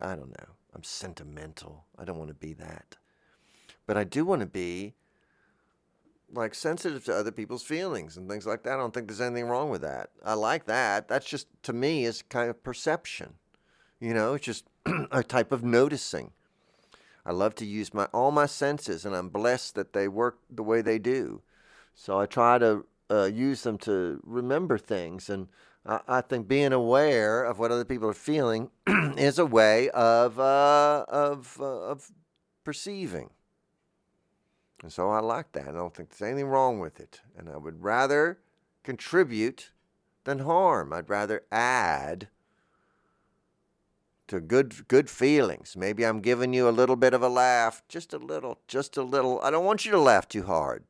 I 0.00 0.16
don't 0.16 0.30
know. 0.30 0.54
I'm 0.74 0.82
sentimental. 0.82 1.84
I 1.98 2.04
don't 2.04 2.18
want 2.18 2.28
to 2.28 2.34
be 2.34 2.54
that. 2.54 2.96
But 3.86 3.96
I 3.96 4.04
do 4.04 4.24
want 4.24 4.40
to 4.40 4.46
be 4.46 4.94
like 6.32 6.54
sensitive 6.54 7.04
to 7.04 7.14
other 7.14 7.30
people's 7.30 7.62
feelings 7.62 8.16
and 8.16 8.28
things 8.28 8.46
like 8.46 8.62
that. 8.64 8.74
I 8.74 8.76
don't 8.76 8.92
think 8.92 9.08
there's 9.08 9.20
anything 9.20 9.46
wrong 9.46 9.70
with 9.70 9.82
that. 9.82 10.10
I 10.24 10.34
like 10.34 10.66
that. 10.66 11.08
That's 11.08 11.26
just 11.26 11.46
to 11.64 11.72
me 11.72 12.04
is 12.04 12.22
kind 12.22 12.50
of 12.50 12.62
perception. 12.62 13.34
You 14.00 14.14
know, 14.14 14.34
it's 14.34 14.44
just 14.44 14.64
a 15.10 15.22
type 15.22 15.52
of 15.52 15.62
noticing. 15.64 16.32
I 17.24 17.32
love 17.32 17.54
to 17.56 17.66
use 17.66 17.92
my 17.92 18.04
all 18.06 18.30
my 18.30 18.46
senses, 18.46 19.04
and 19.04 19.14
I'm 19.14 19.28
blessed 19.28 19.74
that 19.74 19.92
they 19.92 20.08
work 20.08 20.38
the 20.50 20.62
way 20.62 20.80
they 20.80 20.98
do. 20.98 21.42
So 21.94 22.20
I 22.20 22.26
try 22.26 22.58
to 22.58 22.86
uh, 23.10 23.24
use 23.24 23.62
them 23.62 23.78
to 23.78 24.20
remember 24.24 24.78
things, 24.78 25.28
and 25.28 25.48
I, 25.84 26.00
I, 26.06 26.20
think 26.20 26.46
being 26.46 26.72
aware 26.72 27.44
of 27.44 27.58
what 27.58 27.72
other 27.72 27.84
people 27.84 28.08
are 28.08 28.14
feeling 28.14 28.70
is 29.16 29.38
a 29.38 29.46
way 29.46 29.88
of 29.90 30.38
uh, 30.38 31.04
of 31.08 31.58
uh, 31.60 31.64
of 31.64 32.10
perceiving. 32.64 33.30
And 34.86 34.92
so 34.92 35.10
I 35.10 35.18
like 35.18 35.50
that. 35.50 35.66
I 35.66 35.72
don't 35.72 35.92
think 35.92 36.10
there's 36.10 36.30
anything 36.30 36.46
wrong 36.46 36.78
with 36.78 37.00
it. 37.00 37.20
And 37.36 37.48
I 37.48 37.56
would 37.56 37.82
rather 37.82 38.38
contribute 38.84 39.72
than 40.22 40.38
harm. 40.38 40.92
I'd 40.92 41.10
rather 41.10 41.42
add 41.50 42.28
to 44.28 44.38
good 44.38 44.86
good 44.86 45.10
feelings. 45.10 45.76
Maybe 45.76 46.06
I'm 46.06 46.20
giving 46.20 46.52
you 46.52 46.68
a 46.68 46.70
little 46.70 46.94
bit 46.94 47.14
of 47.14 47.20
a 47.20 47.28
laugh, 47.28 47.82
just 47.88 48.14
a 48.14 48.18
little, 48.18 48.60
just 48.68 48.96
a 48.96 49.02
little. 49.02 49.40
I 49.42 49.50
don't 49.50 49.64
want 49.64 49.84
you 49.84 49.90
to 49.90 49.98
laugh 49.98 50.28
too 50.28 50.44
hard. 50.44 50.84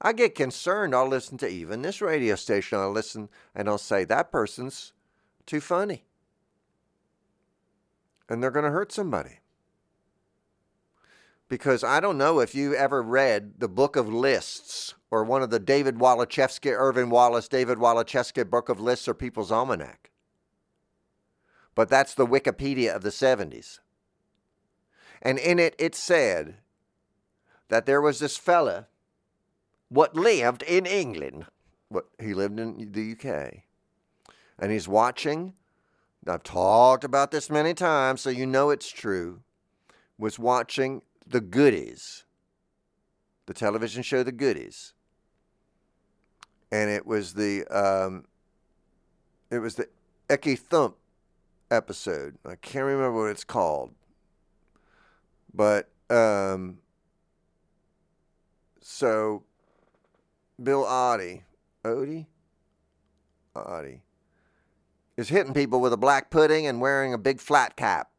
I 0.00 0.12
get 0.12 0.34
concerned. 0.34 0.96
I'll 0.96 1.06
listen 1.06 1.38
to 1.38 1.48
even 1.48 1.82
this 1.82 2.00
radio 2.00 2.34
station. 2.34 2.80
I'll 2.80 2.90
listen 2.90 3.28
and 3.54 3.68
I'll 3.68 3.78
say 3.78 4.02
that 4.02 4.32
person's 4.32 4.92
too 5.46 5.60
funny. 5.60 6.02
And 8.28 8.42
they're 8.42 8.50
going 8.50 8.64
to 8.64 8.72
hurt 8.72 8.90
somebody 8.90 9.38
because 11.48 11.84
I 11.84 12.00
don't 12.00 12.18
know 12.18 12.40
if 12.40 12.54
you 12.54 12.74
ever 12.74 13.02
read 13.02 13.54
the 13.58 13.68
Book 13.68 13.96
of 13.96 14.12
Lists 14.12 14.94
or 15.10 15.24
one 15.24 15.42
of 15.42 15.50
the 15.50 15.60
David 15.60 15.96
Wallechinsky, 15.96 16.72
Irving 16.72 17.10
Wallace, 17.10 17.48
David 17.48 17.78
Wallechinsky 17.78 18.48
Book 18.48 18.68
of 18.68 18.80
Lists 18.80 19.06
or 19.06 19.14
People's 19.14 19.52
Almanac. 19.52 20.10
But 21.74 21.88
that's 21.88 22.14
the 22.14 22.26
Wikipedia 22.26 22.94
of 22.94 23.02
the 23.02 23.10
70s. 23.10 23.78
And 25.22 25.38
in 25.38 25.58
it, 25.58 25.76
it 25.78 25.94
said 25.94 26.56
that 27.68 27.86
there 27.86 28.00
was 28.00 28.18
this 28.18 28.36
fella 28.36 28.88
what 29.88 30.16
lived 30.16 30.62
in 30.62 30.84
England. 30.86 31.46
What 31.88 32.06
he 32.20 32.34
lived 32.34 32.58
in 32.58 32.90
the 32.92 33.12
UK. 33.12 33.62
And 34.58 34.72
he's 34.72 34.88
watching. 34.88 35.54
I've 36.26 36.42
talked 36.42 37.04
about 37.04 37.30
this 37.30 37.50
many 37.50 37.72
times, 37.72 38.20
so 38.20 38.30
you 38.30 38.46
know 38.46 38.70
it's 38.70 38.90
true. 38.90 39.42
Was 40.18 40.40
watching 40.40 41.02
The 41.26 41.40
Goodies, 41.40 42.24
the 43.46 43.54
television 43.54 44.02
show 44.02 44.22
The 44.22 44.32
Goodies. 44.32 44.92
And 46.70 46.90
it 46.90 47.06
was 47.06 47.34
the 47.34 47.64
um, 47.66 48.24
it 49.50 49.58
was 49.58 49.76
the 49.76 49.88
Ecky 50.28 50.58
Thump 50.58 50.96
episode. 51.70 52.36
I 52.44 52.56
can't 52.56 52.84
remember 52.84 53.22
what 53.22 53.30
it's 53.30 53.44
called. 53.44 53.92
But 55.52 55.88
um, 56.10 56.78
so 58.80 59.44
Bill 60.62 60.84
Oddie, 60.84 61.42
Odie, 61.84 62.26
Oddie, 63.54 64.00
is 65.16 65.28
hitting 65.28 65.54
people 65.54 65.80
with 65.80 65.92
a 65.92 65.96
black 65.96 66.30
pudding 66.30 66.66
and 66.66 66.80
wearing 66.80 67.14
a 67.14 67.18
big 67.18 67.40
flat 67.40 67.76
cap. 67.76 68.10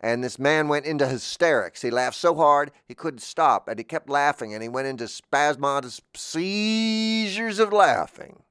And 0.00 0.22
this 0.22 0.38
man 0.38 0.68
went 0.68 0.86
into 0.86 1.06
hysterics. 1.06 1.82
He 1.82 1.90
laughed 1.90 2.16
so 2.16 2.34
hard 2.34 2.70
he 2.86 2.94
couldn't 2.94 3.20
stop, 3.20 3.68
and 3.68 3.78
he 3.78 3.84
kept 3.84 4.08
laughing, 4.08 4.54
and 4.54 4.62
he 4.62 4.68
went 4.68 4.86
into 4.86 5.08
spasmodic 5.08 5.92
seizures 6.14 7.58
of 7.58 7.72
laughing. 7.72 8.42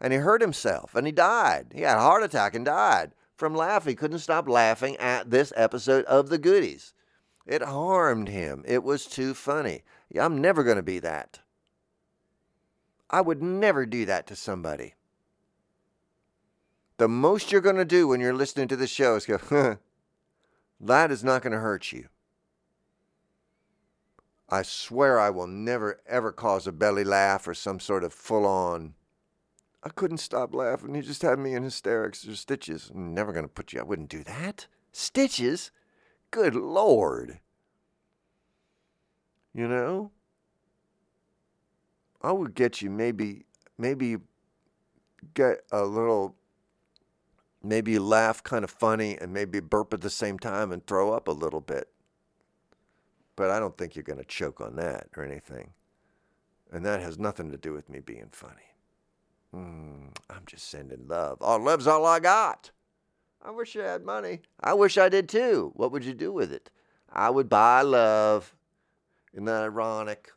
And 0.00 0.12
he 0.12 0.20
hurt 0.20 0.40
himself, 0.40 0.94
and 0.94 1.06
he 1.06 1.12
died. 1.12 1.72
He 1.74 1.82
had 1.82 1.98
a 1.98 2.02
heart 2.02 2.22
attack 2.22 2.54
and 2.54 2.64
died 2.64 3.12
from 3.36 3.54
laughing. 3.54 3.92
He 3.92 3.96
couldn't 3.96 4.20
stop 4.20 4.48
laughing 4.48 4.96
at 4.98 5.30
this 5.30 5.52
episode 5.56 6.04
of 6.04 6.28
The 6.28 6.38
Goodies. 6.38 6.94
It 7.46 7.62
harmed 7.62 8.28
him. 8.28 8.64
It 8.66 8.84
was 8.84 9.06
too 9.06 9.34
funny. 9.34 9.82
I'm 10.18 10.40
never 10.40 10.62
going 10.62 10.76
to 10.76 10.82
be 10.82 11.00
that. 11.00 11.40
I 13.10 13.20
would 13.20 13.42
never 13.42 13.86
do 13.86 14.06
that 14.06 14.26
to 14.28 14.36
somebody. 14.36 14.94
The 16.98 17.08
most 17.08 17.50
you're 17.50 17.60
going 17.60 17.76
to 17.76 17.84
do 17.84 18.06
when 18.06 18.20
you're 18.20 18.34
listening 18.34 18.68
to 18.68 18.76
the 18.76 18.86
show 18.86 19.16
is 19.16 19.26
go, 19.26 19.38
huh, 19.48 19.76
that 20.80 21.10
is 21.10 21.22
not 21.22 21.42
going 21.42 21.52
to 21.52 21.58
hurt 21.58 21.92
you. 21.92 22.08
I 24.48 24.62
swear 24.62 25.20
I 25.20 25.30
will 25.30 25.46
never 25.46 26.00
ever 26.08 26.32
cause 26.32 26.66
a 26.66 26.72
belly 26.72 27.04
laugh 27.04 27.46
or 27.46 27.54
some 27.54 27.78
sort 27.78 28.02
of 28.02 28.12
full 28.12 28.46
on. 28.46 28.94
I 29.82 29.88
couldn't 29.90 30.18
stop 30.18 30.54
laughing. 30.54 30.94
He 30.94 31.00
just 31.00 31.22
had 31.22 31.38
me 31.38 31.54
in 31.54 31.62
hysterics 31.62 32.26
or 32.26 32.34
stitches. 32.34 32.90
I'm 32.92 33.14
never 33.14 33.32
going 33.32 33.44
to 33.44 33.48
put 33.48 33.72
you. 33.72 33.80
I 33.80 33.84
wouldn't 33.84 34.10
do 34.10 34.24
that. 34.24 34.66
Stitches? 34.92 35.70
Good 36.30 36.54
Lord. 36.54 37.38
You 39.54 39.68
know? 39.68 40.10
I 42.20 42.32
would 42.32 42.54
get 42.54 42.82
you 42.82 42.90
maybe, 42.90 43.46
maybe 43.78 44.18
get 45.32 45.62
a 45.72 45.84
little, 45.84 46.36
maybe 47.62 47.98
laugh 47.98 48.42
kind 48.42 48.64
of 48.64 48.70
funny 48.70 49.16
and 49.18 49.32
maybe 49.32 49.60
burp 49.60 49.92
at 49.92 50.00
the 50.00 50.10
same 50.10 50.38
time 50.38 50.72
and 50.72 50.86
throw 50.86 51.12
up 51.12 51.28
a 51.28 51.32
little 51.32 51.60
bit. 51.60 51.88
But 53.36 53.50
I 53.50 53.58
don't 53.58 53.76
think 53.76 53.94
you're 53.94 54.02
going 54.02 54.18
to 54.18 54.24
choke 54.24 54.60
on 54.60 54.76
that 54.76 55.08
or 55.16 55.24
anything. 55.24 55.72
And 56.72 56.84
that 56.84 57.00
has 57.00 57.18
nothing 57.18 57.50
to 57.50 57.56
do 57.56 57.72
with 57.72 57.88
me 57.88 58.00
being 58.00 58.28
funny. 58.32 58.54
Mm, 59.54 60.14
I'm 60.28 60.42
just 60.46 60.70
sending 60.70 61.08
love. 61.08 61.38
All 61.40 61.58
love's 61.58 61.86
all 61.86 62.06
I 62.06 62.20
got. 62.20 62.70
I 63.42 63.50
wish 63.50 63.76
I 63.76 63.84
had 63.84 64.04
money. 64.04 64.42
I 64.60 64.74
wish 64.74 64.98
I 64.98 65.08
did 65.08 65.28
too. 65.28 65.72
What 65.74 65.92
would 65.92 66.04
you 66.04 66.14
do 66.14 66.32
with 66.32 66.52
it? 66.52 66.70
I 67.12 67.30
would 67.30 67.48
buy 67.48 67.82
love. 67.82 68.54
Isn't 69.32 69.46
that 69.46 69.64
ironic? 69.64 70.30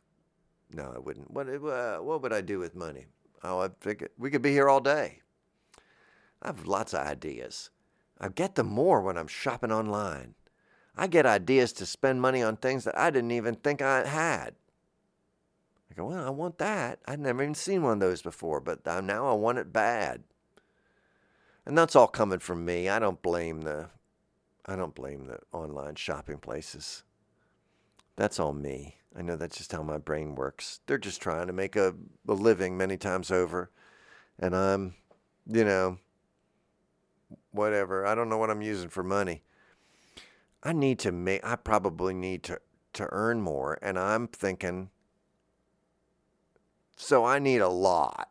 No, 0.73 0.91
I 0.95 0.99
wouldn't. 0.99 1.29
What, 1.29 1.47
uh, 1.47 1.97
what 1.97 2.21
would 2.21 2.33
I 2.33 2.41
do 2.41 2.59
with 2.59 2.75
money? 2.75 3.05
Oh, 3.43 3.59
I 3.59 3.69
think 3.81 4.07
we 4.17 4.31
could 4.31 4.41
be 4.41 4.51
here 4.51 4.69
all 4.69 4.79
day. 4.79 5.19
I 6.43 6.47
have 6.47 6.67
lots 6.67 6.93
of 6.93 7.07
ideas. 7.07 7.69
I 8.19 8.27
get 8.27 8.55
them 8.55 8.67
more 8.67 9.01
when 9.01 9.17
I'm 9.17 9.27
shopping 9.27 9.71
online. 9.71 10.35
I 10.95 11.07
get 11.07 11.25
ideas 11.25 11.73
to 11.73 11.85
spend 11.85 12.21
money 12.21 12.43
on 12.43 12.57
things 12.57 12.83
that 12.83 12.97
I 12.97 13.09
didn't 13.09 13.31
even 13.31 13.55
think 13.55 13.81
I 13.81 14.05
had. 14.05 14.53
I 15.89 15.95
go, 15.95 16.05
well, 16.05 16.27
I 16.27 16.29
want 16.29 16.57
that. 16.59 16.99
I'd 17.07 17.19
never 17.19 17.41
even 17.41 17.55
seen 17.55 17.81
one 17.81 17.93
of 17.93 17.99
those 17.99 18.21
before, 18.21 18.59
but 18.59 18.85
now 18.85 19.27
I 19.27 19.33
want 19.33 19.57
it 19.57 19.73
bad. 19.73 20.23
And 21.65 21.77
that's 21.77 21.95
all 21.95 22.07
coming 22.07 22.39
from 22.39 22.65
me. 22.65 22.89
I 22.89 22.99
don't 22.99 23.21
blame 23.21 23.61
the 23.61 23.89
I 24.65 24.75
don't 24.75 24.95
blame 24.95 25.27
the 25.27 25.39
online 25.51 25.95
shopping 25.95 26.37
places. 26.37 27.03
That's 28.15 28.39
all 28.39 28.53
me. 28.53 28.97
I 29.17 29.21
know 29.21 29.35
that's 29.35 29.57
just 29.57 29.71
how 29.71 29.83
my 29.83 29.97
brain 29.97 30.35
works. 30.35 30.79
They're 30.85 30.97
just 30.97 31.21
trying 31.21 31.47
to 31.47 31.53
make 31.53 31.75
a, 31.75 31.93
a 32.27 32.33
living 32.33 32.77
many 32.77 32.95
times 32.97 33.29
over. 33.29 33.71
And 34.39 34.55
I'm, 34.55 34.95
you 35.45 35.65
know, 35.65 35.97
whatever. 37.53 38.05
I 38.05 38.15
don't 38.15 38.29
know 38.29 38.37
what 38.37 38.49
I'm 38.49 38.61
using 38.61 38.89
for 38.89 39.03
money. 39.03 39.43
I 40.61 40.73
need 40.73 40.99
to 40.99 41.11
make 41.11 41.45
I 41.45 41.55
probably 41.55 42.13
need 42.13 42.43
to 42.43 42.59
to 42.93 43.07
earn 43.11 43.41
more 43.41 43.79
and 43.81 43.97
I'm 43.97 44.27
thinking 44.27 44.89
so 46.95 47.25
I 47.25 47.39
need 47.39 47.59
a 47.59 47.69
lot. 47.69 48.29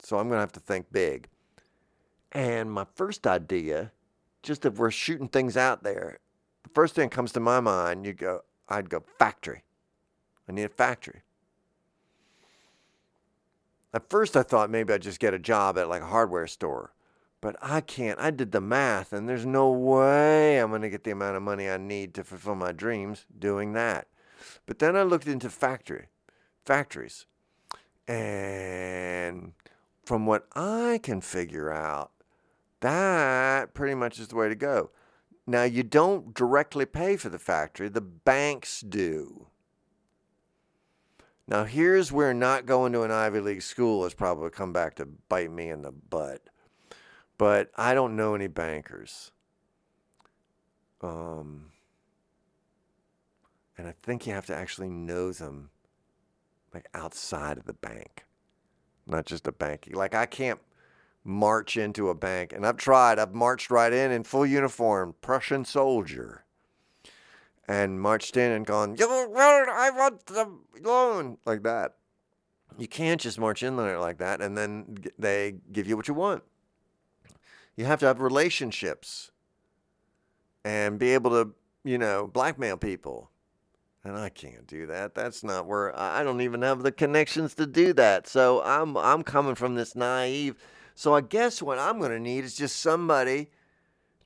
So 0.00 0.18
I'm 0.18 0.28
going 0.28 0.36
to 0.36 0.40
have 0.40 0.52
to 0.52 0.60
think 0.60 0.92
big. 0.92 1.28
And 2.32 2.70
my 2.70 2.86
first 2.94 3.26
idea, 3.26 3.92
just 4.42 4.64
if 4.64 4.78
we're 4.78 4.90
shooting 4.90 5.28
things 5.28 5.56
out 5.56 5.82
there, 5.82 6.18
the 6.62 6.70
first 6.70 6.94
thing 6.94 7.08
that 7.08 7.14
comes 7.14 7.32
to 7.32 7.40
my 7.40 7.60
mind, 7.60 8.06
you 8.06 8.12
go, 8.12 8.42
I'd 8.68 8.90
go 8.90 9.02
factory. 9.18 9.64
I 10.48 10.52
need 10.52 10.64
a 10.64 10.68
factory. 10.68 11.22
At 13.94 14.08
first, 14.08 14.36
I 14.36 14.42
thought 14.42 14.70
maybe 14.70 14.92
I'd 14.92 15.02
just 15.02 15.20
get 15.20 15.34
a 15.34 15.38
job 15.38 15.76
at 15.76 15.88
like 15.88 16.02
a 16.02 16.06
hardware 16.06 16.46
store, 16.46 16.92
but 17.42 17.56
I 17.60 17.82
can't. 17.82 18.18
I 18.20 18.30
did 18.30 18.52
the 18.52 18.60
math, 18.60 19.12
and 19.12 19.28
there's 19.28 19.44
no 19.44 19.68
way 19.68 20.58
I'm 20.58 20.70
going 20.70 20.80
to 20.82 20.88
get 20.88 21.04
the 21.04 21.10
amount 21.10 21.36
of 21.36 21.42
money 21.42 21.68
I 21.68 21.76
need 21.76 22.14
to 22.14 22.24
fulfill 22.24 22.54
my 22.54 22.70
dreams 22.72 23.26
doing 23.36 23.72
that. 23.74 24.06
But 24.64 24.78
then 24.78 24.96
I 24.96 25.02
looked 25.02 25.26
into 25.26 25.50
factory, 25.50 26.06
factories, 26.64 27.26
and 28.06 29.52
from 30.04 30.24
what 30.24 30.46
I 30.54 31.00
can 31.02 31.20
figure 31.20 31.70
out, 31.72 32.12
that 32.80 33.74
pretty 33.74 33.96
much 33.96 34.20
is 34.20 34.28
the 34.28 34.36
way 34.36 34.48
to 34.48 34.54
go. 34.54 34.90
Now, 35.44 35.64
you 35.64 35.82
don't 35.82 36.34
directly 36.34 36.86
pay 36.86 37.16
for 37.16 37.28
the 37.28 37.40
factory, 37.40 37.88
the 37.88 38.00
banks 38.00 38.80
do. 38.80 39.48
Now, 41.48 41.64
here's 41.64 42.12
where 42.12 42.32
not 42.32 42.66
going 42.66 42.92
to 42.92 43.02
an 43.02 43.10
Ivy 43.10 43.40
League 43.40 43.62
school 43.62 44.04
has 44.04 44.14
probably 44.14 44.50
come 44.50 44.72
back 44.72 44.94
to 44.96 45.06
bite 45.06 45.50
me 45.50 45.70
in 45.70 45.82
the 45.82 45.90
butt. 45.90 46.42
But 47.42 47.72
I 47.74 47.92
don't 47.92 48.14
know 48.14 48.36
any 48.36 48.46
bankers. 48.46 49.32
Um, 51.00 51.72
and 53.76 53.88
I 53.88 53.94
think 54.00 54.28
you 54.28 54.32
have 54.32 54.46
to 54.46 54.54
actually 54.54 54.90
know 54.90 55.32
them 55.32 55.70
like 56.72 56.86
outside 56.94 57.58
of 57.58 57.64
the 57.64 57.72
bank, 57.72 58.26
not 59.08 59.26
just 59.26 59.48
a 59.48 59.50
bank. 59.50 59.88
Like, 59.92 60.14
I 60.14 60.24
can't 60.24 60.60
march 61.24 61.76
into 61.76 62.10
a 62.10 62.14
bank. 62.14 62.52
And 62.52 62.64
I've 62.64 62.76
tried. 62.76 63.18
I've 63.18 63.34
marched 63.34 63.72
right 63.72 63.92
in 63.92 64.12
in 64.12 64.22
full 64.22 64.46
uniform, 64.46 65.16
Prussian 65.20 65.64
soldier, 65.64 66.44
and 67.66 68.00
marched 68.00 68.36
in 68.36 68.52
and 68.52 68.64
gone, 68.64 68.96
I 69.00 69.90
want 69.92 70.26
the 70.26 70.48
loan, 70.80 71.38
like 71.44 71.64
that. 71.64 71.96
You 72.78 72.86
can't 72.86 73.20
just 73.20 73.40
march 73.40 73.64
in 73.64 73.76
there 73.76 73.98
like 73.98 74.18
that 74.18 74.40
and 74.40 74.56
then 74.56 74.98
they 75.18 75.56
give 75.72 75.88
you 75.88 75.96
what 75.96 76.06
you 76.06 76.14
want. 76.14 76.44
You 77.76 77.84
have 77.86 78.00
to 78.00 78.06
have 78.06 78.20
relationships 78.20 79.30
and 80.64 80.98
be 80.98 81.14
able 81.14 81.30
to, 81.30 81.54
you 81.84 81.98
know, 81.98 82.26
blackmail 82.26 82.76
people. 82.76 83.30
And 84.04 84.16
I 84.16 84.28
can't 84.28 84.66
do 84.66 84.86
that. 84.86 85.14
That's 85.14 85.44
not 85.44 85.66
where 85.66 85.96
I 85.98 86.24
don't 86.24 86.40
even 86.40 86.62
have 86.62 86.82
the 86.82 86.92
connections 86.92 87.54
to 87.54 87.66
do 87.66 87.92
that. 87.92 88.26
So 88.26 88.62
I'm 88.62 88.96
I'm 88.96 89.22
coming 89.22 89.54
from 89.54 89.76
this 89.76 89.94
naive 89.94 90.56
so 90.94 91.14
I 91.14 91.20
guess 91.20 91.62
what 91.62 91.78
I'm 91.78 91.98
going 91.98 92.10
to 92.10 92.20
need 92.20 92.44
is 92.44 92.54
just 92.54 92.76
somebody 92.76 93.50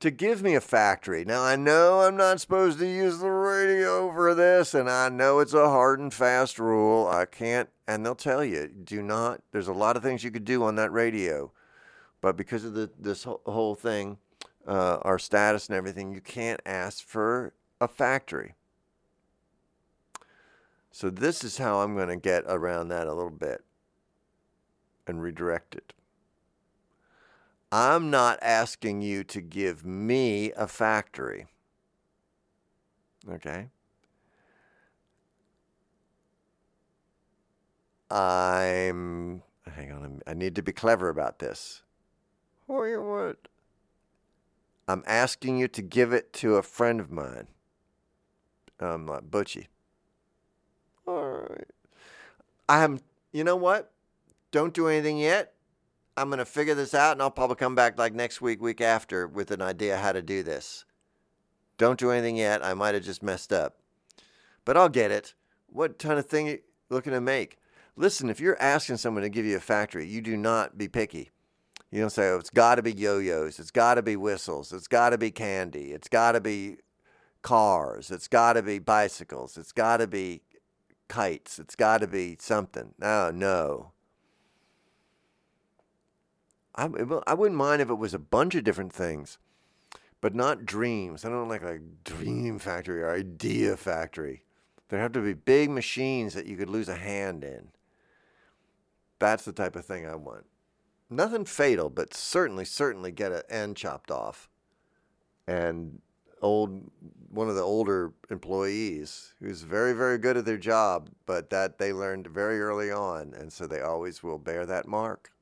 to 0.00 0.10
give 0.10 0.42
me 0.42 0.54
a 0.54 0.60
factory. 0.60 1.24
Now, 1.24 1.42
I 1.42 1.56
know 1.56 2.00
I'm 2.00 2.16
not 2.16 2.40
supposed 2.40 2.78
to 2.80 2.86
use 2.86 3.18
the 3.18 3.30
radio 3.30 4.12
for 4.12 4.34
this, 4.34 4.74
and 4.74 4.90
I 4.90 5.08
know 5.08 5.38
it's 5.38 5.54
a 5.54 5.68
hard 5.68 6.00
and 6.00 6.12
fast 6.12 6.58
rule. 6.58 7.06
I 7.06 7.24
can't, 7.24 7.70
and 7.88 8.04
they'll 8.04 8.14
tell 8.14 8.44
you, 8.44 8.68
do 8.68 9.02
not, 9.02 9.40
there's 9.52 9.68
a 9.68 9.72
lot 9.72 9.96
of 9.96 10.02
things 10.02 10.22
you 10.22 10.30
could 10.30 10.44
do 10.44 10.64
on 10.64 10.74
that 10.76 10.92
radio. 10.92 11.50
But 12.26 12.36
because 12.36 12.64
of 12.64 12.74
the, 12.74 12.90
this 12.98 13.22
whole 13.22 13.76
thing, 13.76 14.18
uh, 14.66 14.98
our 15.02 15.16
status 15.16 15.68
and 15.68 15.76
everything, 15.76 16.12
you 16.12 16.20
can't 16.20 16.60
ask 16.66 17.06
for 17.06 17.52
a 17.80 17.86
factory. 17.86 18.56
So, 20.90 21.08
this 21.08 21.44
is 21.44 21.58
how 21.58 21.82
I'm 21.82 21.94
going 21.94 22.08
to 22.08 22.16
get 22.16 22.42
around 22.48 22.88
that 22.88 23.06
a 23.06 23.14
little 23.14 23.30
bit 23.30 23.62
and 25.06 25.22
redirect 25.22 25.76
it. 25.76 25.92
I'm 27.70 28.10
not 28.10 28.40
asking 28.42 29.02
you 29.02 29.22
to 29.22 29.40
give 29.40 29.86
me 29.86 30.50
a 30.54 30.66
factory. 30.66 31.46
Okay? 33.30 33.68
I'm. 38.10 39.44
Hang 39.64 39.92
on. 39.92 40.22
I 40.26 40.34
need 40.34 40.56
to 40.56 40.62
be 40.62 40.72
clever 40.72 41.08
about 41.08 41.38
this. 41.38 41.82
What? 42.66 43.00
What? 43.00 43.36
I'm 44.88 45.02
asking 45.06 45.58
you 45.58 45.68
to 45.68 45.82
give 45.82 46.12
it 46.12 46.32
to 46.34 46.56
a 46.56 46.62
friend 46.62 47.00
of 47.00 47.10
mine. 47.10 47.48
Um, 48.78 49.06
like 49.06 49.30
Butchie. 49.30 49.66
All 51.06 51.46
right. 51.48 51.68
I 52.68 52.84
am. 52.84 53.00
You 53.32 53.44
know 53.44 53.56
what? 53.56 53.92
Don't 54.50 54.74
do 54.74 54.88
anything 54.88 55.18
yet. 55.18 55.54
I'm 56.16 56.28
going 56.28 56.38
to 56.38 56.44
figure 56.44 56.74
this 56.74 56.94
out 56.94 57.12
and 57.12 57.20
I'll 57.20 57.30
probably 57.30 57.56
come 57.56 57.74
back 57.74 57.98
like 57.98 58.14
next 58.14 58.40
week, 58.40 58.60
week 58.62 58.80
after 58.80 59.26
with 59.26 59.50
an 59.50 59.60
idea 59.60 59.98
how 59.98 60.12
to 60.12 60.22
do 60.22 60.42
this. 60.42 60.84
Don't 61.76 61.98
do 61.98 62.10
anything 62.10 62.36
yet. 62.36 62.64
I 62.64 62.72
might 62.72 62.94
have 62.94 63.04
just 63.04 63.22
messed 63.22 63.52
up. 63.52 63.76
But 64.64 64.76
I'll 64.76 64.88
get 64.88 65.10
it. 65.10 65.34
What 65.66 65.98
kind 65.98 66.18
of 66.18 66.26
thing 66.26 66.48
are 66.48 66.52
you 66.52 66.58
looking 66.88 67.12
to 67.12 67.20
make? 67.20 67.58
Listen, 67.96 68.30
if 68.30 68.40
you're 68.40 68.60
asking 68.60 68.96
someone 68.96 69.24
to 69.24 69.28
give 69.28 69.44
you 69.44 69.56
a 69.56 69.60
factory, 69.60 70.06
you 70.06 70.22
do 70.22 70.36
not 70.36 70.78
be 70.78 70.88
picky. 70.88 71.30
You 71.90 72.08
say, 72.10 72.30
oh, 72.30 72.36
it's 72.36 72.50
got 72.50 72.74
to 72.76 72.82
be 72.82 72.92
yo 72.92 73.18
yo's, 73.18 73.58
it's 73.58 73.70
got 73.70 73.94
to 73.94 74.02
be 74.02 74.16
whistles, 74.16 74.72
it's 74.72 74.88
got 74.88 75.10
to 75.10 75.18
be 75.18 75.30
candy, 75.30 75.92
it's 75.92 76.08
got 76.08 76.32
to 76.32 76.40
be 76.40 76.78
cars, 77.42 78.10
it's 78.10 78.28
got 78.28 78.54
to 78.54 78.62
be 78.62 78.78
bicycles, 78.78 79.56
it's 79.56 79.72
got 79.72 79.98
to 79.98 80.06
be 80.06 80.42
kites, 81.08 81.58
it's 81.58 81.76
got 81.76 82.00
to 82.00 82.06
be 82.06 82.36
something. 82.40 82.92
No, 82.98 83.30
no. 83.30 83.92
I, 86.74 86.88
I 87.26 87.34
wouldn't 87.34 87.56
mind 87.56 87.80
if 87.80 87.88
it 87.88 87.94
was 87.94 88.12
a 88.12 88.18
bunch 88.18 88.54
of 88.54 88.64
different 88.64 88.92
things, 88.92 89.38
but 90.20 90.34
not 90.34 90.66
dreams. 90.66 91.24
I 91.24 91.30
don't 91.30 91.48
like 91.48 91.62
a 91.62 91.78
dream 92.04 92.58
factory 92.58 93.00
or 93.02 93.14
idea 93.14 93.76
factory. 93.76 94.42
There 94.88 95.00
have 95.00 95.12
to 95.12 95.20
be 95.20 95.32
big 95.32 95.70
machines 95.70 96.34
that 96.34 96.46
you 96.46 96.56
could 96.56 96.68
lose 96.68 96.88
a 96.88 96.96
hand 96.96 97.44
in. 97.44 97.68
That's 99.18 99.44
the 99.44 99.52
type 99.52 99.76
of 99.76 99.86
thing 99.86 100.06
I 100.06 100.14
want. 100.16 100.44
Nothing 101.08 101.44
fatal, 101.44 101.88
but 101.88 102.14
certainly, 102.14 102.64
certainly 102.64 103.12
get 103.12 103.32
an 103.32 103.42
end 103.48 103.76
chopped 103.76 104.10
off. 104.10 104.48
And 105.46 106.00
old 106.42 106.90
one 107.30 107.48
of 107.48 107.54
the 107.54 107.62
older 107.62 108.12
employees 108.30 109.34
who's 109.40 109.62
very, 109.62 109.92
very 109.92 110.18
good 110.18 110.36
at 110.36 110.44
their 110.44 110.56
job, 110.56 111.10
but 111.24 111.50
that 111.50 111.78
they 111.78 111.92
learned 111.92 112.26
very 112.26 112.60
early 112.60 112.90
on, 112.90 113.34
and 113.34 113.52
so 113.52 113.66
they 113.66 113.80
always 113.80 114.22
will 114.22 114.38
bear 114.38 114.66
that 114.66 114.88
mark. 114.88 115.32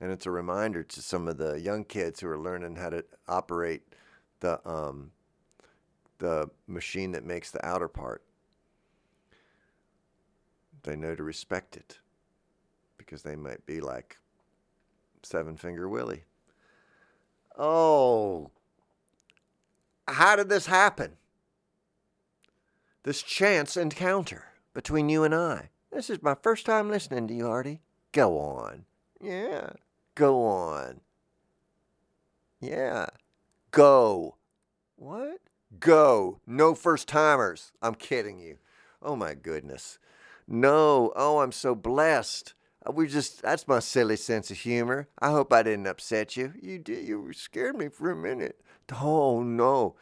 And 0.00 0.10
it's 0.10 0.26
a 0.26 0.30
reminder 0.30 0.82
to 0.82 1.02
some 1.02 1.28
of 1.28 1.38
the 1.38 1.60
young 1.60 1.84
kids 1.84 2.20
who 2.20 2.28
are 2.28 2.38
learning 2.38 2.76
how 2.76 2.90
to 2.90 3.04
operate 3.28 3.82
the 4.40 4.66
um, 4.68 5.12
the 6.18 6.50
machine 6.66 7.12
that 7.12 7.24
makes 7.24 7.50
the 7.50 7.64
outer 7.64 7.88
part. 7.88 8.22
They 10.82 10.96
know 10.96 11.14
to 11.14 11.22
respect 11.22 11.76
it 11.76 11.98
because 12.98 13.22
they 13.22 13.36
might 13.36 13.64
be 13.66 13.80
like 13.80 14.18
Seven 15.22 15.56
Finger 15.56 15.88
Willie. 15.88 16.24
Oh, 17.58 18.50
how 20.08 20.36
did 20.36 20.48
this 20.48 20.66
happen? 20.66 21.12
This 23.04 23.22
chance 23.22 23.76
encounter 23.76 24.44
between 24.74 25.08
you 25.08 25.24
and 25.24 25.34
I. 25.34 25.70
This 25.92 26.08
is 26.08 26.22
my 26.22 26.34
first 26.42 26.64
time 26.66 26.88
listening 26.88 27.28
to 27.28 27.34
you, 27.34 27.48
Artie. 27.48 27.80
Go 28.12 28.38
on. 28.38 28.84
Yeah. 29.20 29.70
Go 30.14 30.44
on. 30.44 31.00
Yeah. 32.60 33.06
Go. 33.70 34.36
What? 34.96 35.38
Go. 35.78 36.40
No 36.46 36.74
first 36.74 37.08
timers. 37.08 37.72
I'm 37.82 37.94
kidding 37.94 38.38
you. 38.38 38.58
Oh 39.02 39.16
my 39.16 39.34
goodness. 39.34 39.98
No. 40.46 41.12
Oh, 41.16 41.40
I'm 41.40 41.52
so 41.52 41.74
blessed. 41.74 42.54
Uh, 42.86 42.92
we 42.92 43.06
just, 43.06 43.42
that's 43.42 43.68
my 43.68 43.78
silly 43.78 44.16
sense 44.16 44.50
of 44.50 44.58
humor. 44.58 45.08
I 45.18 45.30
hope 45.30 45.52
I 45.52 45.62
didn't 45.62 45.86
upset 45.86 46.36
you. 46.36 46.52
You 46.60 46.78
did. 46.78 47.06
You 47.06 47.32
scared 47.32 47.76
me 47.76 47.88
for 47.88 48.10
a 48.10 48.16
minute. 48.16 48.60
Oh, 49.00 49.42
no. 49.42 49.96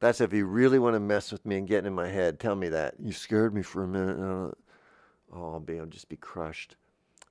That's 0.00 0.20
if 0.20 0.32
you 0.32 0.46
really 0.46 0.78
want 0.78 0.94
to 0.94 1.00
mess 1.00 1.32
with 1.32 1.44
me 1.46 1.58
and 1.58 1.66
get 1.66 1.86
in 1.86 1.94
my 1.94 2.08
head. 2.08 2.38
Tell 2.38 2.54
me 2.54 2.68
that. 2.68 2.94
You 2.98 3.12
scared 3.12 3.54
me 3.54 3.62
for 3.62 3.84
a 3.84 3.88
minute. 3.88 4.18
Uh, 4.18 4.52
oh, 5.34 5.52
I'll 5.54 5.60
be, 5.60 5.78
I'll 5.78 5.86
just 5.86 6.08
be 6.08 6.16
crushed. 6.16 6.76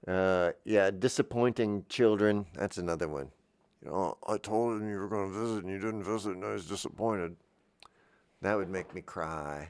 Uh, 0.07 0.51
yeah, 0.63 0.91
disappointing 0.91 1.85
children. 1.89 2.45
That's 2.53 2.77
another 2.77 3.07
one. 3.07 3.31
You 3.83 3.91
know, 3.91 4.17
I 4.27 4.37
told 4.37 4.81
him 4.81 4.89
you 4.89 4.97
were 4.97 5.07
going 5.07 5.31
to 5.31 5.39
visit 5.39 5.63
and 5.63 5.71
you 5.71 5.79
didn't 5.79 6.03
visit 6.03 6.31
and 6.31 6.43
I 6.43 6.53
was 6.53 6.65
disappointed. 6.65 7.35
That 8.41 8.57
would 8.57 8.69
make 8.69 8.93
me 8.93 9.01
cry. 9.01 9.69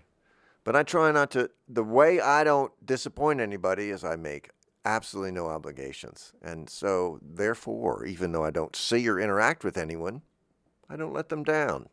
But 0.64 0.76
I 0.76 0.84
try 0.84 1.12
not 1.12 1.32
to. 1.32 1.49
The 1.70 1.84
way 1.84 2.20
I 2.20 2.43
don't 2.43 2.72
disappoint 2.86 3.39
anybody 3.39 3.91
is 3.91 4.03
I 4.03 4.16
make 4.16 4.49
absolutely 4.86 5.32
no 5.32 5.48
obligations. 5.48 6.34
And 6.42 6.70
so, 6.70 7.20
therefore, 7.22 8.06
even 8.06 8.32
though 8.32 8.46
I 8.46 8.52
don't 8.52 8.76
see 8.76 9.08
or 9.10 9.20
interact 9.20 9.64
with 9.64 9.78
anyone, 9.78 10.22
I 10.90 10.96
don't 10.96 11.14
let 11.14 11.30
them 11.30 11.44
down. 11.44 11.90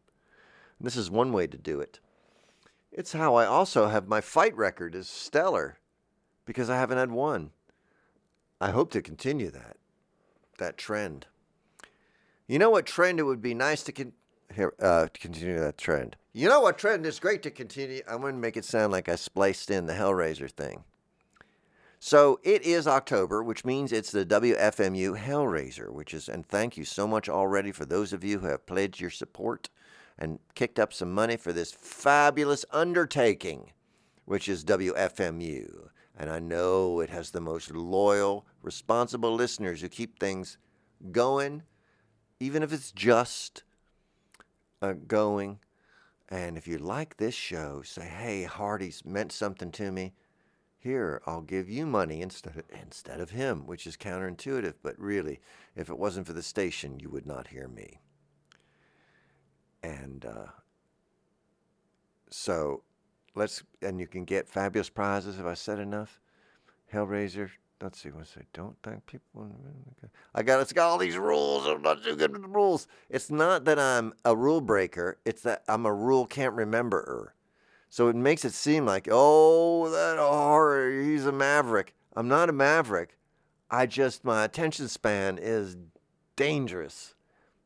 And 0.79 0.87
this 0.87 0.97
is 0.97 1.11
one 1.11 1.33
way 1.33 1.47
to 1.47 1.57
do 1.57 1.81
it. 1.81 1.99
It's 2.93 3.13
how 3.13 3.35
I 3.35 3.47
also 3.47 3.89
have 3.89 4.07
my 4.07 4.21
fight 4.21 4.55
record 4.55 4.95
is 4.95 5.09
stellar 5.09 5.79
because 6.45 6.69
I 6.69 6.77
haven't 6.77 6.99
had 6.99 7.11
one. 7.11 7.53
I 8.61 8.71
hope 8.71 8.91
to 8.93 9.03
continue 9.03 9.51
that 9.51 9.77
that 10.59 10.77
trend. 10.77 11.27
You 12.47 12.59
know 12.59 12.71
what 12.71 12.87
trend 12.87 13.19
it 13.19 13.25
would 13.25 13.43
be 13.43 13.55
nice 13.55 13.83
to 13.85 13.93
con- 13.93 14.13
here, 14.55 14.75
uh, 14.81 15.09
continue 15.15 15.59
that 15.59 15.79
trend. 15.79 16.17
You 16.33 16.49
know 16.49 16.61
what 16.61 16.79
trend 16.79 17.07
is 17.07 17.19
great 17.19 17.43
to 17.43 17.51
continue. 17.51 18.03
I'm 18.07 18.21
going 18.21 18.35
to 18.35 18.41
make 18.41 18.57
it 18.57 18.65
sound 18.65 18.93
like 18.93 19.09
I 19.09 19.17
spliced 19.17 19.71
in 19.71 19.87
the 19.87 19.95
Hellraiser 19.95 20.51
thing. 20.51 20.85
So 22.05 22.41
it 22.43 22.63
is 22.63 22.89
October, 22.89 23.45
which 23.45 23.65
means 23.65 23.93
it's 23.93 24.11
the 24.11 24.27
WFMU 24.27 25.17
Hellraiser, 25.17 25.89
which 25.89 26.13
is, 26.13 26.29
and 26.29 26.45
thank 26.45 26.77
you 26.77 26.85
so 26.85 27.07
much 27.07 27.29
already 27.29 27.71
for 27.71 27.85
those 27.85 28.13
of 28.13 28.25
you 28.25 28.41
who 28.41 28.49
have 28.49 28.67
pledged 28.67 29.01
your 29.01 29.09
support 29.09 29.71
and 30.19 30.41
kicked 30.57 30.81
up 30.81 30.93
some 30.93 31.13
money 31.13 31.37
for 31.37 31.53
this 31.53 31.71
fabulous 31.71 32.65
undertaking, 32.73 33.71
which 34.25 34.49
is 34.49 34.65
WFMU. 34.65 35.91
And 36.19 36.29
I 36.29 36.41
know 36.41 36.99
it 36.99 37.11
has 37.11 37.31
the 37.31 37.41
most 37.41 37.71
loyal, 37.71 38.47
responsible 38.63 39.33
listeners 39.33 39.81
who 39.81 39.89
keep 39.89 40.19
things 40.19 40.59
going, 41.13 41.63
even 42.41 42.65
if 42.65 42.73
it's 42.73 42.91
just 42.91 43.63
uh, 44.83 44.95
going. 45.07 45.61
And 46.29 46.59
if 46.59 46.67
you 46.67 46.79
like 46.79 47.19
this 47.19 47.37
show, 47.37 47.83
say, 47.83 48.07
hey, 48.09 48.43
Hearty's 48.43 49.05
meant 49.05 49.31
something 49.31 49.71
to 49.71 49.93
me 49.93 50.15
here, 50.83 51.23
I'll 51.27 51.43
give 51.43 51.71
you 51.71 51.87
money 51.87 52.21
instead 52.21 52.57
of, 52.57 52.65
instead 52.83 53.21
of 53.21 53.31
him, 53.31 53.67
which 53.67 53.87
is 53.87 53.97
counterintuitive. 53.97 54.75
But 54.83 54.99
really, 54.99 55.41
if 55.77 55.89
it 55.89 55.99
wasn't 55.99 56.27
for 56.27 56.33
the 56.33 56.43
station, 56.43 56.99
you 57.01 57.09
would 57.11 57.27
not 57.27 57.49
hear 57.49 57.69
me. 57.69 58.01
And 59.83 60.25
uh, 60.25 60.51
so 62.31 62.83
let's, 63.35 63.63
and 63.81 64.01
you 64.01 64.07
can 64.07 64.25
get 64.25 64.49
fabulous 64.49 64.89
prizes. 64.89 65.37
Have 65.37 65.47
I 65.47 65.55
said 65.55 65.79
enough? 65.79 66.21
Hellraiser. 66.93 67.51
Let's 67.81 68.01
see. 68.01 68.11
What's 68.11 68.37
it? 68.37 68.47
Don't 68.53 68.77
thank 68.85 69.05
people. 69.07 69.51
I 70.37 70.43
got. 70.45 70.61
It's 70.61 70.73
got 70.73 70.89
all 70.89 70.99
these 70.99 71.17
rules. 71.17 71.67
I'm 71.67 71.83
not 71.83 72.05
too 72.05 72.15
good 72.15 72.31
with 72.31 72.43
the 72.43 72.49
rules. 72.49 72.87
It's 73.11 73.29
not 73.29 73.65
that 73.65 73.77
I'm 73.77 74.13
a 74.25 74.37
rule 74.37 74.61
breaker. 74.61 75.19
It's 75.25 75.43
that 75.43 75.65
I'm 75.67 75.85
a 75.85 75.93
rule 75.93 76.25
can't 76.25 76.55
rememberer. 76.55 77.31
So 77.93 78.09
it 78.09 78.17
makes 78.17 78.47
it 78.47 78.55
seem 78.55 78.87
like, 78.87 79.07
oh, 79.11 79.91
that 79.91 80.17
horror, 80.17 80.91
he's 81.03 81.27
a 81.27 81.31
maverick. 81.31 81.95
I'm 82.17 82.27
not 82.27 82.49
a 82.49 82.53
maverick. 82.53 83.19
I 83.71 83.85
just, 83.85 84.25
my 84.25 84.45
attention 84.45 84.89
span 84.89 85.37
is 85.37 85.77
dangerous, 86.35 87.15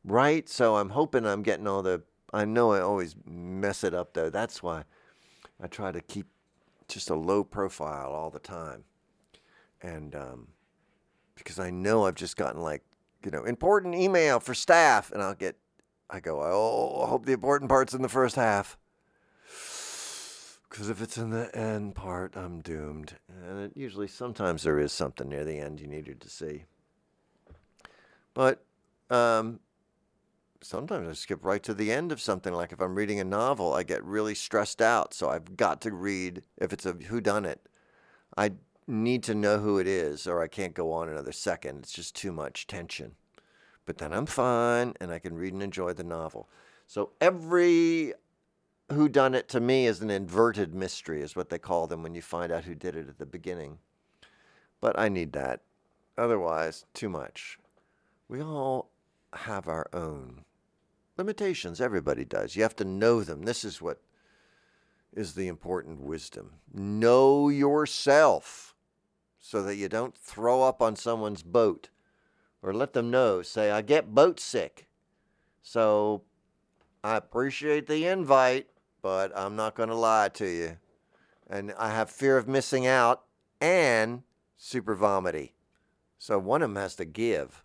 right? 0.03 0.49
So 0.49 0.75
I'm 0.75 0.89
hoping 0.89 1.25
I'm 1.25 1.43
getting 1.43 1.65
all 1.65 1.81
the, 1.81 2.03
I 2.33 2.43
know 2.43 2.73
I 2.73 2.81
always 2.81 3.15
mess 3.25 3.85
it 3.85 3.93
up 3.93 4.15
though. 4.15 4.29
That's 4.29 4.61
why 4.61 4.83
I 5.63 5.67
try 5.67 5.93
to 5.93 6.01
keep 6.01 6.27
just 6.89 7.09
a 7.09 7.15
low 7.15 7.45
profile 7.45 8.11
all 8.11 8.29
the 8.29 8.39
time. 8.39 8.83
And 9.81 10.13
um, 10.13 10.47
because 11.35 11.57
I 11.57 11.69
know 11.69 12.05
I've 12.05 12.15
just 12.15 12.35
gotten 12.35 12.59
like, 12.59 12.83
you 13.23 13.31
know, 13.31 13.45
important 13.45 13.95
email 13.95 14.41
for 14.41 14.53
staff, 14.53 15.09
and 15.09 15.23
I'll 15.23 15.35
get, 15.35 15.55
I 16.09 16.19
go, 16.19 16.41
oh, 16.41 17.05
I 17.05 17.07
hope 17.07 17.25
the 17.25 17.31
important 17.31 17.69
part's 17.69 17.93
in 17.93 18.01
the 18.01 18.09
first 18.09 18.35
half. 18.35 18.77
Because 20.77 20.91
if 20.91 21.01
it's 21.01 21.17
in 21.17 21.31
the 21.31 21.49
end 21.57 21.95
part, 21.95 22.37
I'm 22.37 22.61
doomed. 22.61 23.15
And 23.49 23.61
it 23.61 23.71
usually, 23.75 24.07
sometimes 24.07 24.61
there 24.61 24.77
is 24.77 24.93
something 24.93 25.27
near 25.27 25.43
the 25.43 25.57
end 25.57 25.79
you 25.79 25.87
needed 25.87 26.21
to 26.21 26.29
see. 26.29 26.65
But 28.35 28.63
um, 29.09 29.59
sometimes 30.61 31.07
I 31.07 31.13
skip 31.13 31.43
right 31.43 31.63
to 31.63 31.73
the 31.73 31.91
end 31.91 32.11
of 32.11 32.21
something. 32.21 32.53
Like 32.53 32.73
if 32.73 32.79
I'm 32.79 32.93
reading 32.93 33.19
a 33.19 33.23
novel, 33.23 33.73
I 33.73 33.81
get 33.81 34.03
really 34.03 34.35
stressed 34.35 34.79
out. 34.79 35.15
So 35.15 35.29
I've 35.29 35.57
got 35.57 35.81
to 35.81 35.91
read, 35.91 36.43
if 36.59 36.71
it's 36.71 36.85
a 36.85 36.93
whodunit, 36.93 37.57
I 38.37 38.51
need 38.85 39.23
to 39.23 39.33
know 39.33 39.57
who 39.57 39.79
it 39.79 39.87
is, 39.87 40.27
or 40.27 40.43
I 40.43 40.47
can't 40.47 40.75
go 40.75 40.91
on 40.91 41.09
another 41.09 41.31
second. 41.31 41.79
It's 41.79 41.91
just 41.91 42.15
too 42.15 42.31
much 42.31 42.67
tension. 42.67 43.15
But 43.87 43.97
then 43.97 44.13
I'm 44.13 44.27
fine 44.27 44.93
and 45.01 45.11
I 45.11 45.17
can 45.17 45.33
read 45.33 45.53
and 45.53 45.63
enjoy 45.63 45.93
the 45.93 46.03
novel. 46.03 46.47
So 46.85 47.13
every 47.19 48.13
who 48.89 49.09
done 49.09 49.35
it 49.35 49.49
to 49.49 49.59
me 49.59 49.85
is 49.85 50.01
an 50.01 50.09
inverted 50.09 50.73
mystery 50.73 51.21
is 51.21 51.35
what 51.35 51.49
they 51.49 51.59
call 51.59 51.87
them 51.87 52.03
when 52.03 52.15
you 52.15 52.21
find 52.21 52.51
out 52.51 52.63
who 52.65 52.75
did 52.75 52.95
it 52.95 53.09
at 53.09 53.19
the 53.19 53.25
beginning 53.25 53.79
But 54.79 54.97
I 54.99 55.09
need 55.09 55.33
that. 55.33 55.61
Otherwise, 56.17 56.85
too 56.93 57.09
much. 57.09 57.59
We 58.27 58.41
all 58.41 58.91
have 59.33 59.67
our 59.67 59.89
own 59.93 60.43
limitations. 61.17 61.81
Everybody 61.81 62.25
does. 62.25 62.55
You 62.55 62.63
have 62.63 62.75
to 62.77 62.85
know 62.85 63.23
them. 63.23 63.43
This 63.43 63.63
is 63.63 63.81
what 63.81 64.01
is 65.13 65.33
the 65.33 65.47
important 65.47 66.01
wisdom. 66.01 66.53
Know 66.73 67.49
yourself 67.49 68.75
so 69.39 69.63
that 69.63 69.75
you 69.75 69.89
don't 69.89 70.15
throw 70.15 70.63
up 70.63 70.81
on 70.81 70.95
someone's 70.95 71.43
boat 71.43 71.89
or 72.61 72.73
let 72.73 72.93
them 72.93 73.09
know. 73.09 73.41
Say, 73.41 73.71
I 73.71 73.81
get 73.81 74.13
boat 74.13 74.39
sick. 74.39 74.87
So 75.61 76.23
I 77.03 77.15
appreciate 77.15 77.87
the 77.87 78.05
invite, 78.07 78.67
but 79.01 79.31
I'm 79.35 79.55
not 79.55 79.75
going 79.75 79.89
to 79.89 79.95
lie 79.95 80.29
to 80.29 80.47
you. 80.47 80.77
And 81.49 81.73
I 81.77 81.89
have 81.91 82.09
fear 82.09 82.37
of 82.37 82.47
missing 82.47 82.85
out 82.85 83.23
and 83.61 84.23
super 84.57 84.95
vomity. 84.95 85.53
So 86.19 86.39
one 86.39 86.61
of 86.61 86.69
them 86.69 86.81
has 86.81 86.95
to 86.95 87.05
give. 87.05 87.63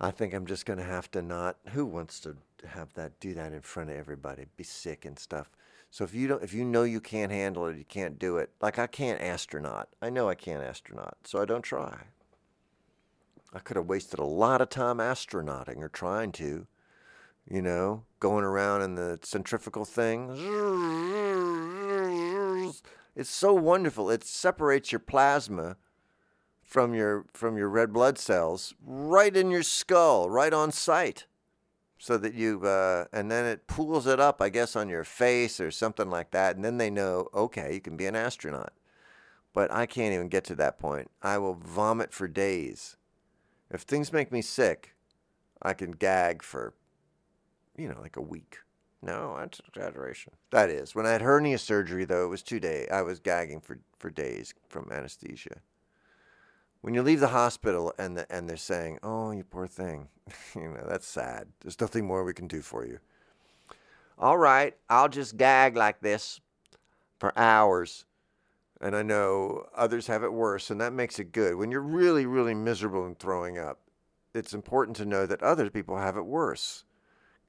I 0.00 0.10
think 0.10 0.34
I'm 0.34 0.46
just 0.46 0.66
going 0.66 0.78
to 0.78 0.84
have 0.84 1.10
to 1.12 1.22
not. 1.22 1.58
Who 1.70 1.84
wants 1.86 2.20
to 2.20 2.36
have 2.66 2.92
that? 2.94 3.20
Do 3.20 3.34
that 3.34 3.52
in 3.52 3.60
front 3.60 3.90
of 3.90 3.96
everybody? 3.96 4.46
Be 4.56 4.64
sick 4.64 5.04
and 5.04 5.18
stuff. 5.18 5.50
So 5.90 6.04
if 6.04 6.14
you 6.14 6.28
don't, 6.28 6.42
if 6.42 6.54
you 6.54 6.64
know 6.64 6.84
you 6.84 7.00
can't 7.00 7.32
handle 7.32 7.66
it, 7.66 7.76
you 7.76 7.84
can't 7.84 8.18
do 8.18 8.36
it. 8.36 8.50
Like 8.60 8.78
I 8.78 8.86
can't 8.86 9.20
astronaut. 9.20 9.88
I 10.00 10.08
know 10.08 10.28
I 10.28 10.34
can't 10.34 10.62
astronaut, 10.62 11.16
so 11.24 11.42
I 11.42 11.44
don't 11.44 11.62
try. 11.62 12.04
I 13.52 13.58
could 13.58 13.76
have 13.76 13.86
wasted 13.86 14.20
a 14.20 14.24
lot 14.24 14.60
of 14.60 14.68
time 14.68 14.98
astronauting 14.98 15.78
or 15.78 15.88
trying 15.88 16.30
to, 16.32 16.66
you 17.50 17.60
know, 17.60 18.04
going 18.20 18.44
around 18.44 18.82
in 18.82 18.94
the 18.94 19.18
centrifugal 19.22 19.84
thing. 19.84 20.30
It's 23.16 23.30
so 23.30 23.52
wonderful. 23.52 24.08
It 24.08 24.24
separates 24.24 24.92
your 24.92 25.00
plasma 25.00 25.76
from 26.62 26.94
your 26.94 27.26
from 27.32 27.58
your 27.58 27.68
red 27.68 27.92
blood 27.92 28.16
cells 28.16 28.74
right 28.80 29.36
in 29.36 29.50
your 29.50 29.64
skull, 29.64 30.30
right 30.30 30.54
on 30.54 30.70
site, 30.70 31.26
so 31.98 32.16
that 32.16 32.34
you 32.34 32.62
uh, 32.62 33.06
and 33.12 33.30
then 33.30 33.44
it 33.44 33.66
pools 33.66 34.06
it 34.06 34.20
up, 34.20 34.40
I 34.40 34.48
guess, 34.48 34.76
on 34.76 34.88
your 34.88 35.04
face 35.04 35.60
or 35.60 35.72
something 35.72 36.08
like 36.08 36.30
that, 36.30 36.54
and 36.54 36.64
then 36.64 36.78
they 36.78 36.88
know, 36.88 37.28
okay, 37.34 37.74
you 37.74 37.80
can 37.80 37.96
be 37.96 38.06
an 38.06 38.14
astronaut. 38.14 38.72
But 39.52 39.72
I 39.72 39.86
can't 39.86 40.14
even 40.14 40.28
get 40.28 40.44
to 40.44 40.54
that 40.54 40.78
point. 40.78 41.10
I 41.20 41.38
will 41.38 41.54
vomit 41.54 42.12
for 42.12 42.28
days. 42.28 42.96
If 43.68 43.82
things 43.82 44.12
make 44.12 44.30
me 44.30 44.42
sick, 44.42 44.94
I 45.60 45.74
can 45.74 45.90
gag 45.90 46.44
for, 46.44 46.74
you 47.80 47.88
know, 47.88 48.00
like 48.00 48.16
a 48.16 48.22
week. 48.22 48.58
No, 49.02 49.34
that's 49.38 49.58
an 49.60 49.64
exaggeration. 49.74 50.34
That 50.50 50.68
is. 50.68 50.94
When 50.94 51.06
I 51.06 51.12
had 51.12 51.22
hernia 51.22 51.58
surgery, 51.58 52.04
though, 52.04 52.24
it 52.26 52.28
was 52.28 52.42
two 52.42 52.60
days. 52.60 52.88
I 52.92 53.02
was 53.02 53.18
gagging 53.18 53.60
for, 53.60 53.78
for 53.98 54.10
days 54.10 54.52
from 54.68 54.90
anesthesia 54.92 55.62
when 56.80 56.94
you 56.94 57.02
leave 57.02 57.20
the 57.20 57.28
hospital 57.28 57.92
and 57.98 58.16
the, 58.16 58.32
and 58.32 58.48
they're 58.48 58.56
saying, 58.56 58.98
"Oh, 59.02 59.30
you 59.30 59.44
poor 59.44 59.66
thing," 59.66 60.08
you 60.54 60.68
know 60.68 60.84
that's 60.88 61.06
sad. 61.06 61.48
There's 61.60 61.80
nothing 61.80 62.06
more 62.06 62.24
we 62.24 62.34
can 62.34 62.46
do 62.46 62.62
for 62.62 62.86
you. 62.86 62.98
All 64.18 64.38
right, 64.38 64.76
I'll 64.88 65.08
just 65.08 65.36
gag 65.36 65.76
like 65.76 66.00
this 66.00 66.40
for 67.18 67.36
hours, 67.38 68.04
and 68.80 68.94
I 68.96 69.02
know 69.02 69.66
others 69.74 70.06
have 70.06 70.22
it 70.22 70.32
worse, 70.32 70.70
and 70.70 70.80
that 70.80 70.92
makes 70.92 71.18
it 71.18 71.32
good. 71.32 71.56
When 71.56 71.70
you're 71.70 71.80
really, 71.80 72.26
really 72.26 72.54
miserable 72.54 73.06
and 73.06 73.18
throwing 73.18 73.58
up, 73.58 73.80
it's 74.34 74.54
important 74.54 74.96
to 74.98 75.06
know 75.06 75.26
that 75.26 75.42
other 75.42 75.70
people 75.70 75.96
have 75.96 76.16
it 76.16 76.26
worse, 76.26 76.84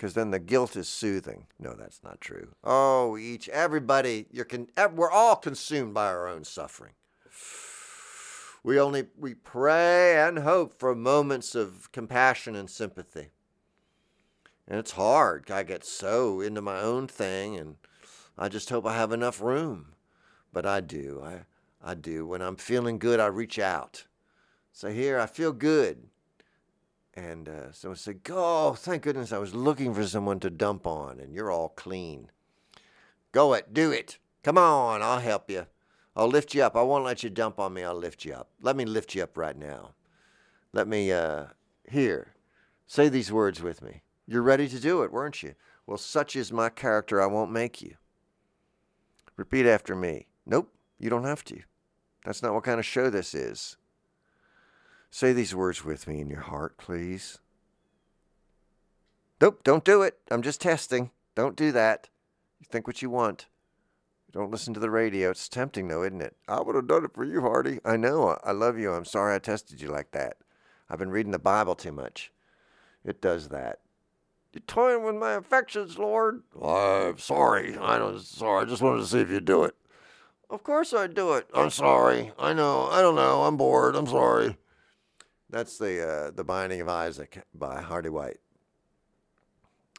because 0.02 0.16
then 0.16 0.32
the 0.32 0.40
guilt 0.40 0.76
is 0.76 0.90
soothing. 0.90 1.46
No, 1.60 1.76
that's 1.76 2.04
not 2.04 2.20
true. 2.20 2.56
Oh, 2.64 3.18
each 3.18 3.48
everybody, 3.50 4.26
you're 4.32 4.46
con- 4.46 4.70
we're 4.96 5.12
all 5.12 5.36
consumed 5.36 5.94
by 5.94 6.08
our 6.08 6.28
own 6.28 6.44
suffering. 6.44 6.94
We 8.64 8.80
only 8.80 9.06
we 9.16 9.36
pray 9.36 10.18
and 10.18 10.40
hope 10.40 10.80
for 10.80 10.96
moments 10.96 11.54
of 11.54 11.92
compassion 11.92 12.56
and 12.56 12.68
sympathy. 12.68 13.30
And 14.68 14.80
it's 14.80 14.94
hard. 14.94 15.52
I 15.52 15.62
get 15.62 15.86
so 15.86 16.42
into 16.42 16.64
my 16.64 16.82
own 16.82 17.08
thing 17.08 17.56
and 17.56 17.76
I 18.36 18.50
just 18.50 18.72
hope 18.72 18.88
I 18.88 18.96
have 18.96 19.12
enough 19.12 19.40
room. 19.40 19.94
But 20.52 20.66
I 20.66 20.82
do. 20.82 21.22
I 21.24 21.42
I 21.80 21.94
do. 21.94 22.26
When 22.26 22.42
I'm 22.42 22.56
feeling 22.56 22.98
good, 22.98 23.20
I 23.20 23.28
reach 23.28 23.60
out. 23.60 24.08
So 24.74 24.90
here, 24.90 25.20
I 25.20 25.28
feel 25.28 25.52
good. 25.52 26.08
And 27.14 27.50
uh, 27.50 27.72
someone 27.72 27.98
said, 27.98 28.22
Oh, 28.30 28.74
thank 28.74 29.04
goodness 29.04 29.34
I 29.34 29.38
was 29.38 29.54
looking 29.54 29.94
for 29.94 30.06
someone 30.06 30.40
to 30.42 30.50
dump 30.50 30.88
on, 30.88 31.20
and 31.20 31.34
you're 31.34 31.52
all 31.52 31.70
clean. 31.70 32.32
Go 33.32 33.54
it, 33.54 33.74
do 33.74 33.92
it. 33.92 34.18
Come 34.44 34.58
on, 34.58 35.02
I'll 35.02 35.20
help 35.20 35.50
you. 35.50 35.68
I'll 36.16 36.28
lift 36.28 36.54
you 36.54 36.64
up. 36.64 36.76
I 36.76 36.82
won't 36.82 37.06
let 37.06 37.24
you 37.24 37.30
dump 37.30 37.60
on 37.60 37.74
me. 37.74 37.84
I'll 37.84 37.96
lift 37.96 38.26
you 38.26 38.34
up. 38.34 38.50
Let 38.62 38.76
me 38.76 38.86
lift 38.86 39.16
you 39.16 39.24
up 39.24 39.38
right 39.38 39.58
now. 39.58 39.94
Let 40.74 40.88
me, 40.88 41.12
uh, 41.12 41.46
here, 41.90 42.34
say 42.88 43.10
these 43.10 43.32
words 43.32 43.62
with 43.62 43.82
me. 43.82 44.02
You're 44.28 44.42
ready 44.42 44.68
to 44.70 44.80
do 44.80 45.04
it, 45.04 45.12
weren't 45.12 45.44
you? 45.44 45.56
Well, 45.86 45.98
such 45.98 46.36
is 46.36 46.52
my 46.52 46.70
character, 46.70 47.22
I 47.22 47.26
won't 47.26 47.52
make 47.52 47.82
you. 47.82 47.96
Repeat 49.36 49.66
after 49.66 49.96
me. 49.96 50.28
Nope, 50.46 50.72
you 51.00 51.10
don't 51.10 51.24
have 51.24 51.44
to. 51.46 51.62
That's 52.26 52.44
not 52.44 52.54
what 52.54 52.64
kind 52.64 52.80
of 52.80 52.86
show 52.86 53.10
this 53.10 53.34
is. 53.34 53.78
Say 55.12 55.34
these 55.34 55.54
words 55.54 55.84
with 55.84 56.08
me 56.08 56.22
in 56.22 56.30
your 56.30 56.40
heart, 56.40 56.78
please. 56.78 57.40
Nope, 59.42 59.62
don't 59.64 59.84
do 59.84 60.02
it. 60.02 60.18
I'm 60.32 60.42
just 60.42 60.62
testing. 60.62 61.12
Don't 61.36 61.58
do 61.58 61.74
that. 61.74 62.08
You 62.60 62.66
think 62.72 62.88
what 62.88 63.02
you 63.02 63.10
want. 63.10 63.48
Don't 64.32 64.52
listen 64.52 64.74
to 64.74 64.80
the 64.80 64.90
radio. 64.90 65.32
It's 65.32 65.50
tempting, 65.50 65.90
though, 65.90 66.04
isn't 66.04 66.22
it? 66.22 66.38
I 66.48 66.62
would 66.62 66.76
have 66.76 66.88
done 66.88 67.04
it 67.04 67.14
for 67.14 67.26
you, 67.26 67.42
Hearty. 67.42 67.80
I 67.84 67.98
know. 67.98 68.38
I 68.44 68.54
love 68.54 68.80
you. 68.80 68.94
I'm 68.94 69.04
sorry 69.04 69.36
I 69.36 69.40
tested 69.40 69.82
you 69.82 69.90
like 69.90 70.12
that. 70.12 70.38
I've 70.90 71.00
been 71.00 71.12
reading 71.12 71.34
the 71.34 71.40
Bible 71.40 71.76
too 71.76 71.92
much. 71.92 72.32
It 73.04 73.22
does 73.22 73.50
that. 73.50 73.80
You're 74.54 74.62
toying 74.68 75.04
with 75.04 75.16
my 75.16 75.34
affections, 75.34 75.98
Lord. 75.98 76.44
I'm 76.62 77.18
sorry. 77.18 77.78
I 77.78 77.98
don't. 77.98 78.22
Sorry. 78.22 78.62
I 78.62 78.66
just 78.66 78.82
wanted 78.82 79.02
to 79.02 79.08
see 79.08 79.20
if 79.20 79.30
you'd 79.30 79.46
do 79.46 79.64
it. 79.66 79.76
Of 80.50 80.64
course 80.64 80.94
I'd 80.94 81.14
do 81.14 81.34
it. 81.34 81.50
I'm 81.54 81.70
sorry. 81.70 82.32
I 82.38 82.54
know. 82.54 82.88
I 82.88 83.02
don't 83.02 83.16
know. 83.16 83.44
I'm 83.44 83.58
bored. 83.58 83.96
I'm 83.96 84.08
sorry. 84.08 84.58
That's 85.52 85.78
the 85.78 86.08
uh, 86.08 86.32
the 86.32 86.46
Binding 86.46 86.82
of 86.82 86.88
Isaac 86.88 87.44
by 87.54 87.82
Hearty 87.82 88.10
White. 88.10 88.40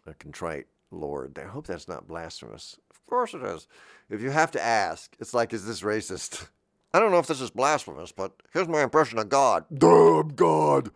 A 0.07 0.15
contrite 0.15 0.67
Lord. 0.91 1.39
I 1.39 1.47
hope 1.47 1.67
that's 1.67 1.89
not 1.89 2.09
blasphemous. 2.09 2.79
Of 2.91 3.07
course 3.07 3.35
it 3.35 3.43
is. 3.43 3.69
If 4.09 4.23
you 4.23 4.31
have 4.31 4.51
to 4.53 4.63
ask, 4.63 5.15
it's 5.21 5.35
like, 5.35 5.53
is 5.53 5.67
this 5.67 5.83
racist? 5.83 6.49
I 6.95 6.99
don't 6.99 7.13
know 7.13 7.19
if 7.19 7.27
this 7.27 7.41
is 7.41 7.51
blasphemous, 7.51 8.13
but 8.13 8.33
here's 8.53 8.69
my 8.69 8.83
impression 8.83 9.19
of 9.19 9.29
God. 9.29 9.65
Damn 9.73 10.29
God. 10.29 10.91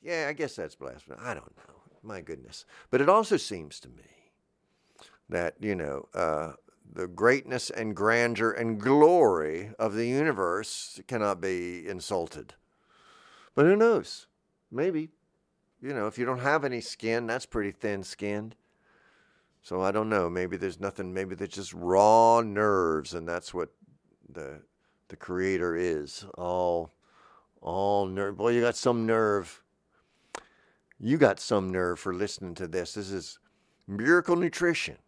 Yeah, 0.00 0.26
I 0.28 0.32
guess 0.32 0.56
that's 0.56 0.74
blasphemous. 0.74 1.20
I 1.22 1.34
don't 1.34 1.56
know. 1.56 1.74
My 2.02 2.20
goodness. 2.20 2.64
But 2.90 3.00
it 3.00 3.08
also 3.08 3.36
seems 3.36 3.78
to 3.80 3.88
me 3.88 4.32
that, 5.28 5.54
you 5.60 5.74
know, 5.74 6.08
uh, 6.14 6.52
the 6.92 7.06
greatness 7.06 7.70
and 7.70 7.94
grandeur 7.94 8.50
and 8.50 8.80
glory 8.80 9.70
of 9.78 9.94
the 9.94 10.06
universe 10.06 11.00
cannot 11.06 11.40
be 11.40 11.86
insulted. 11.86 12.54
But 13.54 13.66
who 13.66 13.76
knows? 13.76 14.26
Maybe. 14.70 15.10
You 15.80 15.92
know, 15.94 16.06
if 16.06 16.16
you 16.16 16.24
don't 16.24 16.38
have 16.38 16.64
any 16.64 16.80
skin, 16.80 17.26
that's 17.26 17.46
pretty 17.46 17.72
thin 17.72 18.02
skinned. 18.02 18.54
So 19.62 19.80
I 19.80 19.90
don't 19.92 20.08
know. 20.08 20.28
Maybe 20.30 20.56
there's 20.56 20.80
nothing. 20.80 21.12
Maybe 21.12 21.34
there's 21.34 21.50
just 21.50 21.72
raw 21.72 22.40
nerves, 22.40 23.14
and 23.14 23.28
that's 23.28 23.52
what 23.52 23.70
the 24.28 24.62
the 25.08 25.16
creator 25.16 25.76
is. 25.76 26.24
All 26.36 26.94
all 27.60 28.06
nerve. 28.06 28.36
Boy, 28.36 28.52
you 28.52 28.60
got 28.60 28.76
some 28.76 29.06
nerve. 29.06 29.62
You 30.98 31.16
got 31.18 31.40
some 31.40 31.70
nerve 31.70 31.98
for 31.98 32.14
listening 32.14 32.54
to 32.56 32.66
this. 32.66 32.94
This 32.94 33.10
is 33.10 33.38
Miracle 33.86 34.36
Nutrition 34.36 34.98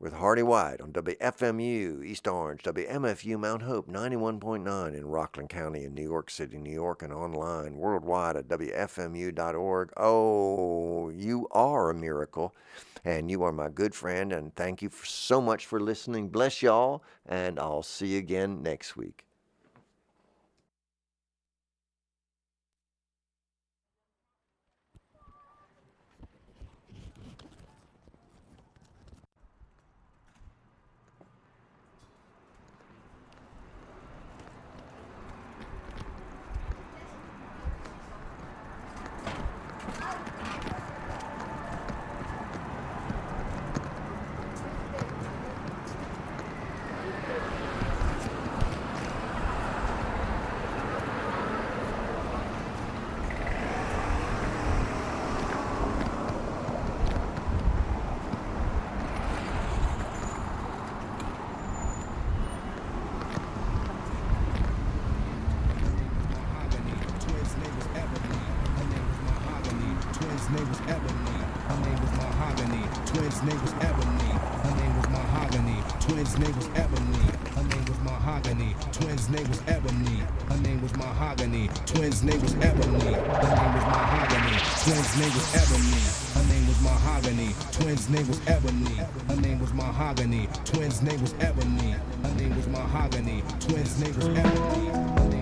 with 0.00 0.14
Hearty 0.14 0.42
White 0.42 0.80
on 0.80 0.92
WFMU 0.92 2.02
East 2.02 2.26
Orange, 2.26 2.62
WMFU 2.62 3.38
Mount 3.38 3.60
Hope 3.60 3.86
91.9 3.86 4.94
in 4.94 5.06
Rockland 5.06 5.50
County 5.50 5.84
in 5.84 5.94
New 5.94 6.02
York 6.02 6.30
City, 6.30 6.56
New 6.56 6.72
York, 6.72 7.02
and 7.02 7.12
online 7.12 7.76
worldwide 7.76 8.34
at 8.34 8.48
WFMU.org. 8.48 9.92
Oh, 9.98 11.10
you 11.10 11.46
are 11.50 11.90
a 11.90 11.94
miracle, 11.94 12.54
and 13.04 13.30
you 13.30 13.42
are 13.42 13.52
my 13.52 13.68
good 13.68 13.94
friend, 13.94 14.32
and 14.32 14.56
thank 14.56 14.80
you 14.80 14.90
so 15.04 15.38
much 15.38 15.66
for 15.66 15.78
listening. 15.78 16.30
Bless 16.30 16.62
y'all, 16.62 17.04
and 17.26 17.60
I'll 17.60 17.82
see 17.82 18.08
you 18.08 18.18
again 18.18 18.62
next 18.62 18.96
week. 18.96 19.26
Twins' 76.30 76.46
name 76.46 76.56
was 76.56 76.68
Ebony. 76.76 77.26
Her 77.56 77.64
name 77.64 77.84
was 77.86 77.98
Mahogany. 78.04 78.76
Twins' 78.92 79.28
name 79.30 79.48
was 79.48 79.62
Ebony. 79.66 80.22
Her 80.48 80.56
name 80.58 80.80
was 80.80 80.94
Mahogany. 80.94 81.68
Twins' 81.86 82.22
name 82.22 82.40
was 82.40 82.54
Ebony. 82.54 83.14
Her 83.14 83.56
name 83.56 83.74
was 83.74 83.84
Mahogany. 83.90 84.54
Twins' 84.84 85.18
name 85.18 85.34
was 85.34 85.54
Ebony. 85.56 86.02
Her 86.34 86.46
name 86.46 86.68
was 86.68 86.80
Mahogany. 86.82 87.54
Twins' 87.72 88.08
name 88.08 88.28
was 88.28 88.40
Ebony. 88.46 88.96
Her 89.26 89.36
name 89.36 89.58
was 89.58 89.74
Mahogany. 89.74 90.48
Twins' 90.64 91.02
name 91.02 91.20
was 91.20 91.34
Ebony. 91.40 91.96
Her 92.22 92.34
name 92.36 92.54
was 92.54 92.68
Mahogany. 92.68 93.42
Twins' 93.58 94.00
name 94.00 94.14
was 94.14 94.28
Ebony. 94.28 95.39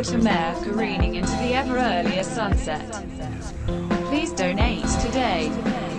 Air, 0.00 0.54
careening 0.62 1.16
into 1.16 1.32
the 1.32 1.52
ever 1.52 1.76
earlier 1.76 2.24
sunset. 2.24 2.90
Please 4.06 4.32
donate 4.32 4.88
today. 5.00 5.52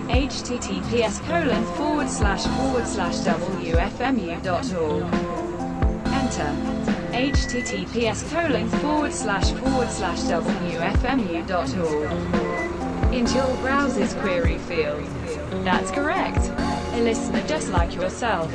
https 0.08 1.24
colon 1.28 1.64
forward 1.76 2.10
slash 2.10 2.44
forward 2.58 2.88
slash 2.88 3.18
wfmu.org. 3.18 4.44
Enter. 6.08 6.56
https 7.14 8.28
colon 8.32 8.68
forward 8.82 9.14
slash 9.14 9.52
forward 9.52 9.90
slash 9.90 10.22
wfmu.org. 10.22 11.54
Into 13.14 13.36
your 13.36 13.56
browser's 13.58 14.16
query 14.16 14.58
field. 14.58 15.06
That's 15.64 15.92
correct. 15.92 16.50
A 16.96 17.02
listener 17.04 17.46
just 17.48 17.70
like 17.70 17.94
yourself 17.94 18.52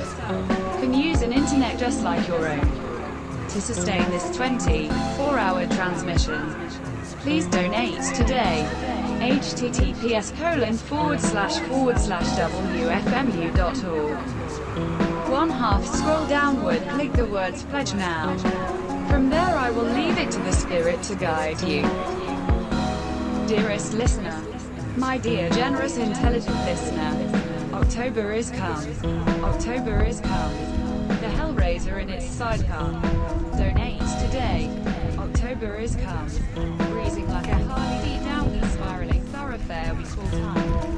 can 0.81 0.93
use 0.93 1.23
an 1.23 1.33
internet 1.33 1.79
just 1.79 2.03
like 2.03 2.27
your 2.27 2.49
own. 2.49 2.88
To 3.59 3.75
sustain 3.75 4.09
this 4.13 4.23
24-hour 4.39 5.67
transmission, 5.67 6.55
please 7.23 7.45
donate 7.47 8.01
today. 8.15 8.65
https 9.19 10.33
colon 10.39 10.77
forward 10.77 11.19
slash 11.19 11.59
forward 11.67 11.99
slash 11.99 12.25
wfmu.org. 12.39 14.17
One 15.29 15.51
half 15.51 15.85
scroll 15.85 16.25
downward, 16.29 16.87
click 16.91 17.13
the 17.15 17.27
words 17.27 17.65
pledge 17.65 17.95
now. 17.95 18.39
From 19.09 19.29
there 19.29 19.57
I 19.57 19.73
will 19.73 19.83
leave 19.83 20.19
it 20.19 20.31
to 20.31 20.39
the 20.39 20.53
spirit 20.53 21.03
to 21.03 21.17
guide 21.17 21.61
you. 21.63 21.83
Dearest 23.49 23.93
listener, 23.95 24.41
my 24.97 25.19
dear 25.19 25.51
generous 25.51 25.97
intelligent 25.97 26.55
listener, 26.65 27.73
October 27.73 28.31
is 28.31 28.53
come. 28.53 28.87
October 29.43 30.05
is 30.05 30.21
come. 30.21 30.88
The 31.09 31.27
Hellraiser 31.27 32.01
in 32.01 32.11
its 32.11 32.27
sidecar. 32.27 32.93
Donate 33.57 33.99
today. 34.21 34.71
October 35.19 35.75
is 35.77 35.97
come. 35.97 36.29
Breezing 36.91 37.29
like 37.29 37.49
a 37.49 37.57
Harley 37.65 38.25
down 38.25 38.61
the 38.61 38.69
spiraling 38.69 39.23
thoroughfare 39.25 39.95
we 39.95 40.05
call 40.05 40.29
time. 40.29 40.98